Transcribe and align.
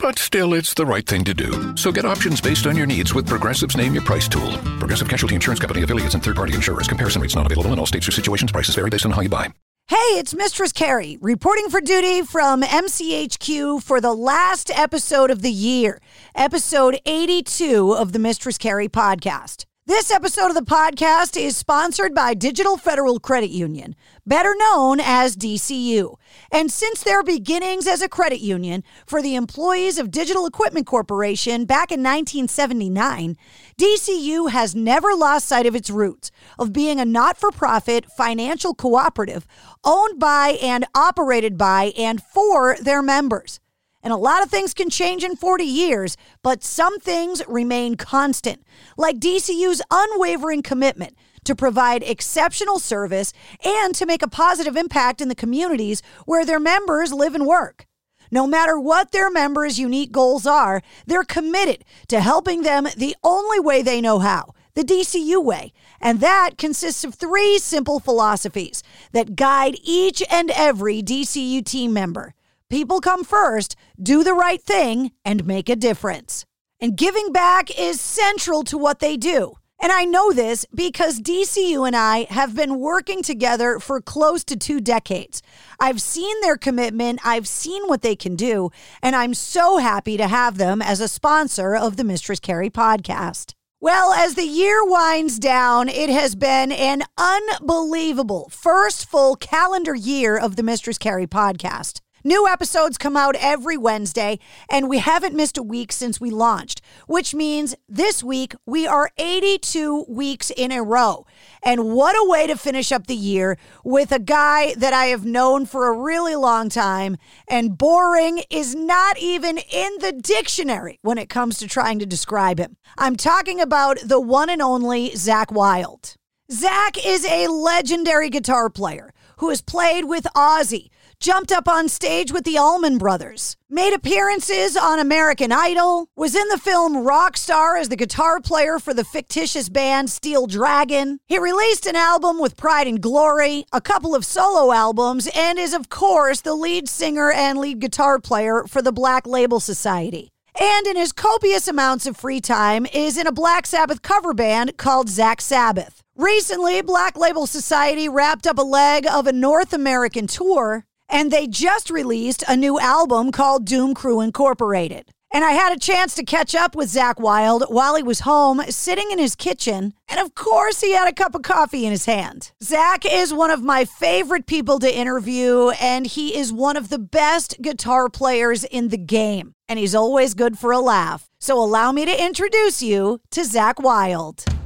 But 0.00 0.18
still, 0.18 0.54
it's 0.54 0.74
the 0.74 0.86
right 0.86 1.04
thing 1.06 1.24
to 1.24 1.34
do. 1.34 1.76
So 1.76 1.90
get 1.92 2.04
options 2.04 2.40
based 2.40 2.66
on 2.66 2.76
your 2.76 2.86
needs 2.86 3.14
with 3.14 3.26
Progressive's 3.26 3.76
Name 3.76 3.94
Your 3.94 4.04
Price 4.04 4.28
tool. 4.28 4.52
Progressive 4.78 5.08
Casualty 5.08 5.34
Insurance 5.34 5.60
Company 5.60 5.82
affiliates 5.82 6.14
and 6.14 6.22
third-party 6.22 6.54
insurers. 6.54 6.88
Comparison 6.88 7.20
rates 7.20 7.34
not 7.34 7.46
available 7.46 7.72
in 7.72 7.78
all 7.78 7.86
states 7.86 8.08
or 8.08 8.12
situations. 8.12 8.52
Prices 8.52 8.74
vary 8.74 8.90
based 8.90 9.04
on 9.06 9.12
how 9.12 9.20
you 9.20 9.28
buy. 9.28 9.52
Hey, 9.88 9.96
it's 9.96 10.34
Mistress 10.34 10.70
Carrie 10.70 11.16
reporting 11.22 11.70
for 11.70 11.80
duty 11.80 12.20
from 12.20 12.60
MCHQ 12.60 13.82
for 13.82 14.02
the 14.02 14.12
last 14.12 14.70
episode 14.70 15.30
of 15.30 15.40
the 15.40 15.50
year, 15.50 15.98
episode 16.34 17.00
82 17.06 17.92
of 17.94 18.12
the 18.12 18.18
Mistress 18.18 18.58
Carrie 18.58 18.90
podcast. 18.90 19.64
This 19.88 20.10
episode 20.10 20.48
of 20.48 20.54
the 20.54 20.60
podcast 20.60 21.40
is 21.40 21.56
sponsored 21.56 22.14
by 22.14 22.34
Digital 22.34 22.76
Federal 22.76 23.18
Credit 23.18 23.48
Union, 23.48 23.96
better 24.26 24.54
known 24.54 25.00
as 25.00 25.34
DCU. 25.34 26.16
And 26.52 26.70
since 26.70 27.02
their 27.02 27.22
beginnings 27.22 27.86
as 27.86 28.02
a 28.02 28.08
credit 28.08 28.40
union 28.40 28.84
for 29.06 29.22
the 29.22 29.34
employees 29.34 29.96
of 29.96 30.10
Digital 30.10 30.44
Equipment 30.44 30.86
Corporation 30.86 31.64
back 31.64 31.90
in 31.90 32.00
1979, 32.00 33.38
DCU 33.80 34.50
has 34.50 34.74
never 34.74 35.14
lost 35.14 35.48
sight 35.48 35.64
of 35.64 35.74
its 35.74 35.88
roots 35.88 36.30
of 36.58 36.74
being 36.74 37.00
a 37.00 37.06
not 37.06 37.38
for 37.38 37.50
profit 37.50 38.04
financial 38.14 38.74
cooperative 38.74 39.46
owned 39.84 40.20
by 40.20 40.58
and 40.60 40.84
operated 40.94 41.56
by 41.56 41.94
and 41.96 42.22
for 42.22 42.76
their 42.82 43.00
members. 43.00 43.58
And 44.02 44.12
a 44.12 44.16
lot 44.16 44.42
of 44.42 44.50
things 44.50 44.74
can 44.74 44.90
change 44.90 45.24
in 45.24 45.36
40 45.36 45.64
years, 45.64 46.16
but 46.42 46.62
some 46.62 46.98
things 47.00 47.42
remain 47.48 47.96
constant, 47.96 48.64
like 48.96 49.18
DCU's 49.18 49.82
unwavering 49.90 50.62
commitment 50.62 51.16
to 51.44 51.56
provide 51.56 52.02
exceptional 52.02 52.78
service 52.78 53.32
and 53.64 53.94
to 53.94 54.06
make 54.06 54.22
a 54.22 54.28
positive 54.28 54.76
impact 54.76 55.20
in 55.20 55.28
the 55.28 55.34
communities 55.34 56.02
where 56.26 56.44
their 56.44 56.60
members 56.60 57.12
live 57.12 57.34
and 57.34 57.46
work. 57.46 57.86
No 58.30 58.46
matter 58.46 58.78
what 58.78 59.10
their 59.10 59.30
members' 59.30 59.78
unique 59.78 60.12
goals 60.12 60.46
are, 60.46 60.82
they're 61.06 61.24
committed 61.24 61.84
to 62.08 62.20
helping 62.20 62.62
them 62.62 62.86
the 62.96 63.16
only 63.24 63.58
way 63.58 63.82
they 63.82 64.00
know 64.00 64.18
how 64.18 64.54
the 64.74 64.84
DCU 64.84 65.42
way. 65.42 65.72
And 66.00 66.20
that 66.20 66.50
consists 66.56 67.02
of 67.02 67.14
three 67.14 67.58
simple 67.58 67.98
philosophies 67.98 68.84
that 69.10 69.34
guide 69.34 69.76
each 69.82 70.22
and 70.30 70.52
every 70.52 71.02
DCU 71.02 71.64
team 71.64 71.92
member. 71.92 72.34
People 72.70 73.00
come 73.00 73.24
first, 73.24 73.76
do 74.00 74.22
the 74.22 74.34
right 74.34 74.62
thing, 74.62 75.12
and 75.24 75.46
make 75.46 75.70
a 75.70 75.76
difference. 75.76 76.44
And 76.78 76.98
giving 76.98 77.32
back 77.32 77.76
is 77.78 77.98
central 77.98 78.62
to 78.64 78.76
what 78.76 78.98
they 78.98 79.16
do. 79.16 79.54
And 79.80 79.90
I 79.90 80.04
know 80.04 80.32
this 80.32 80.66
because 80.74 81.20
DCU 81.20 81.86
and 81.86 81.96
I 81.96 82.26
have 82.28 82.54
been 82.54 82.78
working 82.78 83.22
together 83.22 83.78
for 83.78 84.02
close 84.02 84.44
to 84.44 84.56
two 84.56 84.80
decades. 84.80 85.40
I've 85.80 86.02
seen 86.02 86.38
their 86.42 86.58
commitment, 86.58 87.20
I've 87.24 87.48
seen 87.48 87.84
what 87.86 88.02
they 88.02 88.16
can 88.16 88.36
do, 88.36 88.70
and 89.02 89.16
I'm 89.16 89.32
so 89.32 89.78
happy 89.78 90.18
to 90.18 90.28
have 90.28 90.58
them 90.58 90.82
as 90.82 91.00
a 91.00 91.08
sponsor 91.08 91.74
of 91.74 91.96
the 91.96 92.04
Mistress 92.04 92.40
Carrie 92.40 92.70
podcast. 92.70 93.54
Well, 93.80 94.12
as 94.12 94.34
the 94.34 94.44
year 94.44 94.84
winds 94.84 95.38
down, 95.38 95.88
it 95.88 96.10
has 96.10 96.34
been 96.34 96.72
an 96.72 97.04
unbelievable 97.16 98.50
first 98.50 99.08
full 99.08 99.36
calendar 99.36 99.94
year 99.94 100.36
of 100.36 100.56
the 100.56 100.64
Mistress 100.64 100.98
Carrie 100.98 101.28
podcast. 101.28 102.00
New 102.24 102.48
episodes 102.48 102.98
come 102.98 103.16
out 103.16 103.36
every 103.38 103.76
Wednesday, 103.76 104.40
and 104.68 104.88
we 104.88 104.98
haven't 104.98 105.36
missed 105.36 105.56
a 105.56 105.62
week 105.62 105.92
since 105.92 106.20
we 106.20 106.30
launched, 106.30 106.80
which 107.06 107.32
means 107.32 107.76
this 107.88 108.24
week 108.24 108.54
we 108.66 108.88
are 108.88 109.10
82 109.18 110.04
weeks 110.08 110.50
in 110.50 110.72
a 110.72 110.82
row. 110.82 111.26
And 111.62 111.94
what 111.94 112.16
a 112.16 112.28
way 112.28 112.48
to 112.48 112.56
finish 112.56 112.90
up 112.90 113.06
the 113.06 113.14
year 113.14 113.56
with 113.84 114.10
a 114.10 114.18
guy 114.18 114.74
that 114.74 114.92
I 114.92 115.06
have 115.06 115.24
known 115.24 115.64
for 115.64 115.86
a 115.86 115.96
really 115.96 116.34
long 116.34 116.68
time, 116.68 117.18
and 117.48 117.78
boring 117.78 118.42
is 118.50 118.74
not 118.74 119.16
even 119.18 119.58
in 119.58 119.98
the 120.00 120.12
dictionary 120.12 120.98
when 121.02 121.18
it 121.18 121.28
comes 121.28 121.58
to 121.58 121.68
trying 121.68 122.00
to 122.00 122.06
describe 122.06 122.58
him. 122.58 122.76
I'm 122.96 123.14
talking 123.14 123.60
about 123.60 123.98
the 124.04 124.20
one 124.20 124.50
and 124.50 124.60
only 124.60 125.10
Zakk 125.10 125.52
Wylde. 125.52 126.16
Zakk 126.50 126.98
is 127.04 127.24
a 127.26 127.46
legendary 127.46 128.28
guitar 128.28 128.70
player 128.70 129.12
who 129.36 129.50
has 129.50 129.60
played 129.60 130.06
with 130.06 130.24
Ozzy 130.34 130.88
jumped 131.20 131.50
up 131.50 131.66
on 131.66 131.88
stage 131.88 132.32
with 132.32 132.44
the 132.44 132.56
Allman 132.56 132.96
Brothers, 132.96 133.56
made 133.68 133.92
appearances 133.92 134.76
on 134.76 134.98
American 134.98 135.50
Idol, 135.50 136.08
was 136.16 136.36
in 136.36 136.48
the 136.48 136.58
film 136.58 136.94
Rockstar 136.94 137.78
as 137.78 137.88
the 137.88 137.96
guitar 137.96 138.40
player 138.40 138.78
for 138.78 138.94
the 138.94 139.04
fictitious 139.04 139.68
band 139.68 140.10
Steel 140.10 140.46
Dragon. 140.46 141.18
He 141.26 141.38
released 141.38 141.86
an 141.86 141.96
album 141.96 142.38
with 142.38 142.56
Pride 142.56 142.86
and 142.86 143.00
Glory, 143.00 143.64
a 143.72 143.80
couple 143.80 144.14
of 144.14 144.24
solo 144.24 144.72
albums, 144.72 145.28
and 145.34 145.58
is, 145.58 145.74
of 145.74 145.88
course, 145.88 146.40
the 146.40 146.54
lead 146.54 146.88
singer 146.88 147.32
and 147.32 147.58
lead 147.58 147.80
guitar 147.80 148.18
player 148.18 148.64
for 148.68 148.80
the 148.80 148.92
Black 148.92 149.26
Label 149.26 149.60
Society. 149.60 150.30
And 150.60 150.86
in 150.86 150.96
his 150.96 151.12
copious 151.12 151.68
amounts 151.68 152.06
of 152.06 152.16
free 152.16 152.40
time 152.40 152.86
is 152.92 153.16
in 153.16 153.28
a 153.28 153.32
Black 153.32 153.66
Sabbath 153.66 154.02
cover 154.02 154.34
band 154.34 154.76
called 154.76 155.08
Zakk 155.08 155.40
Sabbath. 155.40 156.02
Recently, 156.16 156.82
Black 156.82 157.16
Label 157.16 157.46
Society 157.46 158.08
wrapped 158.08 158.44
up 158.44 158.58
a 158.58 158.62
leg 158.62 159.06
of 159.06 159.28
a 159.28 159.32
North 159.32 159.72
American 159.72 160.26
tour 160.26 160.84
and 161.08 161.30
they 161.30 161.46
just 161.46 161.90
released 161.90 162.44
a 162.48 162.56
new 162.56 162.78
album 162.78 163.32
called 163.32 163.64
Doom 163.64 163.94
Crew 163.94 164.20
Incorporated. 164.20 165.12
And 165.30 165.44
I 165.44 165.50
had 165.52 165.76
a 165.76 165.78
chance 165.78 166.14
to 166.14 166.24
catch 166.24 166.54
up 166.54 166.74
with 166.74 166.88
Zakk 166.88 167.20
Wylde 167.20 167.64
while 167.68 167.96
he 167.96 168.02
was 168.02 168.20
home, 168.20 168.62
sitting 168.70 169.10
in 169.10 169.18
his 169.18 169.34
kitchen. 169.34 169.92
And 170.08 170.20
of 170.20 170.34
course, 170.34 170.80
he 170.80 170.94
had 170.94 171.06
a 171.06 171.12
cup 171.12 171.34
of 171.34 171.42
coffee 171.42 171.84
in 171.84 171.90
his 171.90 172.06
hand. 172.06 172.52
Zakk 172.64 173.04
is 173.10 173.34
one 173.34 173.50
of 173.50 173.62
my 173.62 173.84
favorite 173.84 174.46
people 174.46 174.78
to 174.78 174.96
interview, 174.96 175.70
and 175.80 176.06
he 176.06 176.34
is 176.34 176.50
one 176.50 176.78
of 176.78 176.88
the 176.88 176.98
best 176.98 177.60
guitar 177.60 178.08
players 178.08 178.64
in 178.64 178.88
the 178.88 178.96
game. 178.96 179.54
And 179.68 179.78
he's 179.78 179.94
always 179.94 180.32
good 180.32 180.58
for 180.58 180.72
a 180.72 180.80
laugh. 180.80 181.28
So 181.40 181.62
allow 181.62 181.92
me 181.92 182.06
to 182.06 182.24
introduce 182.24 182.80
you 182.82 183.20
to 183.32 183.42
Zakk 183.42 183.82
Wylde. 183.82 184.57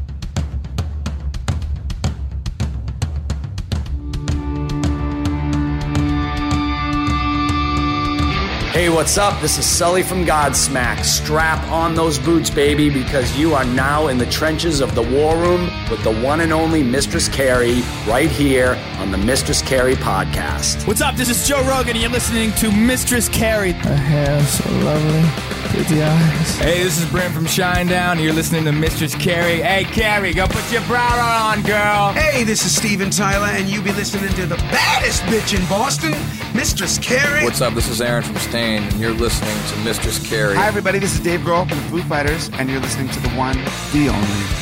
Hey, 8.73 8.89
what's 8.89 9.19
up? 9.19 9.39
This 9.43 9.59
is 9.59 9.67
Sully 9.67 10.03
from 10.03 10.25
Godsmack. 10.25 11.05
Strap 11.05 11.63
on 11.71 11.95
those 11.95 12.19
boots, 12.19 12.49
baby, 12.49 12.89
because 12.89 13.37
you 13.37 13.53
are 13.53 13.67
now 13.67 14.07
in 14.07 14.17
the 14.17 14.25
trenches 14.25 14.81
of 14.81 14.95
the 14.95 15.03
war 15.03 15.37
room 15.37 15.71
with 15.91 16.03
the 16.03 16.15
one 16.23 16.41
and 16.41 16.55
only 16.55 16.83
Mistress 16.83 17.29
Carrie 17.29 17.83
right 18.07 18.31
here 18.31 18.83
on 18.99 19.11
the 19.11 19.13
the 19.13 19.19
Mistress 19.19 19.61
Carrie 19.61 19.95
podcast. 19.95 20.87
What's 20.87 21.03
up? 21.03 21.17
This 21.17 21.29
is 21.29 21.47
Joe 21.47 21.63
Rogan, 21.69 21.91
and 21.91 22.01
you're 22.01 22.11
listening 22.11 22.51
to 22.53 22.73
Mistress 22.73 23.29
Carrie. 23.29 23.73
Her 23.73 23.95
hair 23.95 24.43
so 24.45 24.71
lovely. 24.79 25.62
Pretty 25.71 26.03
eyes. 26.03 26.57
Hey, 26.59 26.83
this 26.83 26.99
is 27.01 27.11
Brent 27.11 27.33
from 27.35 27.47
Shinedown, 27.47 28.13
and 28.13 28.21
you're 28.21 28.33
listening 28.33 28.65
to 28.65 28.73
Mistress 28.73 29.15
Carrie. 29.15 29.63
Hey, 29.63 29.85
Carrie, 29.85 30.35
go 30.35 30.47
put 30.47 30.71
your 30.71 30.83
bra 30.83 31.51
on, 31.51 31.63
girl. 31.63 32.13
Hey, 32.13 32.45
this 32.45 32.65
is 32.65 32.75
Steven 32.75 33.11
Tyler, 33.11 33.47
and 33.47 33.69
you 33.69 33.81
be 33.81 33.93
listening 33.93 34.33
to 34.35 34.47
the 34.47 34.57
baddest 34.57 35.23
bitch 35.25 35.59
in 35.59 35.67
Boston, 35.69 36.13
Mistress 36.55 36.99
Carrie. 36.99 37.45
What's 37.45 37.61
up? 37.61 37.75
This 37.75 37.89
is 37.89 38.01
Aaron 38.01 38.23
from 38.23 38.37
Staind, 38.37 38.85
and 38.85 39.01
you're 39.01 39.13
listening 39.13 39.57
to 39.73 39.79
Mistress 39.85 40.19
Carrie. 40.29 40.57
Hi, 40.57 40.67
everybody. 40.67 40.99
This 40.99 41.15
is 41.15 41.21
Dave 41.21 41.41
Grohl 41.41 41.69
from 41.69 41.79
the 41.79 41.85
Foo 41.85 42.03
Fighters, 42.03 42.51
and 42.55 42.69
you're 42.69 42.81
listening 42.81 43.09
to 43.09 43.21
the 43.21 43.31
one, 43.31 43.57
the 43.93 44.09
only 44.09 44.62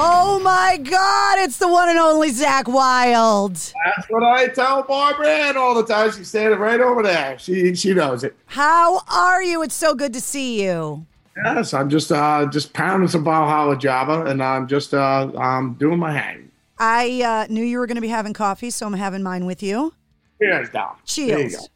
Oh 0.00 0.38
my 0.38 0.76
God, 0.76 1.40
it's 1.40 1.58
the 1.58 1.66
one 1.66 1.88
and 1.88 1.98
only 1.98 2.30
Zakk 2.30 2.68
Wylde. 2.68 3.56
That's 3.56 4.08
what 4.08 4.22
I 4.22 4.46
tell 4.46 4.84
Barbara 4.84 5.26
Ann 5.26 5.56
all 5.56 5.74
the 5.74 5.84
time. 5.84 6.12
She's 6.12 6.28
standing 6.28 6.60
right 6.60 6.80
over 6.80 7.02
there. 7.02 7.36
She 7.40 7.74
she 7.74 7.94
knows 7.94 8.22
it. 8.22 8.36
How 8.46 9.02
are 9.10 9.42
you? 9.42 9.60
It's 9.62 9.74
so 9.74 9.96
good 9.96 10.12
to 10.12 10.20
see 10.20 10.62
you. 10.62 11.04
Yes, 11.44 11.74
I'm 11.74 11.90
just 11.90 12.12
uh 12.12 12.46
just 12.46 12.72
pounding 12.74 13.08
some 13.08 13.24
Valhalla 13.24 13.76
Java, 13.76 14.24
and 14.26 14.40
I'm 14.40 14.68
just 14.68 14.94
uh 14.94 15.32
I'm 15.36 15.74
doing 15.74 15.98
my 15.98 16.12
hang. 16.12 16.48
I 16.78 17.22
uh, 17.22 17.52
knew 17.52 17.64
you 17.64 17.80
were 17.80 17.88
going 17.88 17.96
to 17.96 18.00
be 18.00 18.06
having 18.06 18.34
coffee, 18.34 18.70
so 18.70 18.86
I'm 18.86 18.92
having 18.92 19.24
mine 19.24 19.46
with 19.46 19.64
you. 19.64 19.94
Cheers, 20.40 20.70
down. 20.70 20.94
Cheers. 21.04 21.68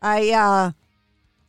I 0.00 0.30
uh, 0.30 0.72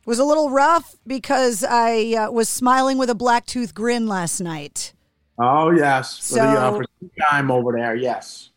was 0.04 0.18
a 0.18 0.24
little 0.24 0.50
rough 0.50 0.94
because 1.06 1.64
I 1.64 2.12
uh, 2.12 2.30
was 2.30 2.50
smiling 2.50 2.98
with 2.98 3.08
a 3.08 3.14
black 3.14 3.46
tooth 3.46 3.74
grin 3.74 4.06
last 4.06 4.42
night. 4.42 4.92
Oh 5.38 5.70
yes, 5.70 6.22
So- 6.22 6.36
for 6.36 6.42
the 6.42 6.58
uh, 6.60 6.72
for 6.72 6.84
time 7.30 7.50
over 7.50 7.72
there. 7.72 7.94
Yes, 7.94 8.50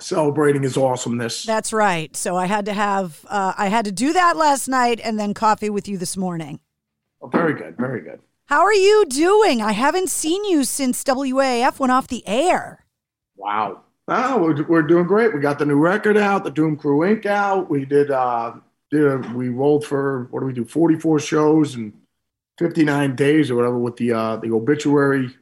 celebrating 0.00 0.62
his 0.62 0.76
awesomeness. 0.76 1.44
That's 1.44 1.72
right. 1.72 2.14
So 2.16 2.36
I 2.36 2.46
had 2.46 2.64
to 2.66 2.72
have 2.72 3.24
uh, 3.28 3.54
I 3.56 3.68
had 3.68 3.84
to 3.86 3.92
do 3.92 4.12
that 4.12 4.36
last 4.36 4.68
night 4.68 5.00
and 5.02 5.18
then 5.18 5.34
coffee 5.34 5.70
with 5.70 5.88
you 5.88 5.98
this 5.98 6.16
morning. 6.16 6.60
Oh, 7.22 7.28
very 7.28 7.54
good, 7.54 7.76
very 7.76 8.00
good. 8.02 8.20
How 8.46 8.60
are 8.60 8.74
you 8.74 9.04
doing? 9.08 9.60
I 9.60 9.72
haven't 9.72 10.08
seen 10.08 10.44
you 10.44 10.64
since 10.64 11.02
WAAF 11.02 11.78
went 11.78 11.90
off 11.92 12.06
the 12.08 12.26
air. 12.28 12.84
Wow. 13.36 13.80
Oh, 14.08 14.38
we're, 14.40 14.62
we're 14.68 14.82
doing 14.82 15.06
great. 15.06 15.34
We 15.34 15.40
got 15.40 15.58
the 15.58 15.66
new 15.66 15.76
record 15.78 16.16
out, 16.16 16.44
the 16.44 16.50
Doom 16.52 16.76
Crew 16.76 16.98
Inc. 17.00 17.26
out. 17.26 17.68
We 17.68 17.84
did, 17.84 18.12
uh, 18.12 18.54
did 18.92 19.34
we 19.34 19.48
rolled 19.48 19.84
for, 19.84 20.28
what 20.30 20.40
do 20.40 20.46
we 20.46 20.52
do, 20.52 20.64
44 20.64 21.18
shows 21.18 21.74
and 21.74 21.92
59 22.58 23.16
days 23.16 23.50
or 23.50 23.56
whatever 23.56 23.78
with 23.78 23.96
the, 23.96 24.12
uh, 24.12 24.36
the 24.36 24.52
obituary 24.52 25.34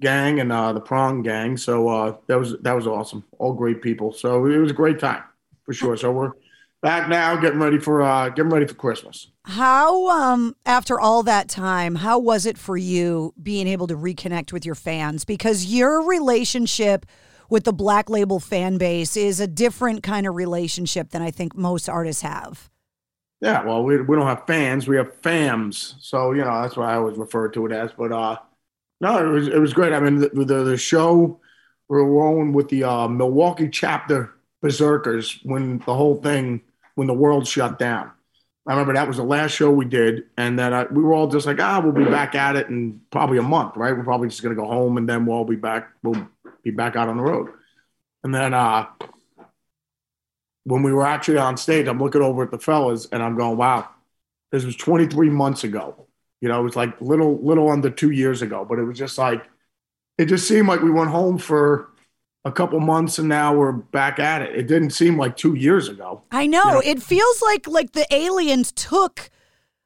gang 0.00 0.40
and, 0.40 0.50
uh, 0.50 0.72
the 0.72 0.80
prong 0.80 1.22
gang. 1.22 1.56
So, 1.56 1.88
uh, 1.88 2.16
that 2.26 2.38
was, 2.38 2.56
that 2.60 2.72
was 2.72 2.86
awesome. 2.86 3.24
All 3.38 3.52
great 3.52 3.82
people. 3.82 4.12
So 4.12 4.46
it 4.46 4.58
was 4.58 4.70
a 4.70 4.74
great 4.74 4.98
time 4.98 5.22
for 5.64 5.72
sure. 5.72 5.96
So 5.96 6.10
we're 6.10 6.32
back 6.82 7.08
now 7.08 7.36
getting 7.36 7.60
ready 7.60 7.78
for, 7.78 8.02
uh, 8.02 8.30
getting 8.30 8.50
ready 8.50 8.66
for 8.66 8.74
Christmas. 8.74 9.28
How 9.44 10.08
um 10.10 10.54
after 10.66 11.00
all 11.00 11.22
that 11.24 11.48
time, 11.48 11.94
how 11.96 12.18
was 12.18 12.46
it 12.46 12.58
for 12.58 12.76
you 12.76 13.32
being 13.42 13.66
able 13.66 13.86
to 13.86 13.96
reconnect 13.96 14.52
with 14.52 14.66
your 14.66 14.74
fans 14.74 15.24
because 15.24 15.64
your 15.64 16.06
relationship 16.06 17.06
with 17.48 17.64
the 17.64 17.72
Black 17.72 18.08
Label 18.10 18.38
fan 18.38 18.78
base 18.78 19.16
is 19.16 19.40
a 19.40 19.46
different 19.46 20.02
kind 20.02 20.26
of 20.26 20.36
relationship 20.36 21.10
than 21.10 21.22
I 21.22 21.30
think 21.30 21.56
most 21.56 21.88
artists 21.88 22.22
have. 22.22 22.70
Yeah, 23.40 23.64
well, 23.64 23.82
we, 23.82 24.00
we 24.02 24.16
don't 24.16 24.26
have 24.26 24.46
fans, 24.46 24.86
we 24.86 24.96
have 24.96 25.20
fams. 25.22 25.94
So 26.00 26.32
you 26.32 26.44
know 26.44 26.62
that's 26.62 26.76
what 26.76 26.88
I 26.88 26.94
always 26.94 27.16
refer 27.16 27.48
to 27.48 27.66
it 27.66 27.72
as. 27.72 27.90
But 27.96 28.12
uh, 28.12 28.36
no, 29.00 29.18
it 29.18 29.30
was 29.30 29.48
it 29.48 29.58
was 29.58 29.72
great. 29.72 29.92
I 29.92 30.00
mean, 30.00 30.16
the 30.16 30.28
the, 30.28 30.64
the 30.64 30.76
show 30.76 31.40
we 31.88 31.96
were 31.96 32.06
rolling 32.06 32.52
with 32.52 32.68
the 32.68 32.84
uh, 32.84 33.08
Milwaukee 33.08 33.68
chapter 33.68 34.32
Berserkers 34.62 35.40
when 35.42 35.78
the 35.78 35.94
whole 35.94 36.16
thing 36.16 36.62
when 36.94 37.06
the 37.06 37.14
world 37.14 37.46
shut 37.46 37.78
down. 37.78 38.10
I 38.66 38.72
remember 38.72 38.92
that 38.92 39.08
was 39.08 39.16
the 39.16 39.24
last 39.24 39.52
show 39.52 39.70
we 39.70 39.86
did, 39.86 40.24
and 40.36 40.58
then 40.58 40.72
I, 40.72 40.84
we 40.84 41.02
were 41.02 41.14
all 41.14 41.26
just 41.26 41.46
like, 41.46 41.60
ah, 41.60 41.80
we'll 41.80 41.92
be 41.92 42.04
back 42.04 42.34
at 42.34 42.56
it 42.56 42.68
in 42.68 43.00
probably 43.10 43.38
a 43.38 43.42
month, 43.42 43.76
right? 43.76 43.96
We're 43.96 44.04
probably 44.04 44.28
just 44.28 44.42
gonna 44.42 44.54
go 44.54 44.66
home, 44.66 44.96
and 44.98 45.08
then 45.08 45.26
we'll 45.26 45.44
be 45.44 45.56
back. 45.56 45.90
We'll 46.02 46.28
be 46.62 46.70
back 46.70 46.94
out 46.94 47.08
on 47.08 47.16
the 47.16 47.22
road. 47.22 47.50
And 48.22 48.34
then 48.34 48.52
uh, 48.52 48.86
when 50.64 50.82
we 50.82 50.92
were 50.92 51.06
actually 51.06 51.38
on 51.38 51.56
stage, 51.56 51.86
I'm 51.86 51.98
looking 51.98 52.22
over 52.22 52.42
at 52.42 52.50
the 52.50 52.58
fellas 52.58 53.08
and 53.10 53.22
I'm 53.22 53.36
going, 53.36 53.56
wow, 53.56 53.88
this 54.52 54.64
was 54.64 54.76
23 54.76 55.30
months 55.30 55.64
ago. 55.64 56.06
You 56.40 56.48
know, 56.48 56.60
it 56.60 56.64
was 56.64 56.76
like 56.76 57.00
little, 57.00 57.38
little 57.42 57.70
under 57.70 57.90
two 57.90 58.10
years 58.10 58.42
ago, 58.42 58.64
but 58.68 58.78
it 58.78 58.84
was 58.84 58.98
just 58.98 59.18
like, 59.18 59.44
it 60.18 60.26
just 60.26 60.46
seemed 60.48 60.68
like 60.68 60.82
we 60.82 60.90
went 60.90 61.10
home 61.10 61.38
for 61.38 61.90
a 62.44 62.52
couple 62.52 62.80
months 62.80 63.18
and 63.18 63.28
now 63.28 63.54
we're 63.54 63.72
back 63.72 64.18
at 64.18 64.42
it. 64.42 64.54
It 64.56 64.66
didn't 64.66 64.90
seem 64.90 65.18
like 65.18 65.36
two 65.36 65.54
years 65.54 65.88
ago. 65.88 66.22
I 66.30 66.46
know. 66.46 66.80
It 66.84 67.02
feels 67.02 67.42
like 67.42 67.66
like 67.66 67.92
the 67.92 68.06
aliens 68.12 68.72
took 68.72 69.30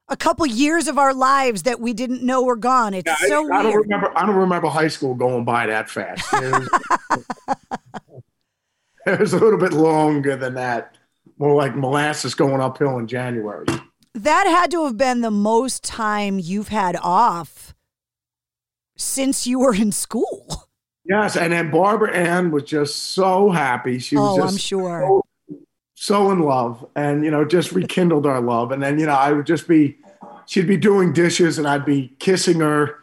a 0.09 0.17
couple 0.17 0.47
years 0.47 0.87
of 0.87 0.99
our 0.99 1.15
lives 1.15 1.63
that 1.65 1.81
we 1.81 1.93
didn't 1.93 2.23
know 2.23 2.43
were 2.43 2.57
gone. 2.57 2.95
It's 2.95 3.07
Yeah, 3.07 3.17
I- 3.21 3.29
so 3.29 3.53
I, 3.53 3.63
don't 3.63 3.75
remember. 3.75 4.17
I 4.17 4.27
don't 4.27 4.37
remember 4.37 4.69
high 4.69 4.89
school 4.89 5.15
going 5.15 5.45
by 5.45 5.67
that 5.67 5.91
fast. 5.91 6.25
It 6.35 6.53
was, 6.53 6.69
it 9.07 9.21
was 9.21 9.33
a 9.33 9.39
little 9.39 9.59
bit 9.59 9.73
longer 9.73 10.37
than 10.37 10.55
that. 10.55 10.97
More 11.39 11.57
like 11.57 11.75
molasses 11.75 12.35
going 12.35 12.61
uphill 12.61 12.99
in 12.99 13.09
January. 13.09 13.67
That 14.15 14.47
had 14.47 14.71
to 14.71 14.85
have 14.85 14.97
been 14.97 15.23
the 15.23 15.31
most 15.31 15.83
time 15.83 16.39
you've 16.39 16.69
had 16.69 16.97
off 17.03 17.75
since 18.97 19.47
you 19.47 19.59
were 19.59 19.75
in 19.75 19.91
school. 19.93 20.69
Yes, 21.05 21.37
and 21.37 21.53
then 21.53 21.71
Barbara 21.71 22.15
Ann 22.15 22.51
was 22.51 22.63
just 22.63 22.97
so 22.97 23.51
happy. 23.51 23.99
She 23.99 24.17
was 24.17 24.39
Oh, 24.39 24.43
just 24.43 24.53
I'm 24.53 24.57
sure. 24.59 25.01
so, 25.07 25.57
so 25.95 26.31
in 26.31 26.41
love, 26.41 26.87
and 26.97 27.25
you 27.25 27.31
know, 27.31 27.45
just 27.45 27.73
rekindled 27.73 28.25
our 28.27 28.41
love. 28.41 28.71
And 28.73 28.83
then 28.83 28.99
you 28.99 29.07
know, 29.07 29.13
I 29.13 29.33
would 29.33 29.47
just 29.47 29.69
be, 29.69 29.99
she'd 30.47 30.67
be 30.69 30.77
doing 30.77 31.13
dishes, 31.13 31.59
and 31.59 31.67
I'd 31.67 31.85
be 31.85 32.15
kissing 32.21 32.61
her 32.61 32.87
in 32.87 32.95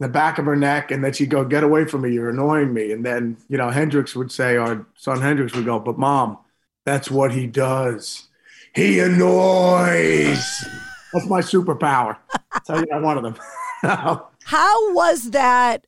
the 0.00 0.08
back 0.08 0.38
of 0.38 0.46
her 0.46 0.56
neck, 0.56 0.90
and 0.90 1.04
then 1.04 1.12
she'd 1.12 1.30
go, 1.30 1.44
"Get 1.44 1.62
away 1.62 1.84
from 1.84 2.00
me! 2.02 2.12
You're 2.12 2.30
annoying 2.30 2.72
me." 2.74 2.90
And 2.90 3.04
then 3.04 3.36
you 3.48 3.58
know, 3.58 3.70
Hendrix 3.70 4.16
would 4.16 4.32
say, 4.32 4.56
our 4.56 4.84
son 4.96 5.20
Hendrix 5.20 5.54
would 5.54 5.64
go, 5.66 5.78
"But 5.78 5.98
mom, 5.98 6.38
that's 6.84 7.10
what 7.10 7.32
he 7.32 7.46
does. 7.46 8.28
He 8.74 9.00
annoys." 9.00 10.64
That's 11.12 11.26
my 11.26 11.40
superpower. 11.40 12.16
So 12.64 12.76
you 12.76 12.86
know, 12.90 13.00
one 13.00 13.16
of 13.16 13.22
them. 13.22 13.36
How 14.44 14.92
was 14.94 15.30
that 15.30 15.86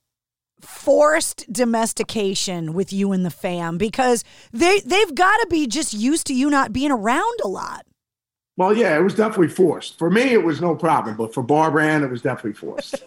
forced 0.61 1.52
domestication 1.52 2.75
with 2.75 2.93
you 2.93 3.12
and 3.12 3.25
the 3.25 3.31
fam? 3.31 3.76
Because 3.76 4.25
they 4.52 4.81
they've 4.81 5.14
got 5.14 5.37
to 5.38 5.47
be 5.50 5.66
just 5.66 5.95
used 5.95 6.26
to 6.28 6.35
you 6.35 6.49
not 6.49 6.73
being 6.73 6.93
around 6.93 7.40
a 7.43 7.49
lot. 7.49 7.87
Well, 8.57 8.75
yeah, 8.75 8.97
it 8.97 9.02
was 9.02 9.14
definitely 9.14 9.49
forced. 9.49 9.99
For 9.99 10.11
me, 10.11 10.33
it 10.33 10.43
was 10.43 10.62
no 10.62 10.75
problem, 10.75 11.16
but 11.16 11.35
for 11.35 11.43
Barbara 11.43 11.87
Ann, 11.87 12.05
it 12.05 12.11
was 12.11 12.23
definitely 12.23 12.55
forced. 12.55 13.02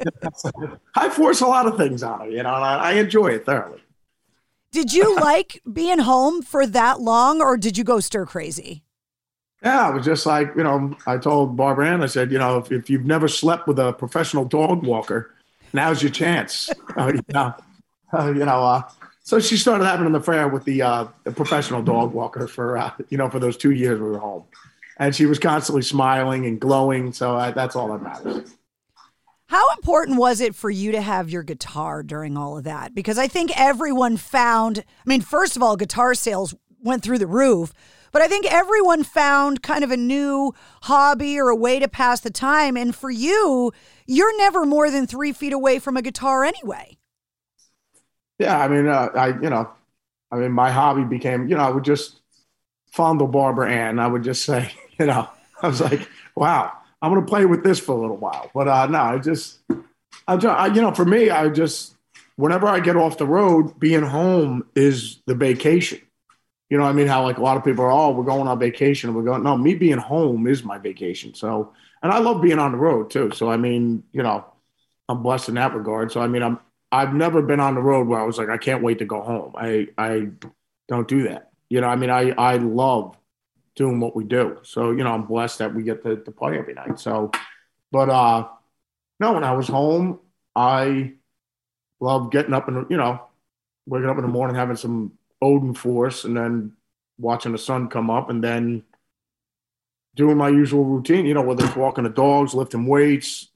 I 0.94 1.10
force 1.10 1.42
a 1.42 1.46
lot 1.46 1.66
of 1.66 1.76
things 1.76 2.02
on 2.02 2.20
her, 2.20 2.30
you 2.30 2.42
know, 2.42 2.54
and 2.54 2.64
I, 2.64 2.76
I 2.76 2.92
enjoy 2.92 3.28
it 3.28 3.44
thoroughly. 3.44 3.82
Did 4.72 4.94
you 4.94 5.16
like 5.16 5.60
being 5.70 5.98
home 5.98 6.40
for 6.40 6.66
that 6.66 7.00
long, 7.00 7.42
or 7.42 7.58
did 7.58 7.76
you 7.76 7.84
go 7.84 8.00
stir 8.00 8.24
crazy? 8.24 8.82
Yeah, 9.62 9.90
it 9.90 9.94
was 9.94 10.04
just 10.04 10.24
like, 10.24 10.54
you 10.56 10.62
know, 10.62 10.96
I 11.06 11.18
told 11.18 11.56
Barbara 11.56 11.88
Ann, 11.88 12.02
I 12.02 12.06
said, 12.06 12.30
you 12.30 12.38
know, 12.38 12.58
if, 12.58 12.70
if 12.70 12.88
you've 12.88 13.04
never 13.04 13.26
slept 13.26 13.66
with 13.66 13.78
a 13.78 13.92
professional 13.92 14.44
dog 14.44 14.84
walker, 14.84 15.34
now's 15.72 16.02
your 16.02 16.12
chance. 16.12 16.70
Uh, 16.96 17.12
you 17.14 17.20
know, 17.32 17.54
uh, 18.12 18.26
you 18.28 18.44
know 18.44 18.62
uh, 18.64 18.82
so 19.28 19.38
she 19.38 19.56
started 19.56 19.84
having 19.84 20.06
an 20.06 20.14
affair 20.14 20.48
with 20.48 20.64
the, 20.64 20.80
uh, 20.82 21.06
the 21.24 21.32
professional 21.32 21.82
dog 21.82 22.14
walker 22.14 22.46
for, 22.46 22.78
uh, 22.78 22.92
you 23.10 23.18
know, 23.18 23.28
for 23.28 23.38
those 23.38 23.56
two 23.56 23.72
years 23.72 24.00
we 24.00 24.08
were 24.08 24.18
home. 24.18 24.44
And 24.96 25.14
she 25.14 25.26
was 25.26 25.38
constantly 25.38 25.82
smiling 25.82 26.46
and 26.46 26.58
glowing. 26.58 27.12
So 27.12 27.36
uh, 27.36 27.50
that's 27.50 27.76
all 27.76 27.88
that 27.88 28.02
matters. 28.02 28.54
How 29.48 29.62
important 29.76 30.18
was 30.18 30.40
it 30.40 30.54
for 30.54 30.70
you 30.70 30.92
to 30.92 31.00
have 31.00 31.30
your 31.30 31.42
guitar 31.42 32.02
during 32.02 32.36
all 32.36 32.56
of 32.56 32.64
that? 32.64 32.94
Because 32.94 33.18
I 33.18 33.28
think 33.28 33.50
everyone 33.58 34.16
found, 34.16 34.78
I 34.78 34.82
mean, 35.04 35.20
first 35.20 35.56
of 35.56 35.62
all, 35.62 35.76
guitar 35.76 36.14
sales 36.14 36.54
went 36.82 37.02
through 37.02 37.18
the 37.18 37.26
roof, 37.26 37.72
but 38.12 38.22
I 38.22 38.28
think 38.28 38.46
everyone 38.50 39.04
found 39.04 39.62
kind 39.62 39.84
of 39.84 39.90
a 39.90 39.96
new 39.96 40.54
hobby 40.82 41.38
or 41.38 41.48
a 41.48 41.56
way 41.56 41.78
to 41.78 41.88
pass 41.88 42.20
the 42.20 42.30
time. 42.30 42.76
And 42.76 42.94
for 42.94 43.10
you, 43.10 43.72
you're 44.06 44.36
never 44.38 44.64
more 44.64 44.90
than 44.90 45.06
three 45.06 45.32
feet 45.32 45.52
away 45.52 45.78
from 45.78 45.96
a 45.96 46.02
guitar 46.02 46.44
anyway. 46.44 46.96
Yeah, 48.38 48.58
I 48.58 48.68
mean, 48.68 48.86
uh, 48.86 49.10
I 49.14 49.28
you 49.28 49.50
know, 49.50 49.68
I 50.30 50.36
mean, 50.36 50.52
my 50.52 50.70
hobby 50.70 51.04
became 51.04 51.48
you 51.48 51.56
know 51.56 51.62
I 51.62 51.70
would 51.70 51.84
just 51.84 52.20
fondle 52.90 53.26
Barbara 53.26 53.70
Ann. 53.70 53.98
I 53.98 54.06
would 54.06 54.22
just 54.22 54.44
say 54.44 54.70
you 54.98 55.06
know 55.06 55.28
I 55.62 55.68
was 55.68 55.80
like, 55.80 56.08
wow, 56.34 56.72
I'm 57.02 57.12
gonna 57.12 57.26
play 57.26 57.46
with 57.46 57.64
this 57.64 57.78
for 57.78 57.92
a 57.92 58.00
little 58.00 58.16
while. 58.16 58.50
But 58.54 58.68
uh, 58.68 58.86
no, 58.86 59.00
I 59.00 59.18
just 59.18 59.58
I, 60.26 60.34
I 60.34 60.66
you 60.68 60.80
know 60.80 60.92
for 60.92 61.04
me 61.04 61.30
I 61.30 61.48
just 61.48 61.94
whenever 62.36 62.66
I 62.66 62.80
get 62.80 62.96
off 62.96 63.18
the 63.18 63.26
road, 63.26 63.78
being 63.78 64.02
home 64.02 64.64
is 64.74 65.20
the 65.26 65.34
vacation. 65.34 66.00
You 66.70 66.76
know, 66.76 66.84
I 66.84 66.92
mean, 66.92 67.06
how 67.06 67.22
like 67.22 67.38
a 67.38 67.42
lot 67.42 67.56
of 67.56 67.64
people 67.64 67.84
are, 67.84 67.90
oh, 67.90 68.10
we're 68.10 68.24
going 68.24 68.46
on 68.46 68.58
vacation. 68.58 69.14
We're 69.14 69.22
going, 69.22 69.42
no, 69.42 69.56
me 69.56 69.74
being 69.74 69.98
home 69.98 70.46
is 70.46 70.62
my 70.62 70.78
vacation. 70.78 71.34
So, 71.34 71.72
and 72.02 72.12
I 72.12 72.18
love 72.18 72.42
being 72.42 72.58
on 72.58 72.72
the 72.72 72.78
road 72.78 73.10
too. 73.10 73.30
So, 73.34 73.50
I 73.50 73.56
mean, 73.56 74.02
you 74.12 74.22
know, 74.22 74.44
I'm 75.08 75.22
blessed 75.22 75.48
in 75.48 75.54
that 75.54 75.74
regard. 75.74 76.12
So, 76.12 76.20
I 76.20 76.26
mean, 76.28 76.42
I'm, 76.42 76.58
I've 76.92 77.14
never 77.14 77.42
been 77.42 77.60
on 77.60 77.74
the 77.74 77.80
road 77.80 78.06
where 78.06 78.20
I 78.20 78.24
was 78.24 78.38
like, 78.38 78.50
I 78.50 78.58
can't 78.58 78.82
wait 78.82 78.98
to 78.98 79.04
go 79.06 79.22
home. 79.22 79.54
I, 79.56 79.88
I 79.96 80.28
don't 80.88 81.08
do 81.08 81.24
that. 81.24 81.50
You 81.70 81.80
know, 81.80 81.86
I 81.86 81.96
mean, 81.96 82.10
I, 82.10 82.30
I 82.30 82.56
love 82.56 83.16
doing 83.74 84.00
what 84.00 84.14
we 84.14 84.24
do. 84.24 84.58
So, 84.62 84.90
you 84.90 85.04
know, 85.04 85.12
I'm 85.12 85.24
blessed 85.24 85.58
that 85.58 85.74
we 85.74 85.82
get 85.82 86.02
to, 86.04 86.16
to 86.16 86.30
play 86.30 86.58
every 86.58 86.74
night. 86.74 86.98
So, 86.98 87.30
but, 87.90 88.10
uh, 88.10 88.48
no, 89.20 89.32
when 89.32 89.44
I 89.44 89.52
was 89.52 89.68
home, 89.68 90.20
I 90.54 91.14
love 92.00 92.30
getting 92.30 92.54
up 92.54 92.68
and, 92.68 92.86
you 92.90 92.96
know, 92.96 93.22
waking 93.86 94.08
up 94.08 94.16
in 94.16 94.22
the 94.22 94.28
morning, 94.28 94.56
having 94.56 94.76
some 94.76 95.17
Odin 95.40 95.74
Force 95.74 96.24
and 96.24 96.36
then 96.36 96.72
watching 97.18 97.52
the 97.52 97.58
sun 97.58 97.88
come 97.88 98.10
up 98.10 98.30
and 98.30 98.42
then 98.42 98.84
doing 100.14 100.36
my 100.36 100.48
usual 100.48 100.84
routine, 100.84 101.26
you 101.26 101.34
know, 101.34 101.42
whether 101.42 101.64
it's 101.64 101.76
walking 101.76 102.04
the 102.04 102.10
dogs, 102.10 102.54
lifting 102.54 102.86
weights, 102.86 103.48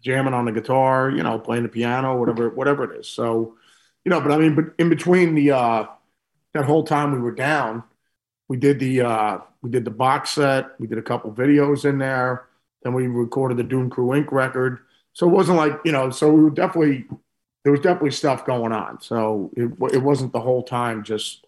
jamming 0.00 0.34
on 0.34 0.44
the 0.44 0.52
guitar, 0.52 1.10
you 1.10 1.22
know, 1.22 1.38
playing 1.38 1.64
the 1.64 1.68
piano, 1.68 2.16
whatever, 2.16 2.50
whatever 2.50 2.84
it 2.84 3.00
is. 3.00 3.08
So, 3.08 3.56
you 4.04 4.10
know, 4.10 4.20
but 4.20 4.30
I 4.32 4.38
mean, 4.38 4.54
but 4.54 4.66
in 4.78 4.88
between 4.88 5.34
the 5.34 5.52
uh 5.52 5.86
that 6.54 6.64
whole 6.64 6.84
time 6.84 7.12
we 7.12 7.18
were 7.18 7.34
down, 7.34 7.82
we 8.48 8.56
did 8.56 8.78
the 8.78 9.02
uh 9.02 9.38
we 9.60 9.70
did 9.70 9.84
the 9.84 9.90
box 9.90 10.30
set, 10.30 10.78
we 10.78 10.86
did 10.86 10.98
a 10.98 11.02
couple 11.02 11.32
videos 11.32 11.84
in 11.84 11.98
there, 11.98 12.46
then 12.82 12.94
we 12.94 13.08
recorded 13.08 13.56
the 13.56 13.64
Doom 13.64 13.90
Crew 13.90 14.08
Inc. 14.08 14.30
record. 14.30 14.78
So 15.12 15.28
it 15.28 15.32
wasn't 15.32 15.58
like, 15.58 15.80
you 15.84 15.90
know, 15.90 16.10
so 16.10 16.32
we 16.32 16.44
were 16.44 16.50
definitely 16.50 17.06
there 17.68 17.72
was 17.72 17.82
definitely 17.82 18.12
stuff 18.12 18.46
going 18.46 18.72
on. 18.72 18.98
So 19.02 19.50
it, 19.54 19.70
it 19.92 20.02
wasn't 20.02 20.32
the 20.32 20.40
whole 20.40 20.62
time 20.62 21.04
just 21.04 21.44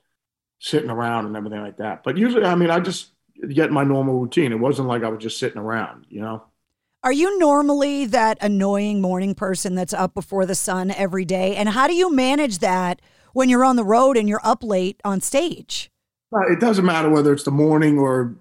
sitting 0.58 0.90
around 0.90 1.24
and 1.24 1.34
everything 1.34 1.62
like 1.62 1.78
that. 1.78 2.04
But 2.04 2.18
usually, 2.18 2.44
I 2.44 2.54
mean, 2.56 2.70
I 2.70 2.78
just 2.78 3.12
get 3.48 3.72
my 3.72 3.84
normal 3.84 4.20
routine. 4.20 4.52
It 4.52 4.60
wasn't 4.60 4.88
like 4.88 5.02
I 5.02 5.08
was 5.08 5.22
just 5.22 5.38
sitting 5.38 5.56
around, 5.56 6.04
you 6.10 6.20
know? 6.20 6.44
Are 7.02 7.12
you 7.12 7.38
normally 7.38 8.04
that 8.04 8.36
annoying 8.42 9.00
morning 9.00 9.34
person 9.34 9.74
that's 9.74 9.94
up 9.94 10.12
before 10.12 10.44
the 10.44 10.54
sun 10.54 10.90
every 10.90 11.24
day? 11.24 11.56
And 11.56 11.70
how 11.70 11.86
do 11.86 11.94
you 11.94 12.14
manage 12.14 12.58
that 12.58 13.00
when 13.32 13.48
you're 13.48 13.64
on 13.64 13.76
the 13.76 13.84
road 13.84 14.18
and 14.18 14.28
you're 14.28 14.44
up 14.44 14.62
late 14.62 15.00
on 15.06 15.22
stage? 15.22 15.90
it 16.50 16.60
doesn't 16.60 16.84
matter 16.84 17.08
whether 17.08 17.32
it's 17.32 17.44
the 17.44 17.50
morning 17.50 17.98
or 17.98 18.36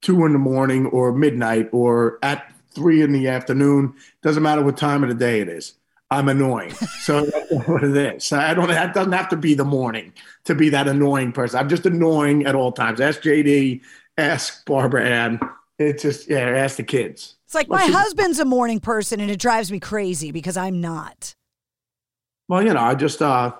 two 0.00 0.24
in 0.24 0.32
the 0.32 0.38
morning 0.38 0.86
or 0.86 1.12
midnight 1.12 1.68
or 1.72 2.18
at 2.22 2.50
three 2.70 3.02
in 3.02 3.12
the 3.12 3.28
afternoon. 3.28 3.92
It 3.98 4.22
Doesn't 4.22 4.42
matter 4.42 4.62
what 4.62 4.78
time 4.78 5.02
of 5.02 5.10
the 5.10 5.14
day 5.14 5.42
it 5.42 5.50
is. 5.50 5.74
I'm 6.10 6.28
annoying. 6.28 6.70
So 6.70 7.24
that's 7.24 7.68
what 7.68 7.84
it 7.84 7.96
is. 7.96 8.32
I 8.32 8.54
don't. 8.54 8.68
That 8.68 8.94
doesn't 8.94 9.12
have 9.12 9.28
to 9.30 9.36
be 9.36 9.54
the 9.54 9.64
morning 9.64 10.12
to 10.44 10.54
be 10.54 10.68
that 10.70 10.88
annoying 10.88 11.32
person. 11.32 11.58
I'm 11.58 11.68
just 11.68 11.86
annoying 11.86 12.46
at 12.46 12.54
all 12.54 12.72
times. 12.72 13.00
Ask 13.00 13.22
JD. 13.22 13.82
Ask 14.16 14.64
Barbara 14.66 15.06
Ann. 15.06 15.40
It's 15.78 16.02
just 16.02 16.28
yeah. 16.28 16.40
Ask 16.40 16.76
the 16.76 16.82
kids. 16.82 17.36
It's 17.44 17.54
like 17.54 17.68
my 17.68 17.86
husband's 17.86 18.38
a 18.38 18.44
morning 18.44 18.80
person, 18.80 19.20
and 19.20 19.30
it 19.30 19.38
drives 19.38 19.70
me 19.70 19.80
crazy 19.80 20.32
because 20.32 20.56
I'm 20.56 20.80
not. 20.80 21.34
Well, 22.48 22.62
you 22.62 22.72
know, 22.72 22.80
I 22.80 22.94
just 22.94 23.20
uh, 23.20 23.52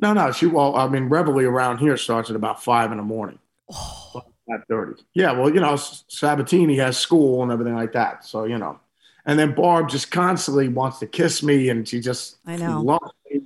no, 0.00 0.12
no. 0.14 0.32
She 0.32 0.46
well, 0.46 0.74
I 0.76 0.88
mean, 0.88 1.04
reveille 1.04 1.46
around 1.46 1.78
here 1.78 1.96
starts 1.96 2.30
at 2.30 2.36
about 2.36 2.62
five 2.62 2.90
in 2.90 2.98
the 2.98 3.04
morning. 3.04 3.38
Oh. 3.72 4.22
At 4.50 4.66
thirty. 4.66 5.02
Yeah. 5.12 5.32
Well, 5.32 5.52
you 5.52 5.60
know, 5.60 5.76
Sabatini 5.76 6.76
has 6.78 6.96
school 6.96 7.42
and 7.42 7.52
everything 7.52 7.74
like 7.74 7.92
that. 7.92 8.24
So 8.24 8.44
you 8.44 8.56
know. 8.56 8.80
And 9.26 9.38
then 9.38 9.54
Barb 9.54 9.88
just 9.88 10.10
constantly 10.10 10.68
wants 10.68 10.98
to 11.00 11.06
kiss 11.06 11.42
me, 11.42 11.68
and 11.68 11.86
she 11.86 12.00
just 12.00 12.38
I 12.46 12.56
know 12.56 12.80
loves 12.80 13.12
me 13.30 13.42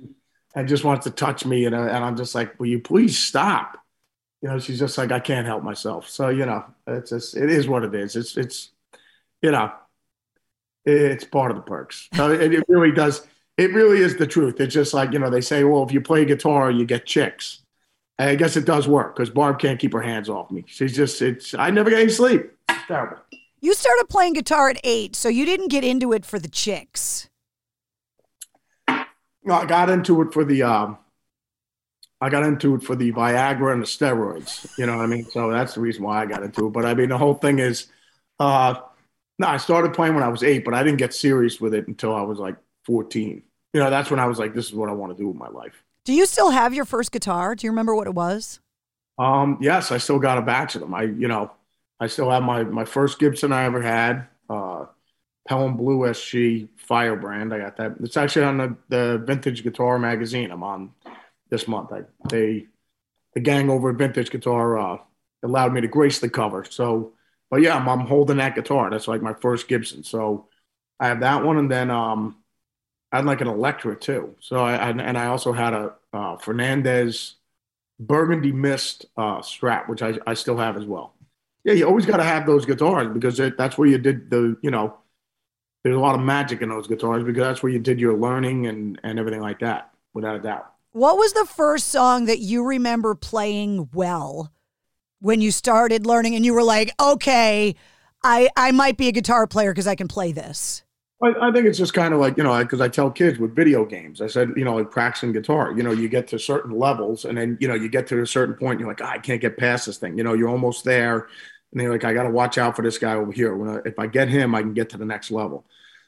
and 0.55 0.67
just 0.67 0.83
wants 0.83 1.05
to 1.05 1.11
touch 1.11 1.45
me, 1.45 1.65
and, 1.65 1.75
uh, 1.75 1.81
and 1.81 2.03
I'm 2.03 2.15
just 2.15 2.35
like, 2.35 2.59
will 2.59 2.67
you 2.67 2.79
please 2.79 3.17
stop? 3.17 3.77
You 4.41 4.49
know, 4.49 4.59
she's 4.59 4.79
just 4.79 4.97
like, 4.97 5.11
I 5.11 5.19
can't 5.19 5.47
help 5.47 5.63
myself. 5.63 6.07
So 6.09 6.29
you 6.29 6.45
know, 6.45 6.63
it's 6.87 7.09
just 7.09 7.35
it 7.35 7.49
is 7.49 7.67
what 7.67 7.83
it 7.83 7.95
is. 7.95 8.15
It's 8.15 8.37
it's 8.37 8.69
you 9.41 9.51
know, 9.51 9.71
it's 10.85 11.23
part 11.25 11.51
of 11.51 11.57
the 11.57 11.63
perks. 11.63 12.09
So 12.15 12.31
it, 12.31 12.53
it 12.53 12.63
really 12.67 12.91
does. 12.91 13.25
It 13.57 13.73
really 13.73 13.99
is 13.99 14.17
the 14.17 14.27
truth. 14.27 14.59
It's 14.59 14.73
just 14.73 14.93
like 14.93 15.13
you 15.13 15.19
know, 15.19 15.29
they 15.29 15.41
say, 15.41 15.63
well, 15.63 15.83
if 15.83 15.91
you 15.91 16.01
play 16.01 16.25
guitar, 16.25 16.71
you 16.71 16.85
get 16.85 17.05
chicks. 17.05 17.59
And 18.19 18.29
I 18.29 18.35
guess 18.35 18.55
it 18.55 18.65
does 18.65 18.87
work 18.87 19.15
because 19.15 19.29
Barb 19.29 19.59
can't 19.59 19.79
keep 19.79 19.93
her 19.93 20.01
hands 20.01 20.29
off 20.29 20.51
me. 20.51 20.63
She's 20.67 20.95
just 20.95 21.21
it's. 21.21 21.53
I 21.53 21.71
never 21.71 21.89
get 21.89 21.99
any 21.99 22.09
sleep. 22.09 22.51
It's 22.69 22.87
terrible. 22.87 23.17
You 23.63 23.73
started 23.73 24.09
playing 24.09 24.33
guitar 24.33 24.67
at 24.67 24.81
eight, 24.83 25.15
so 25.15 25.29
you 25.29 25.45
didn't 25.45 25.69
get 25.69 25.85
into 25.85 26.11
it 26.11 26.25
for 26.25 26.37
the 26.37 26.49
chicks. 26.49 27.29
No, 28.89 29.53
I 29.53 29.65
got 29.65 29.89
into 29.89 30.21
it 30.21 30.33
for 30.33 30.43
the 30.43 30.63
um, 30.63 30.97
I 32.19 32.27
got 32.27 32.43
into 32.43 32.75
it 32.75 32.83
for 32.83 32.93
the 32.97 33.13
Viagra 33.13 33.71
and 33.71 33.81
the 33.81 33.85
steroids. 33.85 34.67
You 34.77 34.85
know 34.85 34.97
what 34.97 35.03
I 35.03 35.07
mean? 35.07 35.23
So 35.23 35.49
that's 35.49 35.75
the 35.75 35.79
reason 35.79 36.03
why 36.03 36.21
I 36.21 36.25
got 36.25 36.43
into 36.43 36.67
it. 36.67 36.71
But 36.71 36.83
I 36.83 36.93
mean, 36.93 37.07
the 37.07 37.17
whole 37.17 37.35
thing 37.35 37.59
is, 37.59 37.87
uh, 38.37 38.75
no, 39.39 39.47
I 39.47 39.55
started 39.55 39.93
playing 39.93 40.13
when 40.13 40.25
I 40.25 40.27
was 40.27 40.43
eight, 40.43 40.65
but 40.65 40.73
I 40.73 40.83
didn't 40.83 40.99
get 40.99 41.13
serious 41.13 41.61
with 41.61 41.73
it 41.73 41.87
until 41.87 42.13
I 42.13 42.21
was 42.21 42.39
like 42.39 42.57
14. 42.83 43.41
You 43.71 43.79
know, 43.79 43.89
that's 43.89 44.11
when 44.11 44.19
I 44.19 44.25
was 44.25 44.39
like, 44.39 44.53
this 44.53 44.67
is 44.67 44.73
what 44.73 44.89
I 44.89 44.91
want 44.91 45.15
to 45.15 45.17
do 45.17 45.29
with 45.29 45.37
my 45.37 45.47
life. 45.47 45.85
Do 46.03 46.11
you 46.11 46.25
still 46.25 46.49
have 46.49 46.73
your 46.73 46.83
first 46.83 47.13
guitar? 47.13 47.55
Do 47.55 47.65
you 47.65 47.71
remember 47.71 47.95
what 47.95 48.07
it 48.07 48.13
was? 48.13 48.59
Um, 49.17 49.57
yes, 49.61 49.89
I 49.89 49.99
still 49.99 50.19
got 50.19 50.37
a 50.37 50.41
batch 50.41 50.75
of 50.75 50.81
them. 50.81 50.93
I, 50.93 51.03
you 51.03 51.29
know, 51.29 51.49
I 51.99 52.07
still 52.07 52.29
have 52.29 52.43
my 52.43 52.63
my 52.63 52.85
first 52.85 53.19
Gibson 53.19 53.51
I 53.51 53.63
ever 53.63 53.81
had, 53.81 54.27
uh, 54.49 54.85
Pelham 55.47 55.77
Blue 55.77 55.99
SG 55.99 56.69
Firebrand. 56.77 57.53
I 57.53 57.59
got 57.59 57.77
that. 57.77 57.95
It's 58.01 58.17
actually 58.17 58.45
on 58.45 58.57
the, 58.57 58.77
the 58.89 59.23
Vintage 59.25 59.63
Guitar 59.63 59.99
magazine. 59.99 60.51
I'm 60.51 60.63
on 60.63 60.91
this 61.49 61.67
month. 61.67 61.91
I, 61.91 62.01
they 62.29 62.67
the 63.33 63.41
gang 63.41 63.69
over 63.69 63.89
at 63.89 63.97
Vintage 63.97 64.29
Guitar 64.29 64.77
uh, 64.77 64.97
allowed 65.43 65.73
me 65.73 65.81
to 65.81 65.87
grace 65.87 66.19
the 66.19 66.29
cover. 66.29 66.63
So, 66.63 67.13
but 67.49 67.61
yeah, 67.61 67.75
I'm, 67.75 67.87
I'm 67.89 68.07
holding 68.07 68.37
that 68.37 68.55
guitar. 68.55 68.89
That's 68.89 69.07
like 69.07 69.21
my 69.21 69.33
first 69.33 69.67
Gibson. 69.67 70.03
So 70.03 70.47
I 70.99 71.07
have 71.07 71.21
that 71.21 71.43
one, 71.43 71.57
and 71.57 71.71
then 71.71 71.89
um, 71.89 72.37
I 73.11 73.17
had 73.17 73.25
like 73.25 73.41
an 73.41 73.47
Electra 73.47 73.95
too. 73.95 74.35
So 74.39 74.57
I, 74.57 74.75
I 74.75 74.89
and 74.89 75.17
I 75.17 75.27
also 75.27 75.51
had 75.51 75.73
a 75.73 75.93
uh, 76.13 76.37
Fernandes 76.37 77.33
Burgundy 77.99 78.51
Mist 78.51 79.05
uh, 79.17 79.39
Strat, 79.39 79.89
which 79.89 80.01
I, 80.01 80.17
I 80.25 80.35
still 80.35 80.57
have 80.57 80.77
as 80.77 80.85
well 80.85 81.13
yeah, 81.63 81.73
you 81.73 81.87
always 81.87 82.05
got 82.05 82.17
to 82.17 82.23
have 82.23 82.45
those 82.45 82.65
guitars 82.65 83.07
because 83.13 83.39
it, 83.39 83.57
that's 83.57 83.77
where 83.77 83.87
you 83.87 83.97
did 83.97 84.29
the, 84.29 84.57
you 84.61 84.71
know, 84.71 84.97
there's 85.83 85.95
a 85.95 85.99
lot 85.99 86.15
of 86.15 86.21
magic 86.21 86.61
in 86.61 86.69
those 86.69 86.87
guitars 86.87 87.23
because 87.23 87.41
that's 87.41 87.63
where 87.63 87.71
you 87.71 87.79
did 87.79 87.99
your 87.99 88.15
learning 88.15 88.67
and, 88.67 88.99
and 89.03 89.19
everything 89.19 89.41
like 89.41 89.59
that, 89.59 89.91
without 90.13 90.35
a 90.35 90.39
doubt. 90.39 90.71
What 90.91 91.17
was 91.17 91.33
the 91.33 91.45
first 91.45 91.87
song 91.87 92.25
that 92.25 92.39
you 92.39 92.63
remember 92.63 93.15
playing 93.15 93.89
well 93.93 94.51
when 95.19 95.41
you 95.41 95.51
started 95.51 96.05
learning 96.05 96.35
and 96.35 96.45
you 96.45 96.53
were 96.53 96.63
like, 96.63 96.93
okay, 97.01 97.75
I, 98.23 98.49
I 98.55 98.71
might 98.71 98.97
be 98.97 99.07
a 99.07 99.11
guitar 99.11 99.47
player 99.47 99.71
because 99.71 99.87
I 99.87 99.95
can 99.95 100.07
play 100.07 100.31
this? 100.31 100.83
I, 101.21 101.51
think 101.53 101.65
it's 101.65 101.77
just 101.77 101.93
kind 101.93 102.13
of 102.13 102.19
like, 102.19 102.35
you 102.35 102.43
know, 102.43 102.57
because 102.59 102.81
I 102.81 102.89
tell 102.89 103.09
kids 103.09 103.39
with 103.39 103.55
video 103.55 103.85
games, 103.85 104.19
I 104.21 104.27
said, 104.27 104.51
you 104.57 104.65
know, 104.65 104.75
like 104.75 104.91
practicing 104.91 105.31
guitar, 105.31 105.71
you 105.71 105.81
know, 105.81 105.91
you 105.91 106.09
get 106.09 106.27
to 106.29 106.39
certain 106.39 106.77
levels 106.77 107.23
and 107.23 107.37
then, 107.37 107.57
you 107.61 107.67
know, 107.69 107.75
you 107.75 107.87
get 107.87 108.07
to 108.07 108.21
a 108.21 108.27
certain 108.27 108.55
point, 108.55 108.79
you're 108.79 108.89
like, 108.89 109.01
oh, 109.01 109.05
I 109.05 109.19
can't 109.19 109.39
get 109.39 109.57
past 109.57 109.85
this 109.85 109.97
thing. 109.97 110.17
You 110.17 110.25
know, 110.25 110.33
you're 110.33 110.49
almost 110.49 110.83
there 110.83 111.27
and 111.73 111.81
they're 111.81 111.91
like, 111.91 112.03
I 112.03 112.13
got 112.13 112.23
to 112.23 112.29
watch 112.29 112.57
out 112.59 112.75
for 112.75 112.83
this 112.83 112.99
guy 112.99 113.15
over 113.15 113.31
here. 113.31 113.55
When 113.55 113.69
I, 113.69 113.79
if 113.83 113.97
I 113.97 114.05
get 114.05 114.29
him, 114.29 114.53
I 114.53 114.61
can 114.61 114.73
get 114.73 114.91
to 114.91 114.97
the 114.97 115.05
next 115.05 115.31
level. 115.31 115.65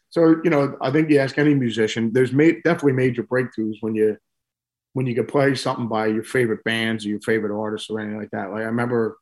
So 0.09 0.35
you 0.43 0.49
know, 0.49 0.77
I 0.79 0.91
think 0.91 1.09
you 1.09 1.19
ask 1.19 1.37
any 1.37 1.55
musician, 1.55 2.13
there's 2.13 2.29
definitely 2.29 2.93
major 2.93 3.23
breakthroughs 3.23 3.77
when 3.81 3.95
you 3.95 4.17
when 4.93 5.07
you 5.07 5.15
can 5.15 5.25
play 5.25 5.55
something 5.55 5.87
by 5.87 6.05
your 6.07 6.23
favorite 6.23 6.63
bands 6.63 7.05
or 7.05 7.09
your 7.09 7.19
favorite 7.19 7.57
artists 7.57 7.89
or 7.89 7.99
anything 7.99 8.19
like 8.19 8.31
that. 8.31 8.51
Like 8.51 8.61
I 8.61 8.67
remember, 8.67 9.17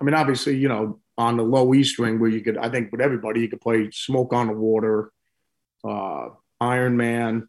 I 0.00 0.04
mean, 0.04 0.14
obviously, 0.14 0.56
you 0.56 0.68
know, 0.68 1.00
on 1.18 1.36
the 1.36 1.42
low 1.42 1.74
E 1.74 1.84
string 1.84 2.18
where 2.18 2.30
you 2.30 2.40
could, 2.40 2.56
I 2.56 2.70
think 2.70 2.92
with 2.92 3.00
everybody, 3.00 3.40
you 3.40 3.48
could 3.48 3.60
play 3.60 3.90
Smoke 3.90 4.32
on 4.32 4.46
the 4.46 4.52
Water, 4.54 5.10
uh, 5.84 6.28
Iron 6.60 6.96
Man, 6.96 7.48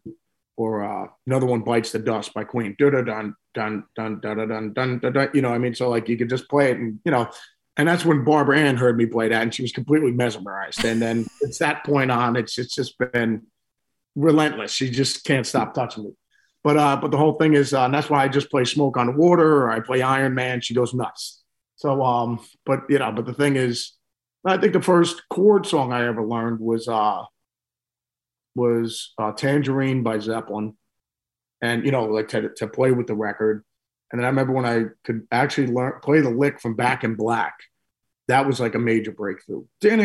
or 0.58 0.84
uh, 0.84 1.08
another 1.26 1.46
one 1.46 1.60
bites 1.60 1.92
the 1.92 2.00
dust 2.00 2.34
by 2.34 2.44
Queen. 2.44 2.74
Dun 2.78 2.92
dun 3.04 3.34
dun 3.54 3.84
dun 3.96 4.20
dun 4.20 4.48
dun 4.48 4.74
dun 4.74 5.12
dun. 5.12 5.30
You 5.32 5.40
know, 5.40 5.50
I 5.50 5.58
mean, 5.58 5.74
so 5.74 5.88
like 5.88 6.08
you 6.08 6.18
could 6.18 6.28
just 6.28 6.50
play 6.50 6.72
it, 6.72 6.76
and 6.76 6.98
you 7.04 7.12
know, 7.12 7.30
and 7.78 7.86
that's 7.86 8.04
when 8.04 8.24
Barbara 8.24 8.58
Ann 8.58 8.76
heard 8.76 8.98
me 8.98 9.06
play 9.06 9.28
that, 9.28 9.42
and 9.42 9.54
she 9.54 9.62
was 9.62 9.72
completely 9.72 10.10
mesmerized. 10.10 10.84
And 10.84 11.00
then 11.00 11.26
it's 11.40 11.58
that 11.58 11.84
point 11.84 12.10
on, 12.10 12.36
it's 12.36 12.58
it's 12.58 12.74
just 12.74 12.98
been 12.98 13.46
relentless. 14.16 14.72
She 14.72 14.90
just 14.90 15.24
can't 15.24 15.46
stop 15.46 15.74
touching 15.74 16.04
me. 16.04 16.10
But 16.64 16.76
uh, 16.76 16.96
but 17.00 17.12
the 17.12 17.16
whole 17.16 17.34
thing 17.34 17.54
is, 17.54 17.72
uh, 17.72 17.88
that's 17.88 18.10
why 18.10 18.24
I 18.24 18.28
just 18.28 18.50
play 18.50 18.64
Smoke 18.64 18.96
on 18.96 19.06
the 19.06 19.12
Water, 19.12 19.62
or 19.64 19.70
I 19.70 19.78
play 19.80 20.02
Iron 20.02 20.34
Man. 20.34 20.60
She 20.60 20.74
goes 20.74 20.92
nuts. 20.92 21.42
So 21.76 22.02
um, 22.02 22.40
but 22.66 22.80
you 22.88 22.98
know, 22.98 23.12
but 23.12 23.26
the 23.26 23.32
thing 23.32 23.54
is, 23.56 23.92
I 24.44 24.58
think 24.58 24.72
the 24.72 24.82
first 24.82 25.22
chord 25.30 25.64
song 25.64 25.92
I 25.92 26.06
ever 26.06 26.26
learned 26.26 26.58
was 26.58 26.88
uh 26.88 27.22
was 28.56 29.14
uh, 29.18 29.30
Tangerine 29.32 30.02
by 30.02 30.18
Zeppelin. 30.18 30.76
and 31.62 31.84
you 31.84 31.92
know, 31.92 32.04
like 32.06 32.28
to 32.28 32.50
to 32.56 32.66
play 32.66 32.90
with 32.90 33.06
the 33.06 33.14
record. 33.14 33.64
And 34.10 34.18
then 34.18 34.24
I 34.24 34.28
remember 34.28 34.52
when 34.52 34.64
I 34.64 34.84
could 35.04 35.26
actually 35.30 35.66
learn 35.68 36.00
play 36.02 36.20
the 36.20 36.30
lick 36.30 36.60
from 36.60 36.74
Back 36.74 37.04
in 37.04 37.14
Black. 37.14 37.54
That 38.28 38.46
was 38.46 38.60
like 38.60 38.74
a 38.74 38.78
major 38.78 39.12
breakthrough. 39.12 39.64
You 39.82 39.96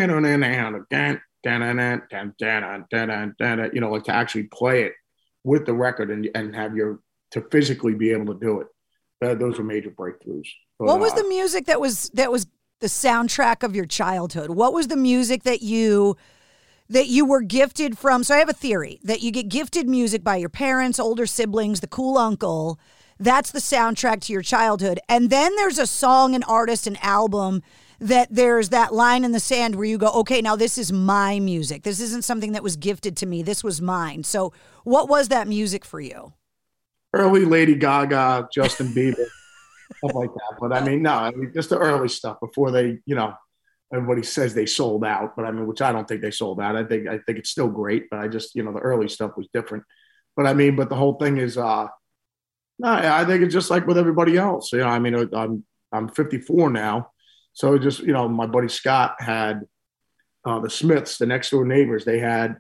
know, 3.81 3.91
like 3.91 4.03
to 4.05 4.13
actually 4.13 4.43
play 4.43 4.83
it 4.83 4.93
with 5.43 5.65
the 5.65 5.73
record 5.73 6.09
and, 6.09 6.29
and 6.35 6.55
have 6.55 6.75
your 6.75 6.99
to 7.31 7.41
physically 7.51 7.93
be 7.93 8.11
able 8.11 8.33
to 8.33 8.39
do 8.39 8.61
it. 8.61 8.67
That, 9.21 9.39
those 9.39 9.57
were 9.57 9.63
major 9.63 9.89
breakthroughs. 9.89 10.47
But, 10.79 10.85
what 10.85 10.99
was 10.99 11.13
uh, 11.13 11.17
the 11.17 11.27
music 11.27 11.65
that 11.65 11.79
was 11.81 12.09
that 12.13 12.31
was 12.31 12.47
the 12.79 12.87
soundtrack 12.87 13.63
of 13.63 13.75
your 13.75 13.85
childhood? 13.85 14.49
What 14.51 14.73
was 14.73 14.87
the 14.87 14.97
music 14.97 15.43
that 15.43 15.61
you 15.61 16.17
that 16.89 17.07
you 17.07 17.25
were 17.25 17.41
gifted 17.41 17.97
from? 17.97 18.23
So 18.23 18.35
I 18.35 18.39
have 18.39 18.49
a 18.49 18.53
theory 18.53 18.99
that 19.03 19.21
you 19.21 19.31
get 19.31 19.49
gifted 19.49 19.87
music 19.87 20.23
by 20.23 20.37
your 20.37 20.49
parents, 20.49 20.99
older 20.99 21.25
siblings, 21.25 21.79
the 21.79 21.87
cool 21.87 22.17
uncle. 22.17 22.79
That's 23.19 23.51
the 23.51 23.59
soundtrack 23.59 24.21
to 24.21 24.33
your 24.33 24.41
childhood. 24.41 24.99
And 25.07 25.29
then 25.29 25.55
there's 25.55 25.79
a 25.79 25.87
song, 25.87 26.35
an 26.35 26.43
artist, 26.43 26.87
an 26.87 26.97
album 27.01 27.61
that 27.99 28.27
there's 28.29 28.69
that 28.69 28.93
line 28.93 29.23
in 29.23 29.31
the 29.31 29.39
sand 29.39 29.75
where 29.75 29.85
you 29.85 29.97
go, 29.97 30.09
okay, 30.11 30.41
now 30.41 30.55
this 30.55 30.77
is 30.77 30.91
my 30.91 31.39
music. 31.39 31.83
This 31.83 31.99
isn't 31.99 32.23
something 32.23 32.51
that 32.51 32.63
was 32.63 32.75
gifted 32.75 33.15
to 33.17 33.25
me. 33.25 33.43
This 33.43 33.63
was 33.63 33.81
mine. 33.81 34.23
So, 34.23 34.51
what 34.83 35.07
was 35.07 35.29
that 35.29 35.47
music 35.47 35.85
for 35.85 36.01
you? 36.01 36.33
Early 37.13 37.45
Lady 37.45 37.75
Gaga, 37.75 38.49
Justin 38.53 38.87
Bieber, 38.87 39.25
stuff 39.97 40.15
like 40.15 40.33
that. 40.33 40.57
But 40.59 40.73
I 40.73 40.83
mean, 40.83 41.03
no, 41.03 41.13
I 41.13 41.31
mean, 41.31 41.51
just 41.53 41.69
the 41.69 41.77
early 41.77 42.09
stuff 42.09 42.39
before 42.41 42.71
they, 42.71 42.99
you 43.05 43.15
know, 43.15 43.35
everybody 43.93 44.23
says 44.23 44.53
they 44.53 44.65
sold 44.65 45.05
out, 45.05 45.35
but 45.35 45.45
I 45.45 45.51
mean, 45.51 45.67
which 45.67 45.81
I 45.81 45.91
don't 45.91 46.07
think 46.07 46.21
they 46.21 46.31
sold 46.31 46.59
out. 46.59 46.75
I 46.75 46.83
think 46.83 47.07
I 47.07 47.19
think 47.19 47.37
it's 47.39 47.51
still 47.51 47.69
great, 47.69 48.09
but 48.09 48.19
I 48.19 48.27
just, 48.27 48.55
you 48.55 48.63
know, 48.63 48.73
the 48.73 48.79
early 48.79 49.07
stuff 49.07 49.37
was 49.37 49.47
different. 49.53 49.83
But 50.35 50.47
I 50.47 50.53
mean, 50.53 50.75
but 50.75 50.89
the 50.89 50.95
whole 50.95 51.13
thing 51.13 51.37
is, 51.37 51.57
uh, 51.57 51.87
no, 52.79 52.89
I 52.89 53.25
think 53.25 53.43
it's 53.43 53.53
just 53.53 53.69
like 53.69 53.87
with 53.87 53.97
everybody 53.97 54.37
else. 54.37 54.73
You 54.73 54.79
know, 54.79 54.87
I 54.87 54.99
mean, 54.99 55.15
I'm 55.33 55.63
I'm 55.91 56.09
54 56.09 56.69
now 56.69 57.11
so 57.53 57.77
just 57.77 57.99
you 57.99 58.13
know, 58.13 58.27
my 58.27 58.47
buddy 58.47 58.67
Scott 58.67 59.15
had 59.19 59.61
uh, 60.45 60.59
the 60.59 60.69
Smiths, 60.69 61.17
the 61.17 61.25
next 61.25 61.51
door 61.51 61.65
neighbors. 61.65 62.03
They 62.03 62.19
had 62.19 62.57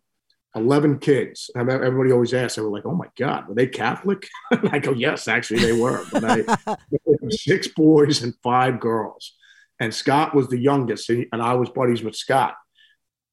eleven 0.55 0.99
kids. 0.99 1.49
I 1.55 1.63
mean, 1.63 1.75
everybody 1.75 2.11
always 2.11 2.33
asks. 2.33 2.55
They 2.55 2.61
were 2.61 2.69
like, 2.69 2.85
"Oh 2.85 2.95
my 2.95 3.07
God, 3.17 3.47
were 3.47 3.55
they 3.55 3.67
Catholic?" 3.67 4.27
I 4.51 4.79
go, 4.79 4.93
"Yes, 4.93 5.27
actually, 5.27 5.61
they 5.61 5.73
were." 5.73 6.05
But 6.11 6.23
I, 6.23 6.75
six 7.29 7.67
boys 7.67 8.21
and 8.23 8.35
five 8.43 8.79
girls, 8.79 9.33
and 9.79 9.93
Scott 9.93 10.35
was 10.35 10.47
the 10.47 10.59
youngest, 10.59 11.09
and 11.09 11.27
I 11.33 11.55
was 11.55 11.69
buddies 11.69 12.03
with 12.03 12.15
Scott. 12.15 12.55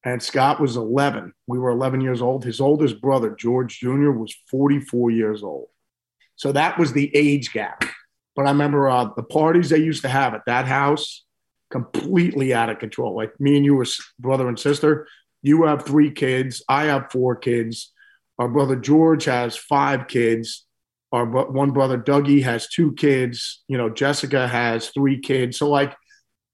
And 0.03 0.23
Scott 0.23 0.59
was 0.59 0.77
11. 0.77 1.31
We 1.45 1.59
were 1.59 1.69
11 1.69 2.01
years 2.01 2.23
old. 2.23 2.43
His 2.43 2.59
oldest 2.59 2.99
brother, 2.99 3.35
George 3.35 3.77
Jr., 3.77 4.09
was 4.09 4.35
44 4.49 5.11
years 5.11 5.43
old. 5.43 5.67
So 6.41 6.51
that 6.53 6.79
was 6.79 6.91
the 6.91 7.15
age 7.15 7.53
gap. 7.53 7.83
But 8.35 8.47
I 8.47 8.49
remember 8.49 8.89
uh, 8.89 9.09
the 9.15 9.21
parties 9.21 9.69
they 9.69 9.77
used 9.77 10.01
to 10.01 10.09
have 10.09 10.33
at 10.33 10.41
that 10.47 10.65
house 10.65 11.23
completely 11.69 12.51
out 12.51 12.71
of 12.71 12.79
control. 12.79 13.15
Like 13.15 13.39
me 13.39 13.57
and 13.57 13.63
you 13.63 13.75
were 13.75 13.85
brother 14.17 14.47
and 14.47 14.57
sister. 14.57 15.07
You 15.43 15.65
have 15.65 15.85
three 15.85 16.09
kids. 16.09 16.63
I 16.67 16.85
have 16.85 17.11
four 17.11 17.35
kids. 17.35 17.91
Our 18.39 18.47
brother 18.47 18.75
George 18.75 19.25
has 19.25 19.55
five 19.55 20.07
kids. 20.07 20.65
Our 21.11 21.27
one 21.27 21.73
brother 21.73 21.99
Dougie 21.99 22.41
has 22.41 22.67
two 22.67 22.93
kids. 22.93 23.61
You 23.67 23.77
know, 23.77 23.91
Jessica 23.91 24.47
has 24.47 24.89
three 24.89 25.19
kids. 25.19 25.59
So 25.59 25.69
like 25.69 25.95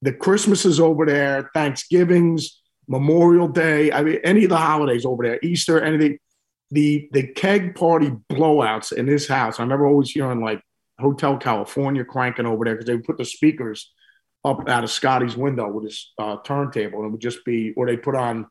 the 0.01 0.12
Christmases 0.12 0.82
over 0.82 1.06
there, 1.06 1.50
Thanksgivings, 1.53 2.62
Memorial 2.89 3.48
Day. 3.48 3.94
I 3.94 4.03
mean, 4.03 4.20
any 4.25 4.44
of 4.44 4.50
the 4.50 4.58
holidays 4.58 5.06
over 5.06 5.24
there, 5.24 5.39
Easter, 5.41 5.79
anything. 5.79 6.20
The 6.72 7.10
the 7.12 7.28
keg 7.28 7.76
party 7.76 8.12
blowouts 8.30 8.92
in 8.92 9.06
this 9.06 9.28
house. 9.28 9.60
I 9.60 9.64
remember 9.64 9.88
always 9.88 10.12
hearing 10.12 10.42
like 10.42 10.62
Hotel 11.00 11.38
California 11.38 12.04
cranking 12.04 12.46
over 12.46 12.66
there 12.66 12.76
because 12.76 12.88
they 12.88 12.96
would 12.96 13.06
put 13.06 13.18
the 13.18 13.26
speakers 13.26 13.92
up 14.44 14.68
out 14.68 14.84
of 14.84 14.92
Scotty's 14.92 15.38
window 15.38 15.70
with 15.70 15.86
his 15.86 16.12
uh, 16.18 16.38
turntable, 16.44 17.00
and 17.00 17.08
it 17.08 17.12
would 17.12 17.22
just 17.22 17.44
be, 17.46 17.74
or 17.76 17.86
they 17.86 17.98
put 17.98 18.16
on 18.16 18.48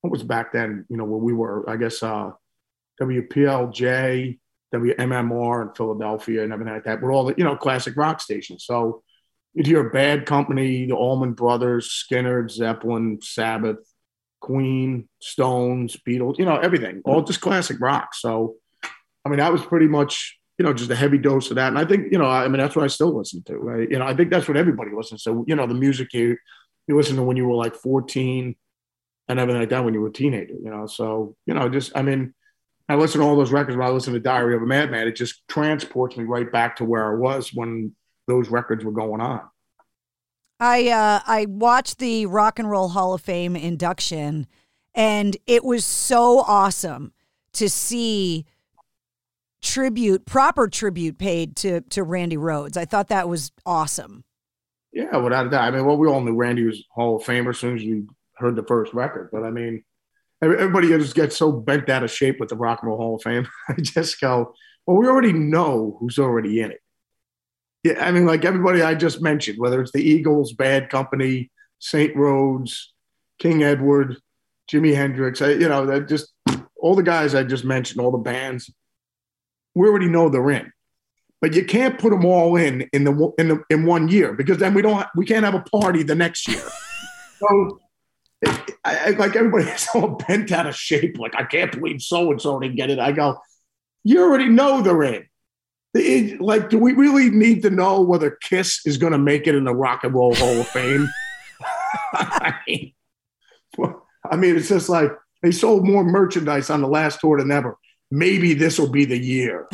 what 0.00 0.10
was 0.10 0.22
back 0.22 0.52
then, 0.52 0.86
you 0.88 0.96
know, 0.96 1.04
where 1.04 1.18
we 1.18 1.32
were, 1.32 1.68
I 1.68 1.76
guess, 1.76 2.02
uh, 2.02 2.30
WPLJ, 3.00 4.38
WMMR 4.74 5.68
in 5.68 5.74
Philadelphia, 5.74 6.44
and 6.44 6.52
everything 6.52 6.74
like 6.74 6.84
that. 6.84 7.00
We're 7.00 7.12
all 7.12 7.24
the, 7.24 7.34
you 7.36 7.44
know, 7.44 7.56
classic 7.56 7.96
rock 7.96 8.20
stations. 8.20 8.64
So 8.64 9.02
you'd 9.54 9.66
hear 9.66 9.90
Bad 9.90 10.26
Company, 10.26 10.86
the 10.86 10.94
Allman 10.94 11.32
Brothers, 11.32 12.04
Skynyrd, 12.10 12.50
Zeppelin, 12.50 13.18
Sabbath, 13.22 13.78
Queen, 14.48 15.06
Stones, 15.20 15.94
Beatles, 16.08 16.38
you 16.38 16.46
know, 16.46 16.56
everything, 16.56 17.02
all 17.04 17.20
just 17.20 17.42
classic 17.42 17.76
rock. 17.80 18.14
So, 18.14 18.54
I 18.82 19.28
mean, 19.28 19.40
that 19.40 19.52
was 19.52 19.62
pretty 19.62 19.88
much 19.88 20.38
you 20.58 20.64
know, 20.64 20.72
just 20.72 20.90
a 20.90 20.96
heavy 20.96 21.18
dose 21.18 21.50
of 21.50 21.56
that. 21.56 21.68
And 21.68 21.78
I 21.78 21.84
think, 21.84 22.10
you 22.10 22.18
know, 22.18 22.26
I 22.26 22.48
mean, 22.48 22.58
that's 22.58 22.74
what 22.74 22.84
I 22.84 22.88
still 22.88 23.16
listen 23.16 23.44
to. 23.44 23.56
Right? 23.56 23.88
You 23.88 23.98
know, 23.98 24.06
I 24.06 24.14
think 24.14 24.30
that's 24.30 24.48
what 24.48 24.56
everybody 24.56 24.90
listens 24.92 25.22
to. 25.22 25.44
You 25.46 25.54
know, 25.54 25.66
the 25.66 25.74
music 25.74 26.12
you 26.12 26.36
you 26.88 26.96
listen 26.96 27.16
to 27.16 27.22
when 27.22 27.36
you 27.36 27.46
were 27.46 27.54
like 27.54 27.76
14 27.76 28.56
and 29.28 29.38
everything 29.38 29.60
like 29.60 29.68
that 29.68 29.84
when 29.84 29.94
you 29.94 30.00
were 30.00 30.08
a 30.08 30.12
teenager, 30.12 30.54
you 30.54 30.70
know. 30.70 30.86
So, 30.86 31.36
you 31.46 31.54
know, 31.54 31.68
just 31.68 31.92
I 31.94 32.02
mean, 32.02 32.34
I 32.88 32.96
listen 32.96 33.20
to 33.20 33.26
all 33.26 33.36
those 33.36 33.52
records 33.52 33.76
when 33.76 33.86
I 33.86 33.90
listen 33.90 34.14
to 34.14 34.20
Diary 34.20 34.56
of 34.56 34.62
a 34.62 34.66
Madman. 34.66 35.06
It 35.06 35.16
just 35.16 35.46
transports 35.48 36.16
me 36.16 36.24
right 36.24 36.50
back 36.50 36.76
to 36.76 36.84
where 36.84 37.12
I 37.12 37.16
was 37.16 37.52
when 37.54 37.94
those 38.26 38.48
records 38.48 38.84
were 38.84 38.92
going 38.92 39.20
on. 39.20 39.42
I 40.60 40.88
uh, 40.88 41.20
I 41.26 41.46
watched 41.46 41.98
the 41.98 42.26
Rock 42.26 42.58
and 42.58 42.68
Roll 42.68 42.88
Hall 42.88 43.14
of 43.14 43.20
Fame 43.20 43.54
induction, 43.54 44.46
and 44.94 45.36
it 45.46 45.64
was 45.64 45.84
so 45.84 46.40
awesome 46.40 47.12
to 47.54 47.68
see 47.68 48.44
tribute, 49.62 50.24
proper 50.26 50.68
tribute 50.68 51.18
paid 51.18 51.56
to 51.56 51.82
to 51.82 52.02
Randy 52.02 52.36
Rhoads. 52.36 52.76
I 52.76 52.84
thought 52.84 53.08
that 53.08 53.28
was 53.28 53.52
awesome. 53.64 54.24
Yeah, 54.92 55.18
without 55.18 55.46
a 55.46 55.50
doubt. 55.50 55.64
I 55.64 55.70
mean, 55.70 55.84
well, 55.84 55.96
we 55.96 56.08
all 56.08 56.20
knew 56.20 56.34
Randy 56.34 56.64
was 56.64 56.82
Hall 56.90 57.16
of 57.16 57.22
Famer 57.22 57.50
as 57.50 57.58
soon 57.58 57.76
as 57.76 57.82
we 57.82 58.04
heard 58.36 58.56
the 58.56 58.64
first 58.64 58.94
record. 58.94 59.28
But 59.32 59.44
I 59.44 59.50
mean, 59.50 59.84
everybody 60.42 60.88
just 60.88 61.14
gets 61.14 61.36
so 61.36 61.52
bent 61.52 61.88
out 61.88 62.02
of 62.02 62.10
shape 62.10 62.40
with 62.40 62.48
the 62.48 62.56
Rock 62.56 62.80
and 62.82 62.88
Roll 62.88 62.98
Hall 62.98 63.14
of 63.16 63.22
Fame. 63.22 63.46
I 63.68 63.74
just 63.74 64.20
go, 64.20 64.54
well, 64.86 64.96
we 64.96 65.06
already 65.06 65.32
know 65.32 65.96
who's 66.00 66.18
already 66.18 66.60
in 66.60 66.72
it. 66.72 66.80
Yeah, 67.84 68.04
I 68.04 68.10
mean, 68.10 68.26
like 68.26 68.44
everybody 68.44 68.82
I 68.82 68.94
just 68.94 69.22
mentioned, 69.22 69.58
whether 69.58 69.80
it's 69.80 69.92
the 69.92 70.02
Eagles, 70.02 70.52
Bad 70.52 70.90
Company, 70.90 71.50
St. 71.78 72.14
Rhoads, 72.16 72.86
King 73.38 73.62
Edward, 73.62 74.16
Jimi 74.70 74.94
Hendrix, 74.94 75.40
I, 75.40 75.50
you 75.52 75.68
know, 75.68 75.86
that 75.86 76.08
just 76.08 76.32
all 76.76 76.94
the 76.94 77.02
guys 77.02 77.34
I 77.34 77.44
just 77.44 77.64
mentioned, 77.64 78.00
all 78.00 78.10
the 78.10 78.18
bands 78.18 78.70
we 79.78 79.86
already 79.86 80.08
know 80.08 80.28
they're 80.28 80.50
in. 80.50 80.72
But 81.40 81.54
you 81.54 81.64
can't 81.64 81.98
put 81.98 82.10
them 82.10 82.24
all 82.24 82.56
in 82.56 82.88
in 82.92 83.04
the 83.04 83.32
in 83.38 83.48
the, 83.48 83.62
in 83.70 83.86
one 83.86 84.08
year 84.08 84.32
because 84.32 84.58
then 84.58 84.74
we 84.74 84.82
don't 84.82 85.06
we 85.14 85.24
can't 85.24 85.44
have 85.44 85.54
a 85.54 85.60
party 85.60 86.02
the 86.02 86.16
next 86.16 86.48
year. 86.48 86.64
so 87.38 87.78
I, 88.84 88.96
I, 88.96 89.10
like 89.10 89.36
everybody's 89.36 89.86
all 89.94 90.16
bent 90.28 90.50
out 90.50 90.66
of 90.66 90.74
shape. 90.74 91.16
Like 91.16 91.36
I 91.36 91.44
can't 91.44 91.70
believe 91.70 92.02
so 92.02 92.32
and 92.32 92.42
so 92.42 92.58
didn't 92.58 92.76
get 92.76 92.90
it. 92.90 92.98
I 92.98 93.12
go, 93.12 93.38
you 94.02 94.20
already 94.20 94.48
know 94.48 94.82
they're 94.82 95.02
in. 95.04 95.27
It, 95.94 96.40
like, 96.40 96.70
do 96.70 96.78
we 96.78 96.92
really 96.92 97.30
need 97.30 97.62
to 97.62 97.70
know 97.70 98.00
whether 98.02 98.38
Kiss 98.42 98.86
is 98.86 98.98
going 98.98 99.12
to 99.12 99.18
make 99.18 99.46
it 99.46 99.54
in 99.54 99.64
the 99.64 99.74
Rock 99.74 100.04
and 100.04 100.14
Roll 100.14 100.34
Hall 100.34 100.60
of 100.60 100.68
Fame? 100.68 101.08
I, 102.12 102.54
mean, 102.66 102.92
I 104.30 104.36
mean, 104.36 104.56
it's 104.56 104.68
just 104.68 104.88
like 104.88 105.10
they 105.42 105.50
sold 105.50 105.86
more 105.86 106.04
merchandise 106.04 106.70
on 106.70 106.82
the 106.82 106.88
last 106.88 107.20
tour 107.20 107.38
than 107.38 107.50
ever 107.50 107.78
maybe 108.10 108.54
this 108.54 108.78
will 108.78 108.88
be 108.88 109.04
the 109.04 109.18
year. 109.18 109.68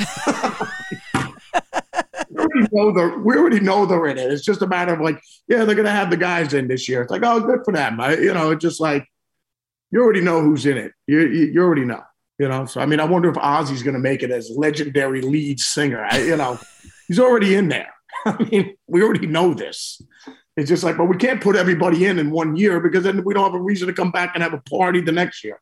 we, 2.30 2.38
already 2.38 2.68
know 2.72 2.92
they're, 2.92 3.18
we 3.18 3.36
already 3.36 3.60
know 3.60 3.86
they're 3.86 4.06
in 4.06 4.18
it. 4.18 4.32
It's 4.32 4.44
just 4.44 4.62
a 4.62 4.66
matter 4.66 4.94
of 4.94 5.00
like, 5.00 5.20
yeah, 5.48 5.64
they're 5.64 5.74
going 5.74 5.86
to 5.86 5.92
have 5.92 6.10
the 6.10 6.16
guys 6.16 6.54
in 6.54 6.68
this 6.68 6.88
year. 6.88 7.02
It's 7.02 7.10
like, 7.10 7.22
oh, 7.24 7.40
good 7.40 7.60
for 7.64 7.72
them. 7.72 8.00
I, 8.00 8.16
you 8.16 8.34
know, 8.34 8.50
it's 8.50 8.62
just 8.62 8.80
like, 8.80 9.06
you 9.90 10.02
already 10.02 10.20
know 10.20 10.40
who's 10.40 10.66
in 10.66 10.76
it. 10.76 10.92
You, 11.06 11.20
you, 11.20 11.46
you 11.46 11.62
already 11.62 11.84
know, 11.84 12.02
you 12.38 12.48
know? 12.48 12.66
So, 12.66 12.80
I 12.80 12.86
mean, 12.86 13.00
I 13.00 13.04
wonder 13.04 13.28
if 13.28 13.36
Ozzy's 13.36 13.82
going 13.82 13.94
to 13.94 14.00
make 14.00 14.22
it 14.22 14.30
as 14.30 14.50
legendary 14.50 15.20
lead 15.20 15.60
singer. 15.60 16.04
I, 16.08 16.22
you 16.22 16.36
know, 16.36 16.58
he's 17.08 17.20
already 17.20 17.54
in 17.54 17.68
there. 17.68 17.92
I 18.26 18.42
mean, 18.50 18.76
we 18.86 19.02
already 19.02 19.26
know 19.26 19.54
this. 19.54 20.00
It's 20.56 20.68
just 20.68 20.84
like, 20.84 20.96
but 20.96 21.06
we 21.06 21.16
can't 21.16 21.40
put 21.40 21.56
everybody 21.56 22.06
in 22.06 22.18
in 22.18 22.30
one 22.30 22.56
year 22.56 22.80
because 22.80 23.02
then 23.02 23.24
we 23.24 23.34
don't 23.34 23.44
have 23.44 23.60
a 23.60 23.62
reason 23.62 23.88
to 23.88 23.94
come 23.94 24.12
back 24.12 24.32
and 24.34 24.42
have 24.42 24.54
a 24.54 24.60
party 24.60 25.00
the 25.00 25.12
next 25.12 25.42
year. 25.42 25.60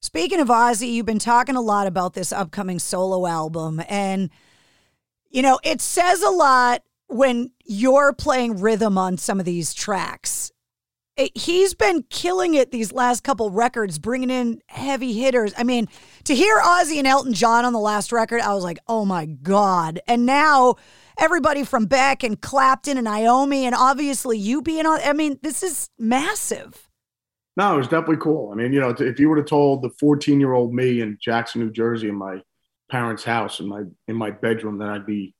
Speaking 0.00 0.40
of 0.40 0.48
Ozzy, 0.48 0.92
you've 0.92 1.06
been 1.06 1.18
talking 1.18 1.56
a 1.56 1.62
lot 1.62 1.86
about 1.86 2.12
this 2.12 2.32
upcoming 2.32 2.78
solo 2.78 3.26
album. 3.26 3.80
And, 3.88 4.30
you 5.30 5.42
know, 5.42 5.60
it 5.62 5.80
says 5.80 6.22
a 6.22 6.30
lot 6.30 6.82
when 7.06 7.52
you're 7.64 8.12
playing 8.12 8.60
rhythm 8.60 8.98
on 8.98 9.16
some 9.16 9.38
of 9.38 9.46
these 9.46 9.72
tracks. 9.72 10.50
He's 11.34 11.74
been 11.74 12.02
killing 12.10 12.54
it 12.54 12.72
these 12.72 12.92
last 12.92 13.22
couple 13.22 13.50
records, 13.50 13.98
bringing 13.98 14.30
in 14.30 14.60
heavy 14.66 15.12
hitters. 15.12 15.52
I 15.56 15.62
mean, 15.62 15.88
to 16.24 16.34
hear 16.34 16.58
Ozzy 16.60 16.98
and 16.98 17.06
Elton 17.06 17.34
John 17.34 17.64
on 17.64 17.72
the 17.72 17.78
last 17.78 18.10
record, 18.10 18.40
I 18.40 18.52
was 18.52 18.64
like, 18.64 18.78
oh 18.88 19.04
my 19.04 19.26
God. 19.26 20.00
And 20.08 20.26
now 20.26 20.74
everybody 21.18 21.62
from 21.62 21.86
Beck 21.86 22.24
and 22.24 22.40
Clapton 22.40 22.98
and 22.98 23.06
Iommi, 23.06 23.62
and 23.62 23.74
obviously 23.74 24.38
you 24.38 24.60
being 24.60 24.86
on, 24.86 24.98
I 25.04 25.12
mean, 25.12 25.38
this 25.42 25.62
is 25.62 25.88
massive. 25.98 26.90
No, 27.56 27.74
it 27.74 27.78
was 27.78 27.86
definitely 27.88 28.16
cool. 28.16 28.50
I 28.50 28.56
mean, 28.56 28.72
you 28.72 28.80
know, 28.80 28.90
if 28.90 29.20
you 29.20 29.28
would 29.28 29.38
have 29.38 29.46
told 29.46 29.82
the 29.82 29.90
14 30.00 30.40
year 30.40 30.52
old 30.52 30.74
me 30.74 31.00
in 31.00 31.16
Jackson, 31.20 31.60
New 31.60 31.70
Jersey, 31.70 32.08
in 32.08 32.16
my 32.16 32.40
parents' 32.90 33.24
house 33.24 33.60
in 33.60 33.68
my 33.68 33.82
in 34.08 34.16
my 34.16 34.30
bedroom 34.30 34.78
that 34.78 34.88
I'd 34.88 35.06
be 35.06 35.34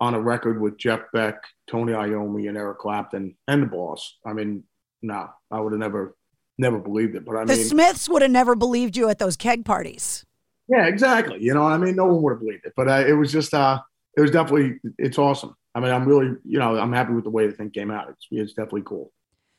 on 0.00 0.14
a 0.14 0.20
record 0.20 0.60
with 0.60 0.78
Jeff 0.78 1.00
Beck, 1.12 1.36
Tony 1.66 1.92
Iommi, 1.92 2.48
and 2.48 2.56
Eric 2.56 2.78
Clapton 2.78 3.36
and 3.48 3.62
the 3.62 3.66
Boss. 3.66 4.18
I 4.26 4.34
mean, 4.34 4.64
no, 5.02 5.28
I 5.50 5.60
would 5.60 5.72
have 5.72 5.80
never 5.80 6.16
never 6.58 6.78
believed 6.78 7.16
it. 7.16 7.24
But 7.24 7.36
I 7.36 7.44
the 7.44 7.52
mean, 7.52 7.58
the 7.58 7.64
Smiths 7.64 8.08
would 8.08 8.22
have 8.22 8.30
never 8.30 8.54
believed 8.54 8.96
you 8.96 9.08
at 9.08 9.18
those 9.18 9.36
keg 9.36 9.64
parties. 9.64 10.24
Yeah, 10.68 10.86
exactly. 10.86 11.38
You 11.40 11.54
know, 11.54 11.62
I 11.62 11.78
mean, 11.78 11.96
no 11.96 12.06
one 12.06 12.22
would 12.22 12.32
have 12.32 12.40
believed 12.40 12.64
it, 12.64 12.72
but 12.76 12.88
uh, 12.88 13.04
it 13.06 13.12
was 13.12 13.30
just, 13.30 13.54
uh, 13.54 13.80
it 14.16 14.20
was 14.20 14.32
definitely, 14.32 14.80
it's 14.98 15.18
awesome. 15.18 15.54
I 15.76 15.80
mean, 15.80 15.92
I'm 15.92 16.06
really, 16.08 16.34
you 16.44 16.58
know, 16.58 16.76
I'm 16.76 16.92
happy 16.92 17.12
with 17.12 17.24
the 17.24 17.30
way 17.30 17.46
the 17.46 17.52
thing 17.52 17.70
came 17.70 17.90
out. 17.90 18.08
It's, 18.08 18.26
it's 18.30 18.52
definitely 18.54 18.82
cool. 18.82 19.12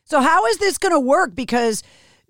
So 0.03 0.19
how 0.19 0.45
is 0.47 0.57
this 0.57 0.77
going 0.77 0.93
to 0.93 0.99
work? 0.99 1.33
Because 1.33 1.81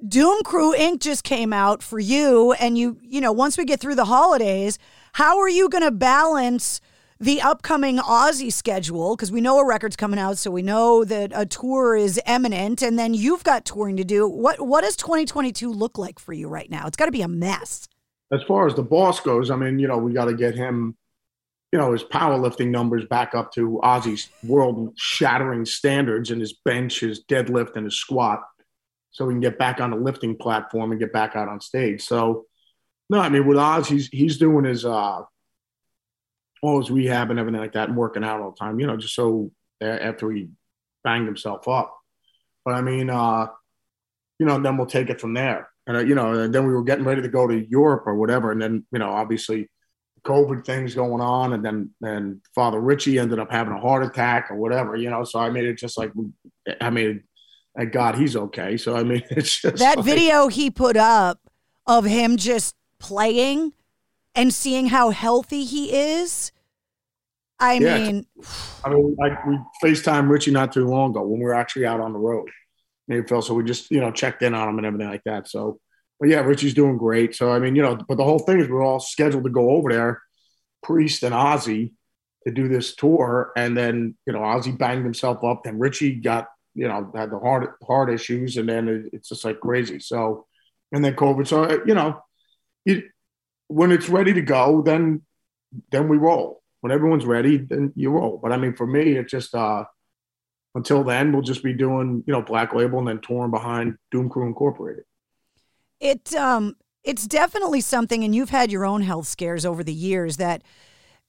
Doom 0.08 0.44
Crew 0.44 0.76
Inc. 0.76 1.00
just 1.00 1.24
came 1.24 1.54
out 1.54 1.82
for 1.82 1.98
you, 1.98 2.54
and 2.54 2.78
you, 2.78 3.00
you 3.02 3.20
know, 3.20 3.32
once 3.32 3.58
we 3.58 3.66
get 3.66 3.80
through 3.80 3.96
the 3.96 4.06
holidays, 4.06 4.78
how 5.14 5.40
are 5.40 5.50
you 5.50 5.70
going 5.70 5.84
to 5.84 5.92
balance? 5.92 6.82
The 7.20 7.42
upcoming 7.42 7.98
Ozzy 7.98 8.54
schedule 8.54 9.16
because 9.16 9.32
we 9.32 9.42
know 9.42 9.58
a 9.58 9.66
record's 9.66 9.96
coming 9.96 10.20
out, 10.20 10.38
so 10.38 10.52
we 10.52 10.62
know 10.62 11.04
that 11.04 11.32
a 11.34 11.48
tour 11.48 11.96
is 11.96 12.22
imminent, 12.28 12.84
and 12.84 13.00
then 13.00 13.16
you've 13.16 13.44
got 13.44 13.66
touring 13.66 13.98
to 13.98 14.04
do. 14.04 14.28
What 14.28 14.62
what 14.62 14.82
does 14.82 14.96
2022 14.98 15.72
look 15.72 15.98
like 15.98 16.20
for 16.20 16.34
you 16.34 16.48
right 16.48 16.70
now? 16.70 16.86
It's 16.86 16.96
got 16.96 17.06
to 17.06 17.12
be 17.12 17.24
a 17.24 17.28
mess. 17.28 17.88
As 18.32 18.44
far 18.44 18.68
as 18.68 18.76
the 18.76 18.84
boss 18.84 19.20
goes, 19.20 19.50
I 19.50 19.56
mean, 19.56 19.80
you 19.80 19.88
know, 19.88 19.98
we 19.98 20.14
got 20.14 20.26
to 20.26 20.36
get 20.36 20.54
him, 20.54 20.96
you 21.72 21.80
know, 21.80 21.94
his 21.94 22.04
powerlifting 22.04 22.70
numbers 22.70 23.06
back 23.06 23.34
up 23.34 23.52
to 23.54 23.80
Ozzy's 23.84 24.30
world-shattering 24.44 25.66
standards, 25.66 26.30
and 26.30 26.40
his 26.40 26.54
bench, 26.54 27.00
his 27.00 27.24
deadlift, 27.24 27.78
and 27.78 27.86
his 27.86 27.98
squat, 27.98 28.44
so 29.10 29.26
we 29.26 29.34
can 29.34 29.42
get 29.42 29.58
back 29.58 29.82
on 29.82 29.90
the 29.90 29.98
lifting 29.98 30.38
platform 30.38 30.92
and 30.92 31.00
get 31.00 31.14
back 31.14 31.36
out 31.36 31.48
on 31.48 31.62
stage. 31.62 32.04
So, 32.04 32.46
no, 33.10 33.20
I 33.20 33.30
mean, 33.30 33.48
with 33.48 33.58
Oz, 33.58 33.88
he's 33.88 34.08
he's 34.10 34.38
doing 34.38 34.66
his. 34.66 34.86
uh 34.86 35.24
all 36.62 36.80
his 36.80 36.92
rehab 36.92 37.30
and 37.30 37.40
everything 37.40 37.62
like 37.62 37.74
that 37.74 37.90
and 37.90 37.98
working 37.98 38.24
out 38.24 38.42
all 38.42 38.52
the 38.52 38.58
time, 38.58 38.80
you 38.80 38.88
know, 38.88 38.98
just 38.98 39.16
so 39.16 39.52
after 39.82 40.32
he 40.32 40.50
banged 41.04 41.26
himself 41.26 41.68
up. 41.68 41.98
But 42.66 42.74
I 42.74 42.82
mean, 42.82 43.10
uh, 43.10 43.48
you 44.40 44.46
know, 44.46 44.60
then 44.60 44.78
we'll 44.78 44.88
take 44.88 45.10
it 45.10 45.22
from 45.22 45.34
there. 45.34 45.70
And, 45.86 45.98
uh, 45.98 46.00
you 46.02 46.16
know, 46.16 46.34
and 46.34 46.54
then 46.54 46.68
we 46.68 46.74
were 46.74 46.84
getting 46.84 47.06
ready 47.06 47.22
to 47.22 47.30
go 47.30 47.48
to 47.48 47.70
Europe 47.70 48.04
or 48.06 48.16
whatever. 48.16 48.52
And 48.52 48.62
then, 48.62 48.86
you 48.92 49.00
know, 49.00 49.10
obviously 49.10 49.70
COVID 50.24 50.66
things 50.66 50.94
going 50.94 51.22
on. 51.22 51.54
And 51.54 51.64
then, 51.64 51.92
then 52.02 52.42
Father 52.54 52.80
Richie 52.80 53.20
ended 53.20 53.40
up 53.40 53.52
having 53.52 53.74
a 53.74 53.80
heart 53.80 54.04
attack 54.04 54.52
or 54.52 54.58
whatever, 54.58 54.96
you 54.96 55.10
know. 55.10 55.24
So 55.24 55.40
I 55.40 55.50
made 55.50 55.66
it 55.66 55.78
just 55.78 55.98
like, 55.98 56.12
I 56.82 56.90
mean, 56.90 57.24
thank 57.78 57.94
God 57.94 58.16
he's 58.16 58.36
okay. 58.36 58.76
So 58.76 58.98
I 58.98 59.04
mean, 59.04 59.24
it's 59.30 59.62
just 59.62 59.78
that 59.78 59.98
like, 59.98 60.06
video 60.06 60.50
he 60.50 60.70
put 60.70 60.98
up 60.98 61.40
of 61.86 62.04
him 62.04 62.36
just 62.36 62.76
playing 63.00 63.74
and 64.38 64.54
seeing 64.54 64.88
how 64.88 65.10
healthy 65.10 65.66
he 65.66 65.92
is. 65.92 66.54
I 67.60 67.74
yeah, 67.74 67.98
mean, 67.98 68.28
I 68.86 68.90
mean, 68.92 69.16
like 69.20 69.46
we 69.46 69.60
FaceTime 69.84 70.30
Richie 70.30 70.52
not 70.52 70.72
too 70.72 70.86
long 70.86 71.10
ago 71.10 71.24
when 71.24 71.40
we 71.40 71.46
were 71.46 71.56
actually 71.56 71.86
out 71.86 72.00
on 72.00 72.14
the 72.14 72.20
road. 72.20 72.50
Maybe 73.10 73.28
Phil, 73.28 73.42
so 73.42 73.54
we 73.54 73.64
just 73.64 73.92
you 73.92 74.00
know 74.00 74.12
checked 74.12 74.44
in 74.44 74.54
on 74.54 74.70
him 74.70 74.78
and 74.78 74.86
everything 74.86 75.10
like 75.10 75.24
that. 75.26 75.50
So, 75.50 75.80
but 76.20 76.30
yeah, 76.30 76.42
Richie's 76.42 76.74
doing 76.74 76.98
great. 76.98 77.36
So 77.36 77.52
I 77.52 77.60
mean, 77.60 77.76
you 77.76 77.82
know, 77.82 77.98
but 78.08 78.16
the 78.16 78.24
whole 78.24 78.40
thing 78.40 78.60
is 78.62 78.70
we're 78.70 78.84
all 78.84 79.00
scheduled 79.00 79.44
to 79.44 79.50
go 79.50 79.72
over 79.72 79.92
there, 79.92 80.22
Priest 80.84 81.24
and 81.24 81.34
Ozzy, 81.34 81.94
to 82.46 82.54
do 82.54 82.68
this 82.68 82.96
tour, 82.96 83.52
and 83.58 83.76
then 83.76 84.16
you 84.28 84.34
know 84.34 84.40
Ozzy 84.40 84.78
banged 84.78 85.04
himself 85.04 85.44
up, 85.44 85.66
and 85.66 85.80
Richie 85.80 86.16
got 86.16 86.48
you 86.76 86.88
know 86.88 87.12
had 87.16 87.32
the 87.32 87.40
heart 87.40 87.76
heart 87.86 88.14
issues, 88.14 88.58
and 88.58 88.70
then 88.70 88.88
it, 88.88 89.10
it's 89.14 89.30
just 89.30 89.46
like 89.46 89.60
crazy. 89.62 90.00
So, 90.00 90.46
and 90.92 91.04
then 91.04 91.16
COVID. 91.16 91.48
So 91.48 91.82
you 91.86 91.96
know, 91.96 92.22
it, 92.86 93.06
when 93.68 93.92
it's 93.92 94.10
ready 94.10 94.34
to 94.34 94.42
go, 94.42 94.82
then 94.82 95.22
then 95.92 96.08
we 96.08 96.18
roll. 96.18 96.62
When 96.82 96.92
everyone's 96.92 97.26
ready, 97.26 97.58
then 97.58 97.92
you 97.96 98.12
roll. 98.12 98.40
But 98.42 98.52
I 98.52 98.58
mean, 98.58 98.76
for 98.76 98.88
me, 98.88 99.14
it's 99.14 99.32
just 99.32 99.54
uh, 99.54 99.86
until 100.76 101.04
then, 101.04 101.32
we'll 101.32 101.42
just 101.42 101.64
be 101.64 101.74
doing 101.74 102.24
you 102.26 102.34
know 102.34 102.42
Black 102.42 102.74
Label 102.74 103.00
and 103.00 103.08
then 103.08 103.20
touring 103.22 103.52
behind 103.52 103.98
Doom 104.12 104.30
Crew 104.30 104.48
Incorporated. 104.48 105.04
It 106.00 106.34
um, 106.36 106.76
it's 107.04 107.28
definitely 107.28 107.82
something, 107.82 108.24
and 108.24 108.34
you've 108.34 108.50
had 108.50 108.72
your 108.72 108.86
own 108.86 109.02
health 109.02 109.28
scares 109.28 109.66
over 109.66 109.84
the 109.84 109.94
years 109.94 110.38
that, 110.38 110.64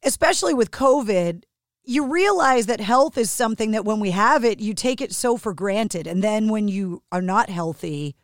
especially 0.03 0.55
with 0.55 0.71
COVID, 0.71 1.45
you 1.85 2.07
realize 2.07 2.67
that 2.67 2.81
health 2.81 3.17
is 3.17 3.31
something 3.31 3.71
that 3.71 3.85
when 3.85 3.99
we 3.99 4.11
have 4.11 4.45
it, 4.45 4.61
you 4.61 4.75
take 4.75 5.01
it 5.01 5.15
so 5.15 5.37
for 5.37 5.55
granted, 5.55 6.07
and 6.07 6.23
then 6.23 6.49
when 6.49 6.69
you 6.69 7.03
are 7.11 7.23
not 7.23 7.49
healthy 7.49 8.15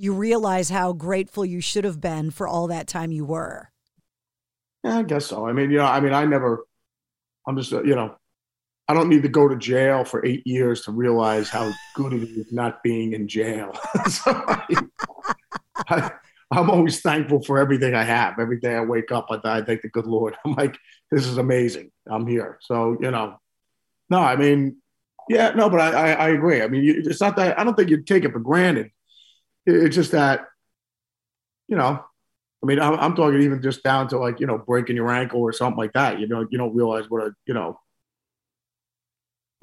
you 0.00 0.14
realize 0.14 0.70
how 0.70 0.94
grateful 0.94 1.44
you 1.44 1.60
should 1.60 1.84
have 1.84 2.00
been 2.00 2.30
for 2.30 2.48
all 2.48 2.68
that 2.68 2.86
time 2.86 3.12
you 3.12 3.22
were. 3.22 3.68
Yeah, 4.82 4.96
I 4.96 5.02
guess 5.02 5.26
so. 5.26 5.46
I 5.46 5.52
mean, 5.52 5.70
you 5.70 5.76
know, 5.76 5.84
I 5.84 6.00
mean, 6.00 6.14
I 6.14 6.24
never, 6.24 6.64
I'm 7.46 7.54
just, 7.58 7.70
you 7.70 7.94
know, 7.94 8.16
I 8.88 8.94
don't 8.94 9.10
need 9.10 9.22
to 9.24 9.28
go 9.28 9.46
to 9.46 9.56
jail 9.56 10.04
for 10.04 10.24
eight 10.24 10.46
years 10.46 10.80
to 10.84 10.90
realize 10.90 11.50
how 11.50 11.70
good 11.94 12.14
it 12.14 12.22
is 12.22 12.50
not 12.50 12.82
being 12.82 13.12
in 13.12 13.28
jail. 13.28 13.78
so 14.08 14.42
I, 15.86 16.12
am 16.50 16.70
always 16.70 17.02
thankful 17.02 17.42
for 17.42 17.58
everything 17.58 17.94
I 17.94 18.02
have. 18.02 18.38
Every 18.38 18.58
day 18.58 18.76
I 18.76 18.80
wake 18.80 19.12
up, 19.12 19.26
I, 19.28 19.38
I 19.44 19.62
thank 19.62 19.82
the 19.82 19.90
good 19.90 20.06
Lord. 20.06 20.34
I'm 20.46 20.54
like, 20.54 20.78
this 21.10 21.26
is 21.26 21.36
amazing. 21.36 21.92
I'm 22.10 22.26
here. 22.26 22.58
So, 22.62 22.96
you 23.02 23.10
know, 23.10 23.38
no, 24.08 24.18
I 24.18 24.36
mean, 24.36 24.78
yeah, 25.28 25.50
no, 25.50 25.68
but 25.68 25.80
I, 25.80 25.90
I, 25.90 26.12
I 26.12 26.28
agree. 26.30 26.62
I 26.62 26.68
mean, 26.68 27.02
it's 27.04 27.20
not 27.20 27.36
that 27.36 27.60
I 27.60 27.64
don't 27.64 27.76
think 27.76 27.90
you 27.90 28.02
take 28.02 28.24
it 28.24 28.32
for 28.32 28.40
granted 28.40 28.90
it's 29.66 29.94
just 29.94 30.12
that, 30.12 30.46
you 31.68 31.76
know, 31.76 32.04
I 32.62 32.66
mean, 32.66 32.78
I'm, 32.78 32.94
I'm, 32.94 33.14
talking 33.14 33.40
even 33.40 33.62
just 33.62 33.82
down 33.82 34.08
to 34.08 34.18
like, 34.18 34.40
you 34.40 34.46
know, 34.46 34.58
breaking 34.58 34.96
your 34.96 35.10
ankle 35.10 35.40
or 35.40 35.52
something 35.52 35.78
like 35.78 35.94
that. 35.94 36.20
You 36.20 36.28
know, 36.28 36.46
you 36.50 36.58
don't 36.58 36.74
realize 36.74 37.08
what 37.08 37.22
a, 37.22 37.32
you 37.46 37.54
know, 37.54 37.80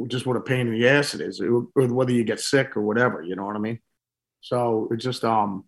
just 0.07 0.25
what 0.25 0.37
a 0.37 0.41
pain 0.41 0.67
in 0.67 0.73
the 0.73 0.87
ass 0.87 1.13
it 1.13 1.21
is, 1.21 1.41
or 1.41 1.67
whether 1.75 2.11
you 2.11 2.23
get 2.23 2.39
sick 2.39 2.75
or 2.75 2.81
whatever. 2.81 3.21
You 3.21 3.35
know 3.35 3.45
what 3.45 3.55
I 3.55 3.59
mean? 3.59 3.79
So 4.41 4.87
it 4.91 4.97
just, 4.97 5.23
um, 5.23 5.65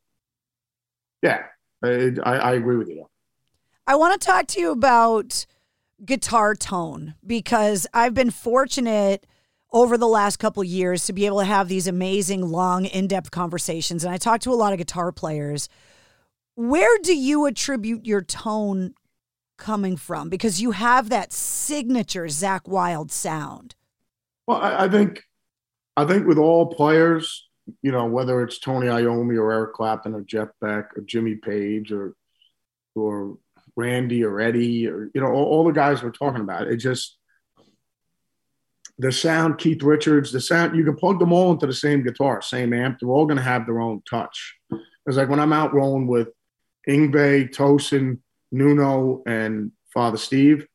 yeah, 1.21 1.43
it, 1.83 2.19
I, 2.23 2.37
I 2.37 2.53
agree 2.53 2.77
with 2.77 2.89
you. 2.89 3.07
I 3.85 3.95
want 3.95 4.19
to 4.19 4.25
talk 4.25 4.47
to 4.47 4.59
you 4.59 4.71
about 4.71 5.45
guitar 6.05 6.55
tone 6.55 7.15
because 7.25 7.87
I've 7.93 8.13
been 8.13 8.31
fortunate 8.31 9.25
over 9.71 9.97
the 9.97 10.08
last 10.08 10.38
couple 10.38 10.63
years 10.63 11.05
to 11.05 11.13
be 11.13 11.27
able 11.27 11.39
to 11.39 11.45
have 11.45 11.67
these 11.67 11.86
amazing, 11.88 12.41
long, 12.41 12.86
in 12.86 13.08
depth 13.08 13.29
conversations. 13.29 14.03
And 14.03 14.12
I 14.12 14.17
talk 14.17 14.41
to 14.41 14.51
a 14.51 14.55
lot 14.55 14.73
of 14.73 14.79
guitar 14.79 15.12
players. 15.12 15.69
Where 16.55 16.97
do 17.03 17.15
you 17.15 17.45
attribute 17.45 18.05
your 18.05 18.21
tone 18.21 18.95
coming 19.60 19.95
from? 19.95 20.27
Because 20.27 20.60
you 20.60 20.71
have 20.71 21.10
that 21.10 21.32
signature 21.32 22.25
Zakk 22.25 22.67
Wylde 22.67 23.12
sound. 23.12 23.75
Well, 24.47 24.58
I, 24.58 24.86
I 24.86 24.89
think, 24.89 25.23
I 25.95 26.05
think 26.05 26.25
with 26.25 26.39
all 26.39 26.73
players, 26.73 27.47
you 27.84 27.91
know, 27.91 28.08
whether 28.08 28.41
it's 28.41 28.58
Tony 28.58 28.88
Iommi 28.88 29.38
or 29.38 29.51
Eric 29.51 29.73
Clapton 29.73 30.15
or 30.15 30.21
Jeff 30.21 30.49
Beck 30.60 30.97
or 30.97 31.01
Jimmy 31.01 31.36
Page 31.36 31.91
or, 31.91 32.15
or 32.95 33.38
Randy 33.75 34.23
or 34.23 34.39
Eddie 34.39 34.88
or, 34.88 35.12
you 35.13 35.21
know, 35.21 35.27
all, 35.27 35.45
all 35.45 35.63
the 35.63 35.71
guys 35.71 36.01
we're 36.01 36.10
talking 36.10 36.41
about, 36.41 36.67
it 36.67 36.77
just, 36.77 37.18
the 38.99 39.12
sound, 39.13 39.57
Keith 39.57 39.81
Richards, 39.81 40.31
the 40.31 40.41
sound, 40.41 40.75
you 40.75 40.83
can 40.83 40.95
plug 40.95 41.19
them 41.19 41.31
all 41.31 41.53
into 41.53 41.65
the 41.65 41.73
same 41.73 42.03
guitar, 42.03 42.41
same 42.41 42.73
amp. 42.73 42.99
They're 42.99 43.09
all 43.09 43.25
going 43.25 43.38
to 43.38 43.43
have 43.43 43.65
their 43.65 43.79
own 43.79 44.01
touch. 44.07 44.55
It's 45.05 45.15
like 45.17 45.29
when 45.29 45.39
I'm 45.39 45.53
out 45.53 45.73
rolling 45.73 46.05
with 46.05 46.27
Yngwie, 46.88 47.49
Tosin, 47.55 48.19
Nuno, 48.51 49.23
and 49.25 49.71
Father 49.93 50.17
Steve, 50.17 50.67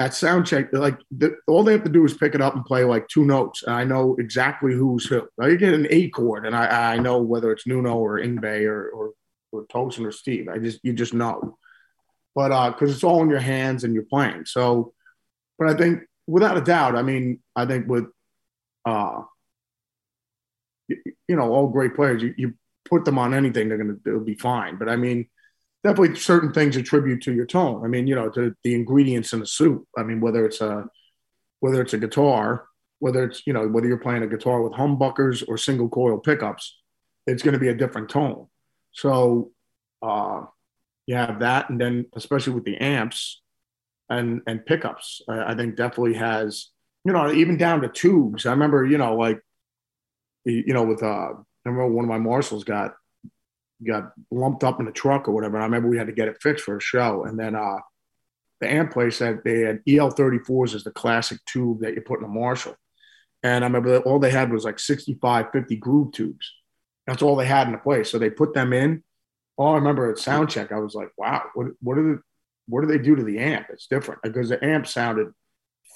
at 0.00 0.12
sound 0.12 0.46
check, 0.46 0.72
like 0.72 0.98
the, 1.16 1.36
all 1.46 1.62
they 1.62 1.70
have 1.72 1.84
to 1.84 1.90
do 1.90 2.04
is 2.04 2.14
pick 2.14 2.34
it 2.34 2.40
up 2.40 2.56
and 2.56 2.64
play 2.64 2.82
like 2.82 3.06
two 3.06 3.24
notes, 3.24 3.62
and 3.62 3.74
I 3.74 3.84
know 3.84 4.16
exactly 4.18 4.74
who's 4.74 5.06
who. 5.06 5.28
I 5.40 5.54
get 5.54 5.74
an 5.74 5.86
A 5.90 6.10
chord, 6.10 6.46
and 6.46 6.56
I, 6.56 6.94
I 6.94 6.98
know 6.98 7.22
whether 7.22 7.52
it's 7.52 7.66
Nuno 7.68 7.96
or 7.96 8.18
Yngwie 8.18 8.66
or, 8.66 8.88
or 8.88 9.12
or 9.52 9.64
Tosin 9.66 10.04
or 10.04 10.10
Steve. 10.10 10.48
I 10.48 10.58
just 10.58 10.80
you 10.82 10.92
just 10.92 11.14
know, 11.14 11.58
but 12.34 12.50
uh, 12.50 12.70
because 12.70 12.92
it's 12.92 13.04
all 13.04 13.22
in 13.22 13.30
your 13.30 13.38
hands 13.38 13.84
and 13.84 13.94
you're 13.94 14.02
playing. 14.02 14.46
So, 14.46 14.92
but 15.60 15.68
I 15.68 15.74
think 15.74 16.00
without 16.26 16.56
a 16.56 16.60
doubt, 16.60 16.96
I 16.96 17.02
mean, 17.02 17.40
I 17.54 17.66
think 17.66 17.88
with, 17.88 18.06
uh, 18.84 19.22
you, 20.88 20.96
you 21.28 21.36
know, 21.36 21.52
all 21.52 21.68
great 21.68 21.94
players, 21.94 22.22
you, 22.22 22.34
you 22.36 22.54
put 22.88 23.04
them 23.04 23.18
on 23.18 23.34
anything, 23.34 23.68
they're 23.68 23.78
going 23.78 24.00
to, 24.04 24.10
it'll 24.10 24.20
be 24.20 24.34
fine. 24.34 24.76
But 24.76 24.88
I 24.88 24.96
mean, 24.96 25.28
definitely 25.82 26.16
certain 26.16 26.52
things 26.52 26.76
attribute 26.76 27.22
to 27.22 27.32
your 27.32 27.46
tone. 27.46 27.84
I 27.84 27.88
mean, 27.88 28.06
you 28.06 28.14
know, 28.14 28.28
to 28.30 28.54
the 28.62 28.74
ingredients 28.74 29.32
in 29.32 29.42
a 29.42 29.46
soup. 29.46 29.86
I 29.96 30.02
mean, 30.02 30.20
whether 30.20 30.44
it's 30.44 30.60
a, 30.60 30.86
whether 31.60 31.80
it's 31.80 31.94
a 31.94 31.98
guitar, 31.98 32.66
whether 32.98 33.24
it's, 33.24 33.42
you 33.46 33.52
know, 33.52 33.66
whether 33.68 33.86
you're 33.86 33.98
playing 33.98 34.22
a 34.22 34.26
guitar 34.26 34.62
with 34.62 34.72
humbuckers 34.72 35.44
or 35.46 35.56
single 35.58 35.88
coil 35.88 36.18
pickups, 36.18 36.78
it's 37.26 37.42
going 37.42 37.54
to 37.54 37.58
be 37.58 37.68
a 37.68 37.74
different 37.74 38.08
tone. 38.08 38.48
So, 38.92 39.52
uh, 40.02 40.42
you 41.06 41.16
have 41.16 41.40
that. 41.40 41.68
And 41.68 41.80
then, 41.80 42.06
especially 42.14 42.54
with 42.54 42.64
the 42.64 42.76
amps, 42.76 43.42
and 44.08 44.42
and 44.46 44.64
pickups. 44.64 45.22
I, 45.28 45.52
I 45.52 45.54
think 45.56 45.76
definitely 45.76 46.14
has 46.14 46.70
you 47.04 47.12
know 47.12 47.32
even 47.32 47.56
down 47.56 47.80
to 47.82 47.88
tubes. 47.88 48.46
I 48.46 48.50
remember 48.50 48.84
you 48.84 48.98
know 48.98 49.16
like 49.16 49.40
you 50.44 50.74
know 50.74 50.84
with 50.84 51.02
uh 51.02 51.30
I 51.32 51.68
remember 51.68 51.94
one 51.94 52.04
of 52.04 52.10
my 52.10 52.18
Marshalls 52.18 52.64
got 52.64 52.94
got 53.86 54.12
lumped 54.30 54.64
up 54.64 54.80
in 54.80 54.86
the 54.86 54.92
truck 54.92 55.28
or 55.28 55.32
whatever. 55.32 55.56
And 55.56 55.62
I 55.62 55.66
remember 55.66 55.88
we 55.88 55.98
had 55.98 56.06
to 56.06 56.12
get 56.12 56.28
it 56.28 56.40
fixed 56.40 56.64
for 56.64 56.76
a 56.76 56.80
show, 56.80 57.24
and 57.24 57.38
then 57.38 57.54
uh 57.54 57.78
the 58.60 58.70
amp 58.70 58.92
place 58.92 59.16
said 59.16 59.40
they 59.44 59.60
had 59.60 59.84
EL34s 59.84 60.74
as 60.74 60.84
the 60.84 60.90
classic 60.90 61.38
tube 61.44 61.80
that 61.80 61.94
you 61.94 62.00
put 62.00 62.20
in 62.20 62.24
a 62.24 62.28
Marshall. 62.28 62.76
And 63.42 63.62
I 63.62 63.66
remember 63.66 63.98
all 64.00 64.18
they 64.18 64.30
had 64.30 64.50
was 64.50 64.64
like 64.64 64.78
65, 64.78 65.46
50 65.52 65.76
groove 65.76 66.12
tubes. 66.12 66.50
That's 67.06 67.22
all 67.22 67.36
they 67.36 67.46
had 67.46 67.66
in 67.66 67.72
the 67.72 67.78
place. 67.78 68.10
So 68.10 68.18
they 68.18 68.30
put 68.30 68.54
them 68.54 68.72
in. 68.72 69.02
Oh, 69.58 69.72
I 69.72 69.74
remember 69.74 70.10
at 70.10 70.18
sound 70.18 70.48
check, 70.48 70.72
I 70.72 70.78
was 70.78 70.94
like, 70.94 71.10
wow, 71.18 71.42
what, 71.54 71.66
what 71.80 71.98
are 71.98 72.02
the, 72.02 72.20
what 72.66 72.80
do 72.80 72.86
they 72.86 72.98
do 72.98 73.16
to 73.16 73.22
the 73.22 73.38
amp? 73.38 73.66
It's 73.70 73.86
different 73.86 74.22
because 74.22 74.48
the 74.48 74.64
amp 74.64 74.86
sounded 74.86 75.28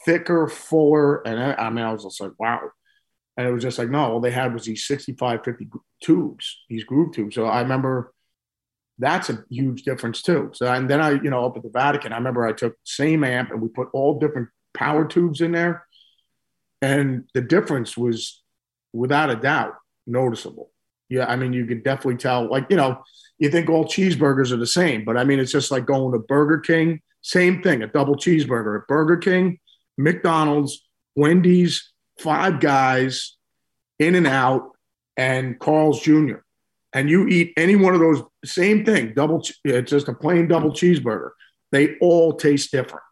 thicker, 0.04 0.48
fuller. 0.48 1.26
And 1.26 1.40
I, 1.40 1.54
I 1.54 1.70
mean, 1.70 1.84
I 1.84 1.92
was 1.92 2.04
just 2.04 2.20
like, 2.20 2.32
wow. 2.38 2.60
And 3.36 3.46
it 3.46 3.52
was 3.52 3.62
just 3.62 3.78
like, 3.78 3.88
no, 3.88 4.00
all 4.12 4.20
they 4.20 4.30
had 4.30 4.52
was 4.52 4.64
these 4.64 4.86
65, 4.86 5.44
50 5.44 5.68
tubes, 6.02 6.58
these 6.68 6.84
groove 6.84 7.14
tubes. 7.14 7.34
So 7.34 7.46
I 7.46 7.60
remember 7.60 8.12
that's 8.98 9.30
a 9.30 9.44
huge 9.48 9.82
difference 9.82 10.22
too. 10.22 10.50
So, 10.54 10.66
and 10.66 10.90
then 10.90 11.00
I, 11.00 11.10
you 11.10 11.30
know, 11.30 11.46
up 11.46 11.56
at 11.56 11.62
the 11.62 11.70
Vatican, 11.70 12.12
I 12.12 12.16
remember 12.16 12.44
I 12.44 12.52
took 12.52 12.74
same 12.84 13.22
amp 13.22 13.50
and 13.50 13.60
we 13.60 13.68
put 13.68 13.88
all 13.92 14.18
different 14.18 14.48
power 14.74 15.06
tubes 15.06 15.40
in 15.40 15.52
there. 15.52 15.86
And 16.82 17.24
the 17.34 17.40
difference 17.40 17.96
was 17.96 18.42
without 18.92 19.30
a 19.30 19.36
doubt 19.36 19.74
noticeable. 20.06 20.70
Yeah. 21.08 21.26
I 21.26 21.36
mean, 21.36 21.52
you 21.52 21.66
could 21.66 21.84
definitely 21.84 22.16
tell, 22.16 22.48
like, 22.50 22.66
you 22.70 22.76
know, 22.76 23.02
you 23.38 23.50
think 23.50 23.70
all 23.70 23.84
cheeseburgers 23.84 24.52
are 24.52 24.56
the 24.56 24.66
same, 24.66 25.04
but 25.04 25.16
I 25.16 25.24
mean, 25.24 25.38
it's 25.38 25.52
just 25.52 25.70
like 25.70 25.86
going 25.86 26.12
to 26.12 26.18
Burger 26.18 26.58
King, 26.58 27.00
same 27.22 27.62
thing, 27.62 27.82
a 27.82 27.86
double 27.86 28.16
cheeseburger 28.16 28.80
at 28.80 28.88
Burger 28.88 29.16
King, 29.16 29.58
McDonald's, 29.96 30.84
Wendy's, 31.14 31.92
Five 32.18 32.60
Guys, 32.60 33.36
In 33.98 34.14
and 34.14 34.26
Out, 34.26 34.72
and 35.16 35.58
Carl's 35.58 36.00
Jr. 36.00 36.36
And 36.92 37.10
you 37.10 37.28
eat 37.28 37.52
any 37.56 37.76
one 37.76 37.94
of 37.94 38.00
those, 38.00 38.22
same 38.44 38.84
thing, 38.84 39.12
double. 39.14 39.44
It's 39.64 39.90
just 39.90 40.08
a 40.08 40.14
plain 40.14 40.48
double 40.48 40.70
cheeseburger. 40.70 41.30
They 41.70 41.96
all 42.00 42.32
taste 42.32 42.72
different, 42.72 43.04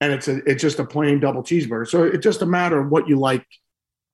and 0.00 0.12
it's 0.12 0.28
a 0.28 0.44
it's 0.44 0.60
just 0.60 0.78
a 0.78 0.84
plain 0.84 1.18
double 1.18 1.42
cheeseburger. 1.42 1.88
So 1.88 2.04
it's 2.04 2.22
just 2.22 2.42
a 2.42 2.46
matter 2.46 2.78
of 2.78 2.90
what 2.90 3.08
you 3.08 3.18
like, 3.18 3.46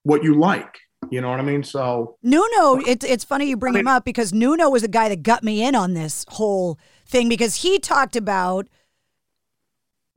what 0.04 0.22
you 0.22 0.38
like. 0.38 0.78
You 1.12 1.20
know 1.20 1.28
what 1.28 1.40
I 1.40 1.42
mean? 1.42 1.62
So 1.62 2.16
Nuno, 2.22 2.80
it's 2.86 3.04
it's 3.04 3.22
funny 3.22 3.46
you 3.46 3.58
bring 3.58 3.74
I 3.74 3.76
mean, 3.76 3.80
him 3.82 3.88
up 3.88 4.02
because 4.02 4.32
Nuno 4.32 4.70
was 4.70 4.80
the 4.80 4.88
guy 4.88 5.10
that 5.10 5.22
got 5.22 5.44
me 5.44 5.62
in 5.62 5.74
on 5.74 5.92
this 5.92 6.24
whole 6.28 6.78
thing 7.04 7.28
because 7.28 7.56
he 7.56 7.78
talked 7.78 8.16
about 8.16 8.66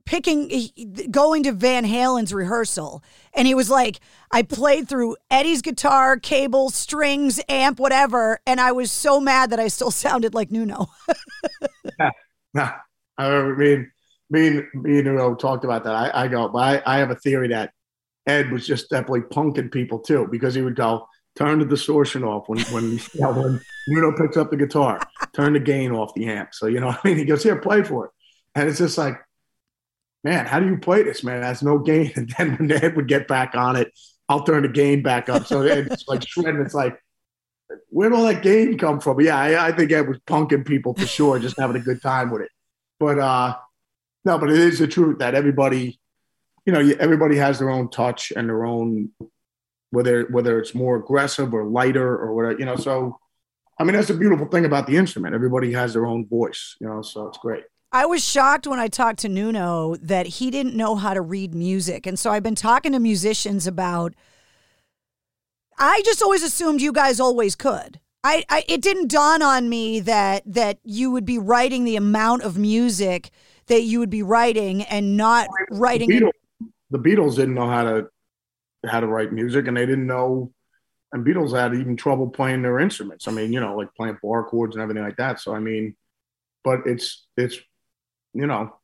picking 0.06 0.70
going 1.10 1.42
to 1.42 1.52
Van 1.52 1.84
Halen's 1.84 2.32
rehearsal 2.32 3.04
and 3.34 3.46
he 3.46 3.54
was 3.54 3.68
like 3.68 4.00
I 4.30 4.40
played 4.40 4.88
through 4.88 5.16
Eddie's 5.30 5.60
guitar, 5.60 6.16
cable, 6.16 6.70
strings, 6.70 7.42
amp, 7.46 7.78
whatever 7.78 8.40
and 8.46 8.58
I 8.58 8.72
was 8.72 8.90
so 8.90 9.20
mad 9.20 9.50
that 9.50 9.60
I 9.60 9.68
still 9.68 9.90
sounded 9.90 10.32
like 10.32 10.50
Nuno. 10.50 10.86
yeah. 12.54 12.78
I 13.18 13.42
mean 13.42 13.92
me 14.30 14.46
and, 14.46 14.66
me 14.72 14.96
and 14.96 15.04
Nuno 15.04 15.34
talked 15.34 15.64
about 15.64 15.84
that. 15.84 15.94
I, 15.94 16.24
I 16.24 16.28
go, 16.28 16.48
but 16.48 16.86
I, 16.86 16.96
I 16.96 16.98
have 17.00 17.10
a 17.10 17.16
theory 17.16 17.48
that 17.48 17.74
Ed 18.26 18.50
was 18.50 18.66
just 18.66 18.90
definitely 18.90 19.20
punking 19.20 19.70
people 19.70 19.98
too 19.98 20.28
because 20.30 20.54
he 20.54 20.62
would 20.62 20.76
go, 20.76 21.06
turn 21.36 21.58
the 21.58 21.64
distortion 21.64 22.24
off 22.24 22.48
when 22.48 22.60
when, 22.66 22.98
when 23.14 23.60
Nuno 23.88 24.16
picks 24.16 24.36
up 24.36 24.50
the 24.50 24.56
guitar, 24.56 25.00
turn 25.34 25.52
the 25.52 25.60
gain 25.60 25.92
off 25.92 26.14
the 26.14 26.28
amp. 26.28 26.54
So 26.54 26.66
you 26.66 26.80
know, 26.80 26.88
I 27.04 27.08
mean, 27.08 27.16
he 27.16 27.24
goes 27.24 27.42
here, 27.42 27.56
play 27.56 27.82
for 27.82 28.06
it, 28.06 28.10
and 28.54 28.68
it's 28.68 28.78
just 28.78 28.98
like 28.98 29.18
man, 30.26 30.44
how 30.44 30.58
do 30.58 30.66
you 30.66 30.76
play 30.76 31.04
this, 31.04 31.22
man? 31.22 31.40
That's 31.40 31.62
no 31.62 31.78
gain. 31.78 32.12
And 32.16 32.28
then 32.36 32.56
when 32.56 32.72
Ed 32.72 32.96
would 32.96 33.06
get 33.06 33.28
back 33.28 33.54
on 33.54 33.76
it, 33.76 33.92
I'll 34.28 34.42
turn 34.42 34.62
the 34.62 34.68
gain 34.68 35.02
back 35.02 35.28
up. 35.28 35.46
So 35.46 35.62
it's 35.62 36.08
like 36.08 36.26
shredding. 36.26 36.60
It's 36.60 36.74
like, 36.74 36.98
where'd 37.90 38.12
all 38.12 38.24
that 38.24 38.42
gain 38.42 38.76
come 38.76 38.98
from? 38.98 39.20
Yeah, 39.20 39.38
I, 39.38 39.68
I, 39.68 39.72
think 39.72 39.92
Ed 39.92 40.08
was 40.08 40.18
punking 40.26 40.66
people 40.66 40.94
for 40.94 41.06
sure, 41.06 41.38
just 41.38 41.58
having 41.58 41.76
a 41.76 41.84
good 41.84 42.02
time 42.02 42.30
with 42.30 42.42
it. 42.42 42.50
But 42.98 43.20
uh 43.20 43.56
no, 44.24 44.38
but 44.38 44.50
it 44.50 44.58
is 44.58 44.80
the 44.80 44.88
truth 44.88 45.18
that 45.20 45.36
everybody, 45.36 46.00
you 46.66 46.72
know, 46.72 46.80
everybody 47.00 47.36
has 47.36 47.58
their 47.58 47.70
own 47.70 47.88
touch 47.90 48.32
and 48.36 48.48
their 48.48 48.64
own 48.64 49.10
whether 49.90 50.24
whether 50.24 50.58
it's 50.58 50.74
more 50.74 50.96
aggressive 50.96 51.54
or 51.54 51.64
lighter 51.64 52.16
or 52.16 52.34
whatever, 52.34 52.58
you 52.58 52.66
know. 52.66 52.76
So 52.76 53.18
I 53.78 53.84
mean, 53.84 53.94
that's 53.94 54.08
the 54.08 54.14
beautiful 54.14 54.46
thing 54.46 54.64
about 54.64 54.86
the 54.86 54.96
instrument. 54.96 55.34
Everybody 55.34 55.72
has 55.72 55.92
their 55.92 56.06
own 56.06 56.26
voice, 56.26 56.76
you 56.80 56.88
know, 56.88 57.02
so 57.02 57.28
it's 57.28 57.38
great. 57.38 57.64
I 57.92 58.04
was 58.04 58.22
shocked 58.22 58.66
when 58.66 58.78
I 58.78 58.88
talked 58.88 59.20
to 59.20 59.28
Nuno 59.28 59.96
that 59.96 60.26
he 60.26 60.50
didn't 60.50 60.74
know 60.74 60.96
how 60.96 61.14
to 61.14 61.20
read 61.20 61.54
music. 61.54 62.06
And 62.06 62.18
so 62.18 62.30
I've 62.30 62.42
been 62.42 62.54
talking 62.56 62.92
to 62.92 62.98
musicians 62.98 63.66
about 63.66 64.12
I 65.78 66.02
just 66.04 66.22
always 66.22 66.42
assumed 66.42 66.80
you 66.80 66.92
guys 66.92 67.20
always 67.20 67.54
could. 67.54 68.00
I, 68.24 68.44
I 68.48 68.64
it 68.66 68.82
didn't 68.82 69.10
dawn 69.10 69.40
on 69.40 69.68
me 69.68 70.00
that 70.00 70.42
that 70.46 70.78
you 70.82 71.10
would 71.12 71.24
be 71.24 71.38
writing 71.38 71.84
the 71.84 71.96
amount 71.96 72.42
of 72.42 72.58
music 72.58 73.30
that 73.66 73.82
you 73.82 73.98
would 74.00 74.10
be 74.10 74.22
writing 74.22 74.82
and 74.82 75.16
not 75.16 75.48
writing 75.70 76.10
Beatles, 76.10 76.32
the 76.90 76.98
Beatles 76.98 77.36
didn't 77.36 77.54
know 77.54 77.68
how 77.68 77.84
to 77.84 78.08
how 78.86 79.00
to 79.00 79.06
write 79.06 79.32
music 79.32 79.66
and 79.66 79.76
they 79.76 79.86
didn't 79.86 80.06
know 80.06 80.52
and 81.12 81.24
Beatles 81.24 81.56
had 81.56 81.74
even 81.74 81.96
trouble 81.96 82.28
playing 82.28 82.62
their 82.62 82.78
instruments. 82.78 83.28
I 83.28 83.30
mean, 83.30 83.52
you 83.52 83.60
know, 83.60 83.76
like 83.76 83.94
playing 83.94 84.18
bar 84.22 84.44
chords 84.44 84.76
and 84.76 84.82
everything 84.82 85.04
like 85.04 85.16
that. 85.16 85.40
So 85.40 85.54
I 85.54 85.60
mean, 85.60 85.96
but 86.64 86.80
it's 86.86 87.26
it's 87.36 87.58
you 88.34 88.46
know, 88.46 88.76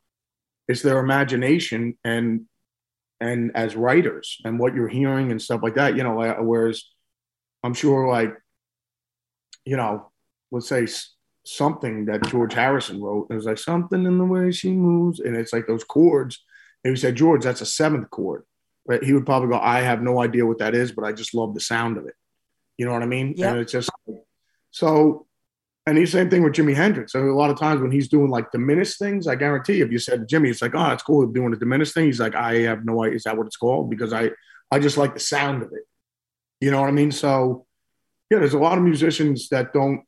it's 0.68 0.82
their 0.82 0.98
imagination 0.98 1.98
and 2.04 2.46
and 3.20 3.52
as 3.54 3.76
writers 3.76 4.38
and 4.44 4.58
what 4.58 4.74
you're 4.74 4.88
hearing 4.88 5.30
and 5.30 5.42
stuff 5.42 5.62
like 5.62 5.74
that. 5.74 5.96
You 5.96 6.04
know, 6.04 6.14
whereas 6.40 6.84
I'm 7.62 7.74
sure 7.74 8.08
like, 8.08 8.34
you 9.64 9.76
know, 9.76 10.10
let's 10.50 10.68
say 10.68 10.86
something 11.44 12.06
that 12.06 12.26
George 12.28 12.54
Harrison 12.54 13.00
wrote. 13.00 13.28
It 13.30 13.34
was 13.34 13.44
like 13.44 13.58
something 13.58 14.06
in 14.06 14.18
the 14.18 14.24
way 14.24 14.52
she 14.52 14.70
moves, 14.70 15.20
and 15.20 15.36
it's 15.36 15.52
like 15.52 15.66
those 15.66 15.84
chords. 15.84 16.42
And 16.84 16.94
he 16.94 17.00
said, 17.00 17.16
George, 17.16 17.44
that's 17.44 17.60
a 17.60 17.66
seventh 17.66 18.10
chord. 18.10 18.44
But 18.86 19.04
He 19.04 19.12
would 19.12 19.26
probably 19.26 19.48
go, 19.48 19.58
I 19.58 19.80
have 19.80 20.02
no 20.02 20.20
idea 20.20 20.46
what 20.46 20.58
that 20.58 20.74
is, 20.74 20.92
but 20.92 21.04
I 21.04 21.12
just 21.12 21.34
love 21.34 21.54
the 21.54 21.60
sound 21.60 21.96
of 21.96 22.06
it. 22.06 22.14
You 22.76 22.86
know 22.86 22.92
what 22.92 23.02
I 23.02 23.06
mean? 23.06 23.34
Yeah. 23.36 23.52
And 23.52 23.60
it's 23.60 23.72
just 23.72 23.90
so 24.70 25.26
and 25.86 25.98
the 25.98 26.06
same 26.06 26.30
thing 26.30 26.44
with 26.44 26.52
Jimi 26.52 26.74
Hendrix. 26.74 27.12
So 27.12 27.24
a 27.24 27.34
lot 27.34 27.50
of 27.50 27.58
times 27.58 27.80
when 27.80 27.90
he's 27.90 28.08
doing 28.08 28.30
like 28.30 28.52
diminished 28.52 28.98
things, 28.98 29.26
I 29.26 29.34
guarantee 29.34 29.80
if 29.80 29.90
you 29.90 29.98
said 29.98 30.20
to 30.20 30.26
Jimmy, 30.26 30.50
it's 30.50 30.62
like, 30.62 30.74
oh, 30.76 30.90
it's 30.90 31.02
cool 31.02 31.26
doing 31.26 31.52
a 31.52 31.56
diminished 31.56 31.94
thing. 31.94 32.04
He's 32.06 32.20
like, 32.20 32.36
I 32.36 32.60
have 32.60 32.84
no 32.84 33.02
idea. 33.02 33.16
Is 33.16 33.24
that 33.24 33.36
what 33.36 33.46
it's 33.46 33.56
called? 33.56 33.90
Because 33.90 34.12
I, 34.12 34.30
I 34.70 34.78
just 34.78 34.96
like 34.96 35.14
the 35.14 35.20
sound 35.20 35.62
of 35.62 35.72
it. 35.72 35.82
You 36.60 36.70
know 36.70 36.80
what 36.80 36.88
I 36.88 36.92
mean? 36.92 37.10
So 37.10 37.66
yeah, 38.30 38.38
there's 38.38 38.54
a 38.54 38.58
lot 38.58 38.78
of 38.78 38.84
musicians 38.84 39.48
that 39.48 39.72
don't, 39.72 40.04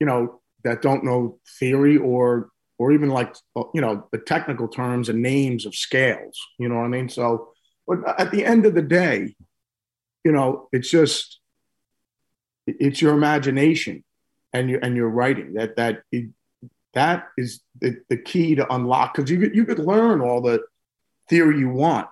you 0.00 0.06
know, 0.06 0.40
that 0.64 0.80
don't 0.80 1.04
know 1.04 1.38
theory 1.58 1.98
or, 1.98 2.48
or 2.78 2.92
even 2.92 3.10
like, 3.10 3.34
uh, 3.56 3.64
you 3.74 3.80
know, 3.80 4.06
the 4.12 4.18
technical 4.18 4.68
terms 4.68 5.08
and 5.08 5.20
names 5.20 5.66
of 5.66 5.74
scales. 5.74 6.38
You 6.58 6.68
know 6.68 6.76
what 6.76 6.84
I 6.84 6.88
mean? 6.88 7.08
So, 7.08 7.50
but 7.86 7.98
at 8.20 8.30
the 8.30 8.44
end 8.44 8.66
of 8.66 8.74
the 8.74 8.82
day, 8.82 9.34
you 10.24 10.32
know, 10.32 10.68
it's 10.72 10.90
just, 10.90 11.40
it's 12.66 13.00
your 13.00 13.14
imagination 13.14 14.04
and 14.52 14.70
you 14.70 14.78
and 14.82 14.96
your 14.96 15.08
writing 15.08 15.54
that 15.54 15.76
that 15.76 16.02
that 16.94 17.28
is 17.36 17.60
the, 17.80 17.96
the 18.08 18.16
key 18.16 18.54
to 18.54 18.74
unlock 18.74 19.14
because 19.14 19.30
you 19.30 19.38
could 19.38 19.54
you 19.54 19.64
could 19.64 19.78
learn 19.78 20.20
all 20.20 20.40
the 20.40 20.62
theory 21.28 21.58
you 21.58 21.68
want 21.68 22.08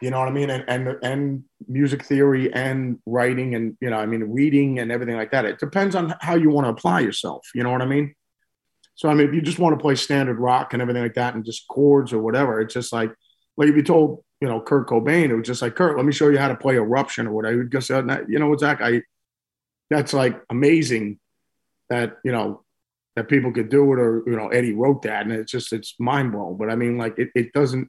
you 0.00 0.10
know 0.10 0.18
what 0.18 0.28
i 0.28 0.30
mean 0.30 0.50
and, 0.50 0.64
and 0.68 0.96
and 1.02 1.44
music 1.68 2.04
theory 2.04 2.52
and 2.52 2.98
writing 3.06 3.54
and 3.54 3.76
you 3.80 3.90
know 3.90 3.96
i 3.96 4.06
mean 4.06 4.22
reading 4.24 4.78
and 4.78 4.92
everything 4.92 5.16
like 5.16 5.30
that 5.30 5.44
it 5.44 5.58
depends 5.58 5.94
on 5.94 6.14
how 6.20 6.34
you 6.34 6.50
want 6.50 6.64
to 6.64 6.70
apply 6.70 7.00
yourself 7.00 7.46
you 7.54 7.62
know 7.62 7.70
what 7.70 7.82
i 7.82 7.86
mean 7.86 8.14
so 8.96 9.08
i 9.08 9.14
mean 9.14 9.28
if 9.28 9.34
you 9.34 9.40
just 9.40 9.60
want 9.60 9.78
to 9.78 9.80
play 9.80 9.94
standard 9.94 10.38
rock 10.40 10.72
and 10.72 10.82
everything 10.82 11.02
like 11.02 11.14
that 11.14 11.34
and 11.34 11.44
just 11.44 11.68
chords 11.68 12.12
or 12.12 12.20
whatever 12.20 12.60
it's 12.60 12.74
just 12.74 12.92
like 12.92 13.12
like 13.56 13.68
if 13.68 13.76
you 13.76 13.82
told 13.82 14.24
you 14.40 14.48
know 14.48 14.60
kurt 14.60 14.88
cobain 14.88 15.30
it 15.30 15.36
was 15.36 15.46
just 15.46 15.62
like 15.62 15.76
kurt 15.76 15.96
let 15.96 16.04
me 16.04 16.12
show 16.12 16.28
you 16.28 16.38
how 16.38 16.48
to 16.48 16.56
play 16.56 16.74
eruption 16.74 17.28
or 17.28 17.32
whatever 17.32 17.58
would 17.58 17.70
just 17.72 17.86
say 17.86 18.02
you 18.28 18.38
know 18.40 18.48
what 18.48 18.58
zakk 18.58 18.82
i 18.82 19.00
that's 19.88 20.12
like 20.12 20.42
amazing 20.50 21.18
that 21.88 22.16
you 22.24 22.32
know 22.32 22.64
that 23.16 23.28
people 23.28 23.50
could 23.50 23.70
do 23.70 23.92
it 23.92 23.98
or 23.98 24.22
you 24.26 24.36
know 24.36 24.48
Eddie 24.48 24.74
wrote 24.74 25.02
that 25.02 25.22
and 25.22 25.32
it's 25.32 25.50
just 25.50 25.72
it's 25.72 25.94
mind 25.98 26.32
blowing. 26.32 26.56
But 26.56 26.70
I 26.70 26.76
mean 26.76 26.98
like 26.98 27.18
it, 27.18 27.30
it 27.34 27.52
doesn't 27.52 27.88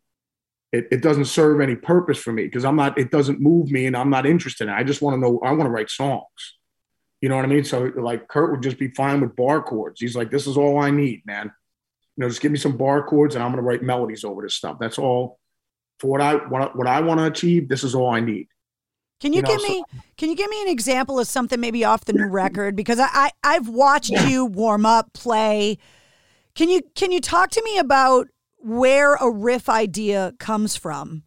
it, 0.71 0.87
it 0.91 1.01
doesn't 1.01 1.25
serve 1.25 1.61
any 1.61 1.75
purpose 1.75 2.17
for 2.17 2.31
me 2.31 2.45
because 2.45 2.65
I'm 2.65 2.75
not 2.75 2.97
it 2.97 3.11
doesn't 3.11 3.41
move 3.41 3.69
me 3.69 3.85
and 3.85 3.95
I'm 3.95 4.09
not 4.09 4.25
interested 4.25 4.67
in 4.67 4.73
it. 4.73 4.77
I 4.77 4.83
just 4.83 5.01
want 5.01 5.15
to 5.15 5.19
know 5.19 5.39
I 5.43 5.51
want 5.51 5.63
to 5.63 5.69
write 5.69 5.89
songs. 5.89 6.23
You 7.21 7.29
know 7.29 7.35
what 7.35 7.45
I 7.45 7.47
mean? 7.47 7.63
So 7.63 7.91
like 7.95 8.27
Kurt 8.27 8.51
would 8.51 8.61
just 8.61 8.77
be 8.77 8.89
fine 8.89 9.21
with 9.21 9.35
bar 9.35 9.61
chords. 9.61 9.99
He's 9.99 10.15
like, 10.15 10.29
this 10.29 10.45
is 10.47 10.57
all 10.57 10.79
I 10.79 10.91
need, 10.91 11.23
man. 11.25 11.51
You 12.15 12.21
know, 12.21 12.29
just 12.29 12.41
give 12.41 12.51
me 12.51 12.59
some 12.59 12.77
bar 12.77 13.03
chords 13.03 13.35
and 13.35 13.43
I'm 13.43 13.51
gonna 13.51 13.63
write 13.63 13.83
melodies 13.83 14.23
over 14.23 14.41
this 14.41 14.55
stuff. 14.55 14.77
That's 14.79 14.99
all 14.99 15.39
for 15.99 16.07
what 16.07 16.21
I 16.21 16.35
what, 16.35 16.75
what 16.75 16.87
I 16.87 17.01
want 17.01 17.19
to 17.19 17.25
achieve, 17.25 17.69
this 17.69 17.83
is 17.83 17.95
all 17.95 18.09
I 18.09 18.19
need. 18.19 18.47
Can 19.19 19.33
you, 19.33 19.37
you 19.37 19.41
know, 19.41 19.47
give 19.47 19.63
me 19.63 19.83
can 20.17 20.29
you 20.29 20.35
give 20.35 20.49
me 20.49 20.61
an 20.61 20.67
example 20.67 21.19
of 21.19 21.27
something 21.27 21.59
maybe 21.59 21.83
off 21.83 22.05
the 22.05 22.13
new 22.13 22.27
record? 22.27 22.75
Because 22.75 22.99
I, 22.99 23.31
I 23.43 23.53
have 23.53 23.67
watched 23.67 24.11
you 24.11 24.45
warm 24.45 24.85
up, 24.85 25.13
play. 25.13 25.79
Can 26.53 26.69
you 26.69 26.81
can 26.95 27.11
you 27.11 27.19
talk 27.19 27.49
to 27.51 27.63
me 27.63 27.79
about 27.79 28.27
where 28.57 29.15
a 29.15 29.29
riff 29.29 29.69
idea 29.69 30.33
comes 30.39 30.75
from? 30.75 31.23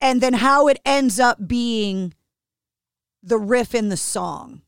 And 0.00 0.20
then 0.20 0.34
how 0.34 0.68
it 0.68 0.78
ends 0.86 1.18
up 1.18 1.46
being 1.46 2.14
the 3.22 3.38
riff 3.38 3.74
in 3.74 3.88
the 3.88 3.96
song. 3.96 4.62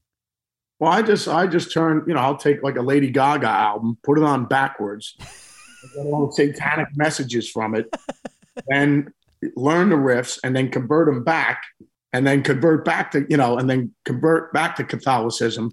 Well, 0.80 0.90
I 0.90 1.02
just 1.02 1.28
I 1.28 1.46
just 1.46 1.72
turn, 1.72 2.04
you 2.08 2.14
know, 2.14 2.20
I'll 2.20 2.38
take 2.38 2.62
like 2.62 2.76
a 2.76 2.82
Lady 2.82 3.10
Gaga 3.10 3.46
album, 3.46 3.98
put 4.02 4.16
it 4.16 4.24
on 4.24 4.46
backwards, 4.46 5.14
get 5.94 6.06
all 6.06 6.26
the 6.26 6.32
satanic 6.32 6.88
messages 6.96 7.50
from 7.50 7.74
it, 7.74 7.94
and 8.70 9.10
learn 9.56 9.90
the 9.90 9.96
riffs, 9.96 10.38
and 10.42 10.56
then 10.56 10.70
convert 10.70 11.06
them 11.06 11.22
back, 11.22 11.62
and 12.14 12.26
then 12.26 12.42
convert 12.42 12.86
back 12.86 13.10
to 13.10 13.26
you 13.28 13.36
know, 13.36 13.58
and 13.58 13.68
then 13.68 13.94
convert 14.06 14.54
back 14.54 14.76
to 14.76 14.84
Catholicism, 14.84 15.70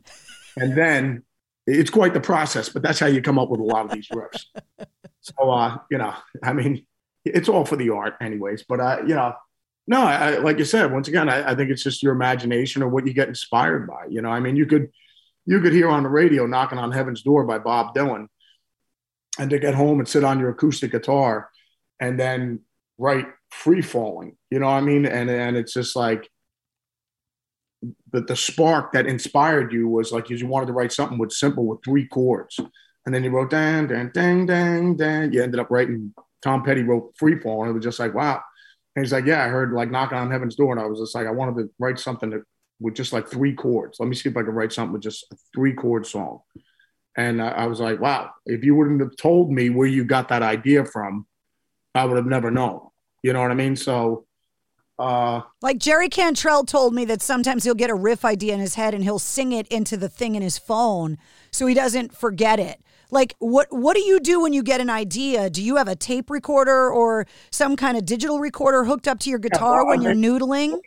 and 0.58 0.78
then 0.78 1.24
it's 1.66 1.90
quite 1.90 2.14
the 2.14 2.20
process. 2.20 2.68
But 2.68 2.82
that's 2.82 3.00
how 3.00 3.08
you 3.08 3.22
come 3.22 3.40
up 3.40 3.50
with 3.50 3.62
a 3.62 3.64
lot 3.64 3.86
of 3.86 3.92
these 3.92 4.10
riffs. 4.10 4.44
So 5.22 5.52
uh, 5.52 5.80
you 5.92 5.98
know, 5.98 6.14
I 6.42 6.54
mean, 6.54 6.86
it's 7.26 7.50
all 7.50 7.66
for 7.66 7.76
the 7.76 7.90
art, 7.90 8.14
anyways. 8.22 8.64
But 8.64 8.80
uh, 8.80 9.00
you 9.06 9.14
know, 9.14 9.34
no, 9.88 10.02
I, 10.02 10.38
like 10.40 10.60
you 10.60 10.66
said, 10.66 10.92
once 10.92 11.08
again, 11.08 11.30
I, 11.30 11.52
I 11.52 11.56
think 11.56 11.70
it's 11.70 11.84
just 11.84 12.04
your 12.04 12.14
imagination 12.14 12.84
or 12.84 12.90
what 12.90 13.08
you 13.08 13.14
get 13.14 13.30
inspired 13.30 13.88
by. 13.88 14.06
You 14.10 14.22
know, 14.22 14.30
I 14.30 14.42
mean, 14.42 14.58
you 14.58 14.66
could 14.66 14.90
you 15.46 15.62
could 15.62 15.72
hear 15.72 15.90
on 15.90 16.04
the 16.04 16.10
radio 16.10 16.46
"Knocking 16.46 16.78
on 16.78 16.92
Heaven's 16.92 17.22
Door" 17.22 17.46
by 17.46 17.60
Bob 17.60 17.96
Dylan, 17.96 18.28
and 19.40 19.50
to 19.50 19.60
get 19.60 19.76
home 19.76 20.00
and 20.00 20.08
sit 20.08 20.26
on 20.26 20.40
your 20.40 20.50
acoustic 20.50 20.92
guitar, 20.92 21.50
and 22.02 22.20
then 22.20 22.60
write 22.98 23.28
"Free 23.50 23.82
Falling." 23.82 24.36
You 24.52 24.60
know 24.60 24.66
what 24.66 24.74
I 24.74 24.82
mean? 24.82 25.06
And 25.06 25.30
and 25.30 25.56
it's 25.56 25.74
just 25.74 25.96
like 25.96 26.30
the 28.12 28.22
the 28.22 28.36
spark 28.36 28.92
that 28.92 29.08
inspired 29.08 29.72
you 29.72 29.88
was 29.88 30.12
like 30.12 30.30
you 30.30 30.48
wanted 30.48 30.66
to 30.66 30.74
write 30.74 30.92
something 30.92 31.18
with 31.18 31.32
simple 31.32 31.66
with 31.66 31.80
three 31.86 32.08
chords, 32.08 32.60
and 33.06 33.16
then 33.16 33.24
you 33.24 33.30
wrote 33.30 33.52
"dang 33.52 33.88
dang 33.88 34.12
dang 34.12 34.46
dang 34.46 34.98
dang." 34.98 35.32
You 35.32 35.44
ended 35.44 35.62
up 35.62 35.72
writing. 35.72 36.14
Tom 36.42 36.64
Petty 36.64 36.84
wrote 36.84 37.14
"Free 37.18 37.40
Falling." 37.40 37.70
It 37.70 37.74
was 37.74 37.86
just 37.86 38.00
like 38.00 38.14
wow. 38.14 38.42
And 38.98 39.06
he's 39.06 39.14
like, 39.14 39.28
yeah, 39.28 39.46
I 39.46 39.48
heard 39.50 39.74
like 39.74 39.92
knocking 39.92 40.18
on 40.18 40.32
heaven's 40.32 40.56
door, 40.56 40.72
and 40.72 40.82
I 40.82 40.88
was 40.88 41.00
just 41.00 41.14
like, 41.14 41.28
I 41.28 41.32
wanted 41.32 41.62
to 41.62 41.70
write 41.78 42.00
something 42.00 42.32
that 42.32 42.42
with 42.80 42.96
just 42.96 43.14
like 43.14 43.28
three 43.28 43.54
chords. 43.54 44.00
Let 44.00 44.10
me 44.10 44.16
see 44.16 44.28
if 44.28 44.36
I 44.36 44.42
can 44.42 44.54
write 44.54 44.74
something 44.74 44.94
with 44.94 45.04
just 45.04 45.24
a 45.32 45.36
three 45.54 45.74
chord 45.74 46.08
song. 46.08 46.40
And 47.16 47.40
I, 47.40 47.50
I 47.50 47.66
was 47.68 47.80
like, 47.80 48.00
wow, 48.00 48.32
if 48.48 48.64
you 48.64 48.74
wouldn't 48.74 49.02
have 49.02 49.16
told 49.16 49.52
me 49.52 49.70
where 49.70 49.88
you 49.88 50.04
got 50.04 50.30
that 50.30 50.42
idea 50.42 50.84
from, 50.84 51.28
I 51.94 52.06
would 52.06 52.18
have 52.18 52.26
never 52.26 52.50
known. 52.50 52.88
You 53.22 53.34
know 53.34 53.42
what 53.42 53.52
I 53.52 53.54
mean? 53.56 53.76
So, 53.76 54.26
uh, 55.00 55.42
like 55.62 55.78
Jerry 55.78 56.10
Cantrell 56.10 56.64
told 56.64 56.94
me 56.94 57.06
that 57.06 57.22
sometimes 57.22 57.64
he'll 57.64 57.76
get 57.76 57.90
a 57.90 57.96
riff 57.96 58.26
idea 58.26 58.54
in 58.54 58.60
his 58.60 58.76
head 58.76 58.94
and 58.94 59.04
he'll 59.04 59.20
sing 59.20 59.52
it 59.52 59.68
into 59.68 59.98
the 59.98 60.10
thing 60.10 60.36
in 60.36 60.42
his 60.42 60.58
phone 60.58 61.18
so 61.52 61.68
he 61.68 61.74
doesn't 61.74 62.16
forget 62.16 62.60
it. 62.60 62.82
Like 63.10 63.36
what 63.40 63.68
what 63.70 63.96
do 63.96 64.02
you 64.02 64.20
do 64.20 64.42
when 64.42 64.54
you 64.54 64.64
get 64.64 64.82
an 64.82 64.90
idea? 64.90 65.50
Do 65.50 65.64
you 65.64 65.78
have 65.78 65.88
a 65.88 65.96
tape 65.96 66.30
recorder 66.30 66.90
or 66.90 67.26
some 67.52 67.76
kind 67.76 67.98
of 67.98 68.06
digital 68.06 68.40
recorder 68.40 68.84
hooked 68.84 69.08
up 69.08 69.20
to 69.20 69.30
your 69.30 69.40
guitar 69.40 69.78
yeah, 69.78 69.84
well, 69.84 69.88
when 69.88 70.02
you're 70.02 70.14
noodling? 70.14 70.80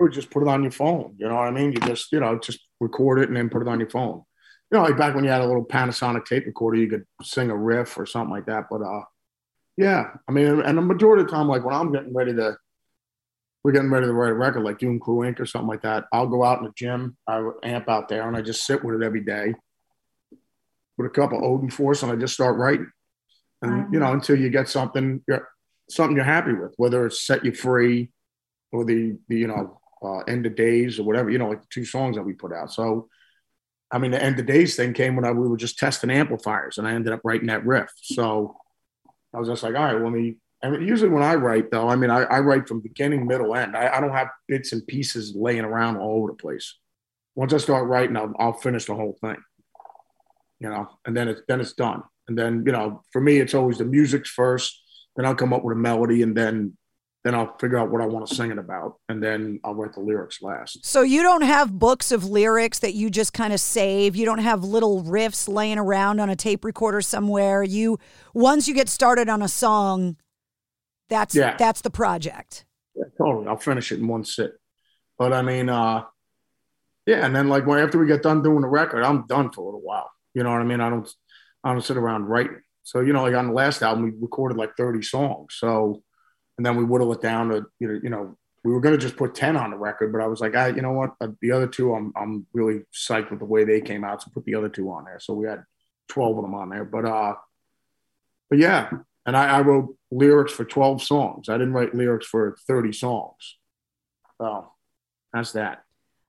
or 0.00 0.08
just 0.08 0.30
put 0.30 0.42
it 0.42 0.48
on 0.48 0.62
your 0.62 0.72
phone. 0.72 1.14
You 1.18 1.28
know 1.28 1.36
what 1.36 1.46
I 1.46 1.50
mean? 1.50 1.72
You 1.72 1.80
just, 1.80 2.10
you 2.10 2.20
know, 2.20 2.38
just 2.38 2.60
record 2.80 3.20
it 3.20 3.28
and 3.28 3.36
then 3.36 3.50
put 3.50 3.62
it 3.62 3.68
on 3.68 3.78
your 3.78 3.90
phone. 3.90 4.22
You 4.72 4.78
know, 4.78 4.82
like 4.82 4.96
back 4.96 5.14
when 5.14 5.24
you 5.24 5.30
had 5.30 5.42
a 5.42 5.46
little 5.46 5.64
Panasonic 5.64 6.24
tape 6.24 6.46
recorder, 6.46 6.78
you 6.78 6.88
could 6.88 7.04
sing 7.22 7.50
a 7.50 7.56
riff 7.56 7.98
or 7.98 8.06
something 8.06 8.30
like 8.30 8.46
that. 8.46 8.64
But 8.70 8.82
uh, 8.82 9.02
yeah, 9.76 10.04
I 10.26 10.32
mean, 10.32 10.60
and 10.60 10.78
the 10.78 10.82
majority 10.82 11.22
of 11.22 11.28
the 11.28 11.36
time, 11.36 11.48
like 11.48 11.64
when 11.64 11.74
I'm 11.74 11.92
getting 11.92 12.14
ready 12.14 12.34
to, 12.34 12.56
we're 13.62 13.72
getting 13.72 13.90
ready 13.90 14.06
to 14.06 14.12
write 14.12 14.30
a 14.30 14.34
record, 14.34 14.62
like 14.62 14.78
Doom 14.78 14.98
Crew 14.98 15.18
Inc. 15.18 15.38
or 15.38 15.46
something 15.46 15.68
like 15.68 15.82
that. 15.82 16.04
I'll 16.12 16.26
go 16.26 16.44
out 16.44 16.58
in 16.58 16.64
the 16.64 16.72
gym, 16.74 17.16
I 17.26 17.46
amp 17.62 17.88
out 17.88 18.08
there, 18.08 18.26
and 18.26 18.36
I 18.36 18.42
just 18.42 18.64
sit 18.64 18.82
with 18.82 19.00
it 19.00 19.04
every 19.04 19.20
day 19.20 19.54
with 20.96 21.06
a 21.06 21.10
cup 21.10 21.32
of 21.32 21.42
Odin 21.42 21.70
Force, 21.70 22.02
and 22.02 22.12
I 22.12 22.16
just 22.16 22.34
start 22.34 22.56
writing. 22.56 22.90
And 23.62 23.92
you 23.92 24.00
know, 24.00 24.12
until 24.12 24.36
you 24.36 24.48
get 24.48 24.68
something, 24.68 25.22
you're, 25.28 25.48
something 25.90 26.16
you're 26.16 26.24
happy 26.24 26.54
with, 26.54 26.72
whether 26.76 27.04
it's 27.06 27.22
set 27.26 27.44
you 27.44 27.52
free 27.52 28.10
or 28.72 28.84
the, 28.84 29.18
the 29.28 29.36
you 29.36 29.46
know 29.46 29.80
uh, 30.02 30.20
End 30.20 30.46
of 30.46 30.56
Days 30.56 30.98
or 30.98 31.02
whatever, 31.04 31.30
you 31.30 31.38
know, 31.38 31.48
like 31.48 31.60
the 31.60 31.68
two 31.70 31.84
songs 31.84 32.16
that 32.16 32.22
we 32.22 32.32
put 32.32 32.52
out. 32.52 32.72
So, 32.72 33.08
I 33.90 33.98
mean, 33.98 34.10
the 34.10 34.22
End 34.22 34.38
of 34.38 34.46
Days 34.46 34.76
thing 34.76 34.94
came 34.94 35.16
when 35.16 35.24
I, 35.24 35.32
we 35.32 35.48
were 35.48 35.56
just 35.56 35.78
testing 35.78 36.10
amplifiers 36.10 36.78
and 36.78 36.86
I 36.86 36.92
ended 36.92 37.12
up 37.12 37.20
writing 37.24 37.48
that 37.48 37.66
riff. 37.66 37.90
So 38.02 38.56
I 39.34 39.38
was 39.38 39.48
just 39.48 39.62
like, 39.62 39.74
all 39.74 39.84
right, 39.84 40.00
well, 40.00 40.10
me. 40.10 40.36
I 40.62 40.70
mean, 40.70 40.86
usually 40.86 41.10
when 41.10 41.22
I 41.22 41.34
write 41.34 41.70
though, 41.70 41.88
I 41.88 41.96
mean, 41.96 42.10
I, 42.10 42.22
I 42.24 42.40
write 42.40 42.68
from 42.68 42.80
beginning, 42.80 43.26
middle, 43.26 43.54
end. 43.54 43.76
I, 43.76 43.96
I, 43.96 44.00
don't 44.00 44.12
have 44.12 44.28
bits 44.46 44.72
and 44.72 44.86
pieces 44.86 45.34
laying 45.34 45.64
around 45.64 45.96
all 45.96 46.18
over 46.18 46.28
the 46.28 46.36
place. 46.36 46.76
Once 47.34 47.54
I 47.54 47.58
start 47.58 47.88
writing, 47.88 48.16
I'll, 48.16 48.34
I'll 48.38 48.52
finish 48.52 48.84
the 48.84 48.94
whole 48.94 49.16
thing, 49.20 49.36
you 50.58 50.68
know, 50.68 50.88
and 51.06 51.16
then 51.16 51.28
it's, 51.28 51.40
then 51.48 51.60
it's 51.60 51.72
done. 51.72 52.02
And 52.28 52.38
then, 52.38 52.62
you 52.66 52.72
know, 52.72 53.02
for 53.10 53.20
me, 53.20 53.38
it's 53.38 53.54
always 53.54 53.78
the 53.78 53.84
music's 53.84 54.30
first, 54.30 54.82
then 55.16 55.24
I'll 55.24 55.34
come 55.34 55.52
up 55.52 55.64
with 55.64 55.76
a 55.76 55.80
melody 55.80 56.22
and 56.22 56.36
then 56.36 56.76
then 57.22 57.34
I'll 57.34 57.54
figure 57.58 57.76
out 57.76 57.90
what 57.90 58.00
I 58.00 58.06
want 58.06 58.26
to 58.26 58.34
sing 58.34 58.50
it 58.50 58.58
about, 58.58 58.94
and 59.10 59.22
then 59.22 59.60
I'll 59.62 59.74
write 59.74 59.92
the 59.92 60.00
lyrics 60.00 60.40
last. 60.40 60.86
So 60.86 61.02
you 61.02 61.22
don't 61.22 61.42
have 61.42 61.78
books 61.78 62.12
of 62.12 62.24
lyrics 62.24 62.78
that 62.78 62.94
you 62.94 63.10
just 63.10 63.34
kind 63.34 63.52
of 63.52 63.60
save. 63.60 64.16
You 64.16 64.24
don't 64.24 64.38
have 64.38 64.64
little 64.64 65.02
riffs 65.04 65.46
laying 65.46 65.78
around 65.78 66.20
on 66.20 66.30
a 66.30 66.36
tape 66.36 66.64
recorder 66.64 67.02
somewhere. 67.02 67.62
You 67.62 67.98
once 68.32 68.68
you 68.68 68.74
get 68.74 68.88
started 68.88 69.28
on 69.28 69.42
a 69.42 69.48
song, 69.48 70.16
that's 71.10 71.34
yeah. 71.34 71.56
that's 71.58 71.82
the 71.82 71.90
project. 71.90 72.64
Yeah, 72.94 73.04
totally. 73.18 73.46
I'll 73.46 73.56
finish 73.56 73.92
it 73.92 73.98
in 74.00 74.08
one 74.08 74.24
sit. 74.24 74.52
But 75.18 75.32
I 75.32 75.42
mean, 75.42 75.68
uh, 75.68 76.04
yeah, 77.06 77.26
and 77.26 77.36
then 77.36 77.48
like 77.48 77.66
when 77.66 77.78
after 77.78 77.98
we 77.98 78.06
get 78.06 78.22
done 78.22 78.42
doing 78.42 78.62
the 78.62 78.68
record, 78.68 79.02
I'm 79.02 79.26
done 79.26 79.50
for 79.50 79.60
a 79.60 79.64
little 79.64 79.82
while. 79.82 80.10
You 80.32 80.42
know 80.42 80.52
what 80.52 80.62
I 80.62 80.64
mean? 80.64 80.80
I 80.80 80.88
don't 80.88 81.08
I 81.62 81.72
don't 81.72 81.82
sit 81.82 81.98
around 81.98 82.24
writing. 82.24 82.62
So 82.84 83.00
you 83.00 83.12
know, 83.12 83.22
like 83.22 83.34
on 83.34 83.48
the 83.48 83.52
last 83.52 83.82
album, 83.82 84.04
we 84.04 84.12
recorded 84.18 84.56
like 84.56 84.76
30 84.76 85.02
songs. 85.02 85.56
So 85.58 86.02
and 86.56 86.64
then 86.64 86.76
we 86.76 86.84
whittle 86.84 87.12
it 87.12 87.20
down 87.20 87.50
to 87.50 87.66
you 87.78 87.88
know, 87.88 88.00
you 88.02 88.10
know 88.10 88.36
we 88.62 88.72
were 88.72 88.80
going 88.80 88.94
to 88.94 89.00
just 89.00 89.16
put 89.16 89.34
10 89.34 89.56
on 89.56 89.70
the 89.70 89.76
record, 89.76 90.12
but 90.12 90.20
I 90.20 90.26
was 90.26 90.40
like, 90.40 90.54
I, 90.54 90.68
you 90.68 90.82
know 90.82 90.92
what, 90.92 91.14
uh, 91.20 91.28
the 91.40 91.52
other 91.52 91.66
two, 91.66 91.94
I'm, 91.94 92.12
I'm 92.14 92.46
really 92.52 92.82
psyched 92.92 93.30
with 93.30 93.38
the 93.38 93.46
way 93.46 93.64
they 93.64 93.80
came 93.80 94.04
out. 94.04 94.22
So 94.22 94.30
put 94.34 94.44
the 94.44 94.54
other 94.54 94.68
two 94.68 94.90
on 94.90 95.04
there. 95.04 95.18
So 95.18 95.32
we 95.32 95.46
had 95.46 95.64
12 96.08 96.36
of 96.36 96.42
them 96.42 96.54
on 96.54 96.68
there, 96.68 96.84
but, 96.84 97.06
uh, 97.06 97.34
but 98.50 98.58
yeah. 98.58 98.90
And 99.24 99.36
I, 99.36 99.58
I 99.58 99.60
wrote 99.62 99.96
lyrics 100.10 100.52
for 100.52 100.64
12 100.64 101.02
songs. 101.02 101.48
I 101.48 101.54
didn't 101.54 101.72
write 101.72 101.94
lyrics 101.94 102.26
for 102.26 102.56
30 102.66 102.92
songs. 102.92 103.56
So 104.40 104.72
that's 105.32 105.52
that. 105.52 105.84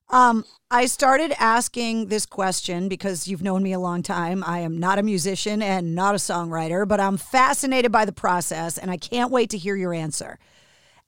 Um, 0.09 0.43
I 0.69 0.87
started 0.87 1.33
asking 1.39 2.07
this 2.07 2.25
question 2.25 2.89
because 2.89 3.29
you've 3.29 3.41
known 3.41 3.63
me 3.63 3.71
a 3.71 3.79
long 3.79 4.03
time. 4.03 4.43
I 4.45 4.59
am 4.59 4.77
not 4.77 4.99
a 4.99 5.03
musician 5.03 5.61
and 5.61 5.95
not 5.95 6.15
a 6.15 6.17
songwriter, 6.17 6.85
but 6.85 6.99
I'm 6.99 7.15
fascinated 7.15 7.93
by 7.93 8.03
the 8.03 8.11
process 8.11 8.77
and 8.77 8.91
I 8.91 8.97
can't 8.97 9.31
wait 9.31 9.49
to 9.51 9.57
hear 9.57 9.75
your 9.77 9.93
answer. 9.93 10.37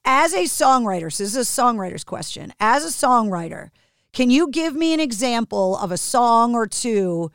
As 0.05 0.33
a 0.33 0.43
songwriter, 0.43 1.11
so 1.11 1.23
this 1.23 1.35
is 1.35 1.57
a 1.57 1.61
songwriter's 1.61 2.05
question. 2.05 2.53
As 2.61 2.85
a 2.85 3.07
songwriter, 3.07 3.69
can 4.13 4.29
you 4.29 4.49
give 4.49 4.73
me 4.73 4.93
an 4.93 4.99
example 4.99 5.77
of 5.77 5.91
a 5.91 5.97
song 5.97 6.55
or 6.55 6.67
two 6.67 7.29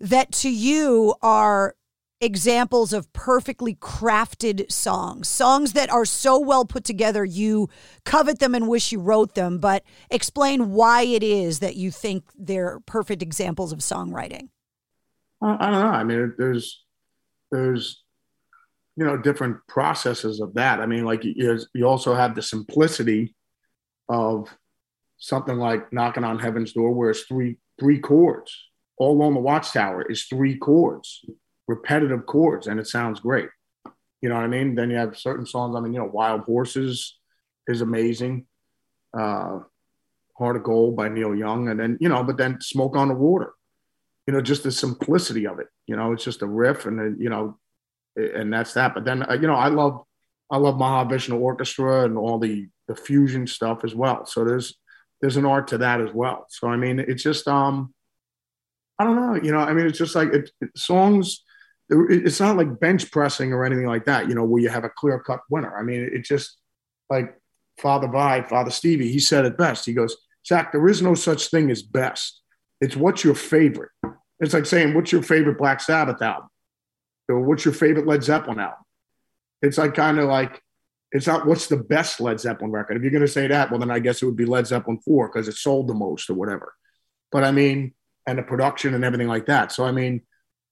that 0.00 0.32
to 0.32 0.50
you 0.50 1.14
are 1.22 1.76
examples 2.22 2.92
of 2.92 3.12
perfectly 3.12 3.74
crafted 3.74 4.70
songs, 4.70 5.28
songs 5.28 5.72
that 5.72 5.90
are 5.90 6.04
so 6.04 6.38
well 6.38 6.64
put 6.64 6.84
together 6.84 7.24
you 7.24 7.68
covet 8.04 8.38
them 8.38 8.54
and 8.54 8.68
wish 8.68 8.92
you 8.92 9.00
wrote 9.00 9.34
them, 9.34 9.58
but 9.58 9.82
explain 10.08 10.70
why 10.70 11.02
it 11.02 11.22
is 11.22 11.58
that 11.58 11.74
you 11.74 11.90
think 11.90 12.24
they're 12.38 12.78
perfect 12.86 13.22
examples 13.22 13.72
of 13.72 13.80
songwriting. 13.80 14.48
I 15.42 15.70
don't 15.70 15.82
know. 15.82 15.88
I 15.88 16.04
mean, 16.04 16.34
there's 16.38 16.84
there's 17.50 18.04
you 18.96 19.04
know 19.04 19.16
different 19.16 19.58
processes 19.66 20.40
of 20.40 20.54
that. 20.54 20.80
I 20.80 20.86
mean, 20.86 21.04
like 21.04 21.24
you, 21.24 21.58
also 21.84 22.14
have 22.14 22.36
the 22.36 22.42
simplicity 22.42 23.34
of 24.08 24.48
something 25.18 25.56
like 25.56 25.92
knocking 25.92 26.22
on 26.22 26.38
heaven's 26.38 26.72
door, 26.72 26.92
where 26.92 27.10
it's 27.10 27.22
three 27.22 27.56
three 27.80 27.98
chords. 27.98 28.56
All 28.98 29.16
Along 29.16 29.34
the 29.34 29.40
watchtower 29.40 30.02
is 30.02 30.24
three 30.24 30.56
chords 30.58 31.24
repetitive 31.68 32.26
chords 32.26 32.66
and 32.66 32.80
it 32.80 32.86
sounds 32.86 33.20
great. 33.20 33.48
You 34.20 34.28
know 34.28 34.36
what 34.36 34.44
I 34.44 34.48
mean? 34.48 34.74
Then 34.74 34.90
you 34.90 34.96
have 34.96 35.18
certain 35.18 35.46
songs. 35.46 35.74
I 35.76 35.80
mean, 35.80 35.92
you 35.92 35.98
know, 35.98 36.06
Wild 36.06 36.42
Horses 36.42 37.18
is 37.66 37.80
amazing. 37.80 38.46
Uh, 39.16 39.60
Heart 40.38 40.56
of 40.56 40.62
Gold 40.62 40.96
by 40.96 41.08
Neil 41.08 41.34
Young. 41.34 41.68
And 41.68 41.78
then, 41.78 41.98
you 42.00 42.08
know, 42.08 42.22
but 42.22 42.36
then 42.36 42.60
Smoke 42.60 42.96
on 42.96 43.08
the 43.08 43.14
Water, 43.14 43.52
you 44.26 44.32
know, 44.32 44.40
just 44.40 44.62
the 44.62 44.72
simplicity 44.72 45.46
of 45.46 45.58
it. 45.58 45.66
You 45.86 45.96
know, 45.96 46.12
it's 46.12 46.24
just 46.24 46.42
a 46.42 46.46
riff 46.46 46.86
and, 46.86 46.98
then, 46.98 47.16
you 47.18 47.30
know, 47.30 47.58
and 48.16 48.52
that's 48.52 48.74
that. 48.74 48.94
But 48.94 49.04
then, 49.04 49.28
uh, 49.28 49.34
you 49.34 49.46
know, 49.46 49.54
I 49.54 49.68
love, 49.68 50.02
I 50.50 50.56
love 50.58 50.76
Mahavishnu 50.76 51.38
Orchestra 51.38 52.04
and 52.04 52.16
all 52.16 52.38
the, 52.38 52.68
the 52.86 52.94
fusion 52.94 53.46
stuff 53.46 53.84
as 53.84 53.94
well. 53.94 54.26
So 54.26 54.44
there's, 54.44 54.78
there's 55.20 55.36
an 55.36 55.46
art 55.46 55.68
to 55.68 55.78
that 55.78 56.00
as 56.00 56.12
well. 56.12 56.46
So, 56.48 56.68
I 56.68 56.76
mean, 56.76 56.98
it's 56.98 57.22
just, 57.22 57.48
um, 57.48 57.94
I 58.98 59.04
don't 59.04 59.16
know, 59.16 59.34
you 59.42 59.50
know, 59.52 59.58
I 59.58 59.72
mean, 59.72 59.86
it's 59.86 59.98
just 59.98 60.14
like 60.14 60.28
it, 60.32 60.50
it, 60.60 60.70
songs, 60.76 61.42
it's 61.92 62.40
not 62.40 62.56
like 62.56 62.80
bench 62.80 63.10
pressing 63.10 63.52
or 63.52 63.64
anything 63.64 63.86
like 63.86 64.06
that, 64.06 64.28
you 64.28 64.34
know, 64.34 64.44
where 64.44 64.62
you 64.62 64.68
have 64.68 64.84
a 64.84 64.88
clear 64.88 65.18
cut 65.18 65.40
winner. 65.50 65.76
I 65.76 65.82
mean, 65.82 66.08
it's 66.12 66.28
just 66.28 66.56
like 67.10 67.38
Father 67.78 68.08
Vi, 68.08 68.42
Father 68.42 68.70
Stevie, 68.70 69.12
he 69.12 69.20
said 69.20 69.44
it 69.44 69.58
best. 69.58 69.84
He 69.84 69.92
goes, 69.92 70.16
Zakk, 70.48 70.72
there 70.72 70.88
is 70.88 71.02
no 71.02 71.14
such 71.14 71.48
thing 71.48 71.70
as 71.70 71.82
best. 71.82 72.40
It's 72.80 72.96
what's 72.96 73.24
your 73.24 73.34
favorite. 73.34 73.90
It's 74.40 74.54
like 74.54 74.66
saying, 74.66 74.94
what's 74.94 75.12
your 75.12 75.22
favorite 75.22 75.58
Black 75.58 75.80
Sabbath 75.80 76.20
album? 76.22 76.48
Or 77.28 77.40
what's 77.40 77.64
your 77.64 77.74
favorite 77.74 78.06
Led 78.06 78.24
Zeppelin 78.24 78.58
album? 78.58 78.84
It's 79.60 79.78
like 79.78 79.94
kind 79.94 80.18
of 80.18 80.28
like, 80.28 80.60
it's 81.12 81.26
not 81.26 81.46
what's 81.46 81.66
the 81.66 81.76
best 81.76 82.20
Led 82.20 82.40
Zeppelin 82.40 82.72
record. 82.72 82.96
If 82.96 83.02
you're 83.02 83.12
going 83.12 83.20
to 83.20 83.28
say 83.28 83.46
that, 83.46 83.70
well, 83.70 83.78
then 83.78 83.90
I 83.90 83.98
guess 83.98 84.22
it 84.22 84.26
would 84.26 84.36
be 84.36 84.46
Led 84.46 84.66
Zeppelin 84.66 84.98
4 85.04 85.28
because 85.28 85.46
it 85.46 85.56
sold 85.56 85.88
the 85.88 85.94
most 85.94 86.28
or 86.30 86.34
whatever. 86.34 86.74
But 87.30 87.44
I 87.44 87.52
mean, 87.52 87.94
and 88.26 88.38
the 88.38 88.42
production 88.42 88.94
and 88.94 89.04
everything 89.04 89.28
like 89.28 89.46
that. 89.46 89.72
So, 89.72 89.84
I 89.84 89.92
mean, 89.92 90.22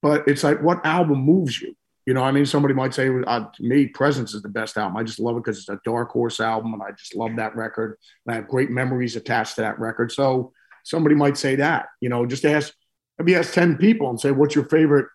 but 0.03 0.27
it's 0.27 0.45
like 0.45 0.63
what 0.63 0.85
album 0.85 1.21
moves 1.21 1.61
you 1.61 1.75
You 2.07 2.15
know, 2.15 2.23
I 2.23 2.33
mean, 2.33 2.47
somebody 2.47 2.75
might 2.75 2.95
say, 2.95 3.09
uh, 3.09 3.45
to 3.55 3.63
me, 3.63 3.87
Presence 3.87 4.35
is 4.35 4.43
the 4.43 4.49
best 4.49 4.77
album. 4.77 4.97
I 4.97 5.05
just 5.05 5.21
love 5.21 5.37
it 5.37 5.45
because 5.45 5.59
it's 5.59 5.69
a 5.69 5.79
Dark 5.85 6.11
Horse 6.11 6.41
album, 6.41 6.73
and 6.75 6.83
I 6.83 6.91
just 6.93 7.15
love 7.15 7.37
that 7.37 7.55
record. 7.55 7.99
And 8.25 8.33
I 8.33 8.37
have 8.37 8.49
great 8.49 8.71
memories 8.71 9.17
attached 9.17 9.57
to 9.57 9.61
that 9.61 9.79
record. 9.79 10.11
So 10.11 10.53
somebody 10.83 11.15
might 11.15 11.37
say 11.37 11.57
that. 11.57 11.87
You 12.01 12.09
know, 12.09 12.27
just 12.27 12.45
ask, 12.45 12.73
maybe 13.19 13.37
ask 13.37 13.53
ten 13.53 13.77
people 13.77 14.09
and 14.09 14.19
say, 14.19 14.33
"What's 14.33 14.55
your 14.55 14.65
favorite 14.65 15.09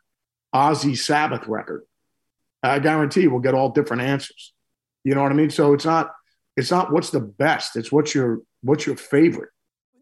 Ozzy 0.53 0.95
Sabbath 0.97 1.47
record?" 1.47 1.83
I 2.63 2.79
guarantee 2.79 3.27
we'll 3.27 3.41
get 3.41 3.55
all 3.55 3.71
different 3.71 4.03
answers. 4.03 4.53
You 5.03 5.15
know 5.15 5.23
what 5.23 5.31
I 5.31 5.35
mean? 5.35 5.49
So 5.49 5.73
it's 5.73 5.85
not, 5.85 6.13
it's 6.55 6.71
not 6.71 6.91
what's 6.93 7.09
the 7.09 7.19
best. 7.19 7.75
It's 7.75 7.91
what's 7.91 8.15
your 8.15 8.41
what's 8.61 8.85
your 8.85 8.95
favorite. 8.95 9.49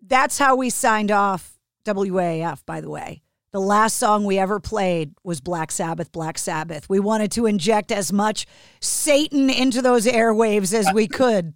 That's 0.06 0.38
how 0.38 0.56
we 0.58 0.70
signed 0.70 1.12
off 1.12 1.58
WAAF, 1.86 2.66
by 2.66 2.82
the 2.82 2.90
way. 2.90 3.24
The 3.54 3.60
last 3.60 3.98
song 3.98 4.26
we 4.26 4.40
ever 4.40 4.60
played 4.60 5.14
was 5.24 5.40
Black 5.40 5.72
Sabbath, 5.72 6.12
Black 6.12 6.40
Sabbath. 6.40 6.90
We 6.90 7.00
wanted 7.00 7.32
to 7.34 7.46
inject 7.46 7.92
as 7.92 8.12
much 8.12 8.48
Satan 8.82 9.48
into 9.48 9.80
those 9.80 10.08
airwaves 10.08 10.74
as 10.74 10.92
we 10.92 11.08
could. 11.08 11.54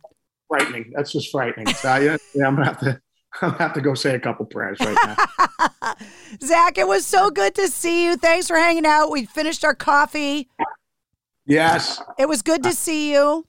Frightening. 0.48 0.92
That's 0.96 1.12
just 1.12 1.32
frightening. 1.32 1.68
So, 1.74 1.96
yeah, 1.96 2.18
I'm 2.46 2.56
gonna 2.56 2.66
have 2.66 2.80
to 2.82 3.02
I'm 3.42 3.50
gonna 3.50 3.64
have 3.64 3.74
to 3.74 3.82
go 3.82 3.96
say 3.96 4.14
a 4.14 4.20
couple 4.20 4.46
prayers 4.46 4.78
right 4.80 4.96
now. 5.04 5.16
Zakk, 6.38 6.78
it 6.78 6.88
was 6.88 7.04
so 7.04 7.32
good 7.32 7.56
to 7.56 7.68
see 7.68 8.06
you. 8.06 8.16
Thanks 8.16 8.48
for 8.48 8.58
hanging 8.58 8.86
out. 8.86 9.10
We 9.10 9.26
finished 9.26 9.66
our 9.66 9.76
coffee. 9.76 10.50
Yes. 11.48 12.00
It 12.20 12.30
was 12.30 12.44
good 12.44 12.62
to 12.62 12.74
see 12.74 13.12
you. 13.12 13.44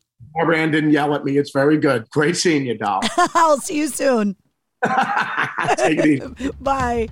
Brand 0.46 0.72
didn't 0.72 0.92
yell 0.92 1.14
at 1.14 1.22
me. 1.22 1.36
It's 1.36 1.50
very 1.50 1.76
good. 1.76 2.08
Great 2.10 2.36
seeing 2.36 2.64
you, 2.64 2.78
doll. 2.78 3.02
I'll 3.34 3.58
see 3.58 3.76
you 3.76 3.88
soon. 3.88 4.36
Take 5.76 5.98
it 5.98 6.06
easy. 6.06 6.50
Bye. 6.60 7.08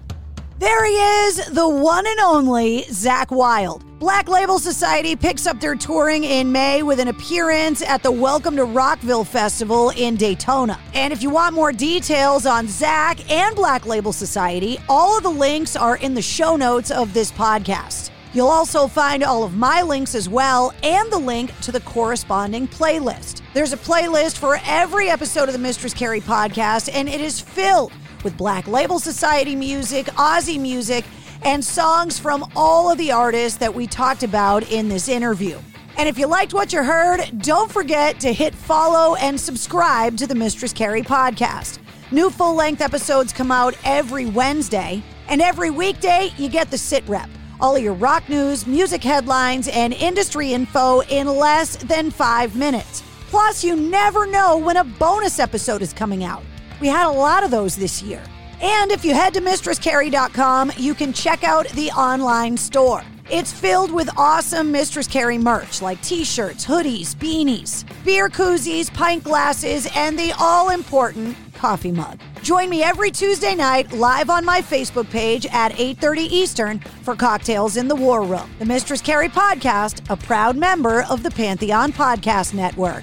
There 0.59 0.87
he 0.87 0.93
is, 1.27 1.47
the 1.51 1.69
one 1.69 2.07
and 2.07 2.19
only 2.19 2.85
Zakk 2.85 3.31
Wylde. 3.31 3.85
Black 3.99 4.27
Label 4.27 4.59
Society 4.59 5.15
picks 5.15 5.47
up 5.47 5.61
their 5.61 5.75
touring 5.75 6.25
in 6.25 6.51
May 6.51 6.83
with 6.83 6.99
an 6.99 7.09
appearance 7.09 7.83
at 7.83 8.03
the 8.03 8.11
Welcome 8.11 8.57
to 8.57 8.65
Rockville 8.65 9.25
Festival 9.25 9.91
in 9.91 10.17
Daytona. 10.17 10.81
And 10.95 11.13
if 11.13 11.23
you 11.23 11.29
want 11.29 11.55
more 11.55 11.73
details 11.73 12.47
on 12.47 12.69
Zakk 12.69 13.31
and 13.31 13.55
Black 13.55 13.85
Label 13.85 14.15
Society, 14.15 14.79
all 14.89 15.19
of 15.19 15.25
the 15.25 15.29
links 15.29 15.77
are 15.77 15.99
in 15.99 16.15
the 16.15 16.23
show 16.23 16.57
notes 16.57 16.91
of 16.91 17.13
this 17.13 17.31
podcast. 17.33 18.09
You'll 18.33 18.49
also 18.49 18.87
find 18.87 19.23
all 19.23 19.45
of 19.45 19.59
my 19.59 19.83
links 19.83 20.15
as 20.15 20.27
well 20.27 20.73
and 20.83 21.13
the 21.13 21.19
link 21.19 21.59
to 21.61 21.73
the 21.73 21.81
corresponding 21.81 22.67
playlist. 22.67 23.43
There's 23.53 23.75
a 23.75 23.79
playlist 23.79 24.39
for 24.39 24.59
every 24.65 25.11
episode 25.11 25.51
of 25.51 25.53
the 25.53 25.59
Mistress 25.59 25.93
Carrie 25.93 26.23
podcast, 26.23 26.89
and 26.95 27.11
it 27.11 27.21
is 27.21 27.41
filled 27.41 27.93
with 28.27 28.37
Black 28.37 28.67
Label 28.67 28.99
Society 28.99 29.55
music, 29.55 30.07
Ozzy 30.17 30.59
music, 30.59 31.05
and 31.43 31.65
songs 31.65 32.19
from 32.19 32.45
all 32.57 32.91
of 32.91 32.99
the 32.99 33.13
artists 33.13 33.57
that 33.59 33.73
we 33.73 33.87
talked 33.87 34.25
about 34.25 34.69
in 34.73 34.89
this 34.89 35.09
interview. 35.09 35.57
And 35.97 36.09
if 36.09 36.19
you 36.19 36.27
liked 36.27 36.53
what 36.53 36.73
you 36.73 36.83
heard, 36.83 37.21
don't 37.39 37.71
forget 37.71 38.19
to 38.19 38.33
hit 38.33 38.53
follow 38.53 39.15
and 39.15 39.39
subscribe 39.39 40.17
to 40.17 40.27
the 40.27 40.35
Mistress 40.35 40.73
Carrie 40.73 41.05
podcast. 41.05 41.79
New 42.11 42.29
full 42.29 42.57
length 42.57 42.81
episodes 42.81 43.33
come 43.33 43.53
out 43.53 43.77
every 43.85 44.27
Wednesday, 44.27 45.05
and 45.29 45.41
every 45.41 45.71
weekday 45.71 46.33
you 46.37 46.49
get 46.49 46.69
the 46.73 46.79
sit 46.79 47.07
rep. 47.07 47.31
All 47.61 47.77
of 47.77 47.83
your 47.85 47.95
rock 47.95 48.29
news, 48.29 48.67
music 48.67 49.05
headlines, 49.05 49.69
and 49.69 49.93
industry 49.93 50.53
info 50.53 51.03
in 51.03 51.29
less 51.29 51.77
than 51.77 52.11
five 52.11 52.57
minutes. 52.57 53.05
Plus, 53.29 53.63
you 53.63 53.77
never 53.77 54.27
know 54.27 54.59
when 54.59 54.79
a 54.79 54.83
bonus 54.85 55.39
episode 55.39 55.81
is 55.81 55.93
coming 55.93 56.25
out. 56.25 56.43
We 56.81 56.89
had 56.89 57.07
a 57.07 57.11
lot 57.11 57.45
of 57.45 57.51
those 57.51 57.77
this 57.77 58.03
year. 58.03 58.23
And 58.61 58.91
if 58.91 59.05
you 59.05 59.15
head 59.15 59.35
to 59.35 59.41
mistresscarrie.com, 59.41 60.73
you 60.77 60.95
can 60.95 61.13
check 61.13 61.45
out 61.45 61.69
the 61.71 61.91
online 61.91 62.57
store. 62.57 63.03
It's 63.29 63.53
filled 63.53 63.91
with 63.91 64.09
awesome 64.17 64.71
Mistress 64.71 65.09
Carrie 65.09 65.37
merch 65.37 65.83
like 65.83 66.01
t 66.01 66.23
shirts, 66.25 66.65
hoodies, 66.65 67.15
beanies, 67.17 67.85
beer 68.05 68.29
koozies, 68.29 68.93
pint 68.93 69.25
glasses, 69.25 69.89
and 69.97 70.17
the 70.17 70.33
all 70.39 70.71
important 70.71 71.37
coffee 71.53 71.91
mug. 71.91 72.21
Join 72.43 72.71
me 72.71 72.85
every 72.85 73.11
Tuesday 73.11 73.57
night 73.57 73.91
live 73.93 74.31
on 74.31 74.45
my 74.45 74.61
Facebook 74.63 75.11
page 75.11 75.45
at 75.47 75.73
8:30 75.73 76.21
Eastern 76.31 76.79
for 76.79 77.17
Cocktails 77.17 77.77
in 77.77 77.89
the 77.89 77.97
War 77.97 78.23
Room. 78.23 78.49
The 78.61 78.65
Mistress 78.65 79.01
Carrie 79.01 79.29
podcast, 79.29 80.09
a 80.09 80.17
proud 80.17 80.57
member 80.57 81.03
of 81.11 81.25
the 81.25 81.31
Pantheon 81.31 81.93
Podcast 81.93 82.55
Network. 82.55 83.03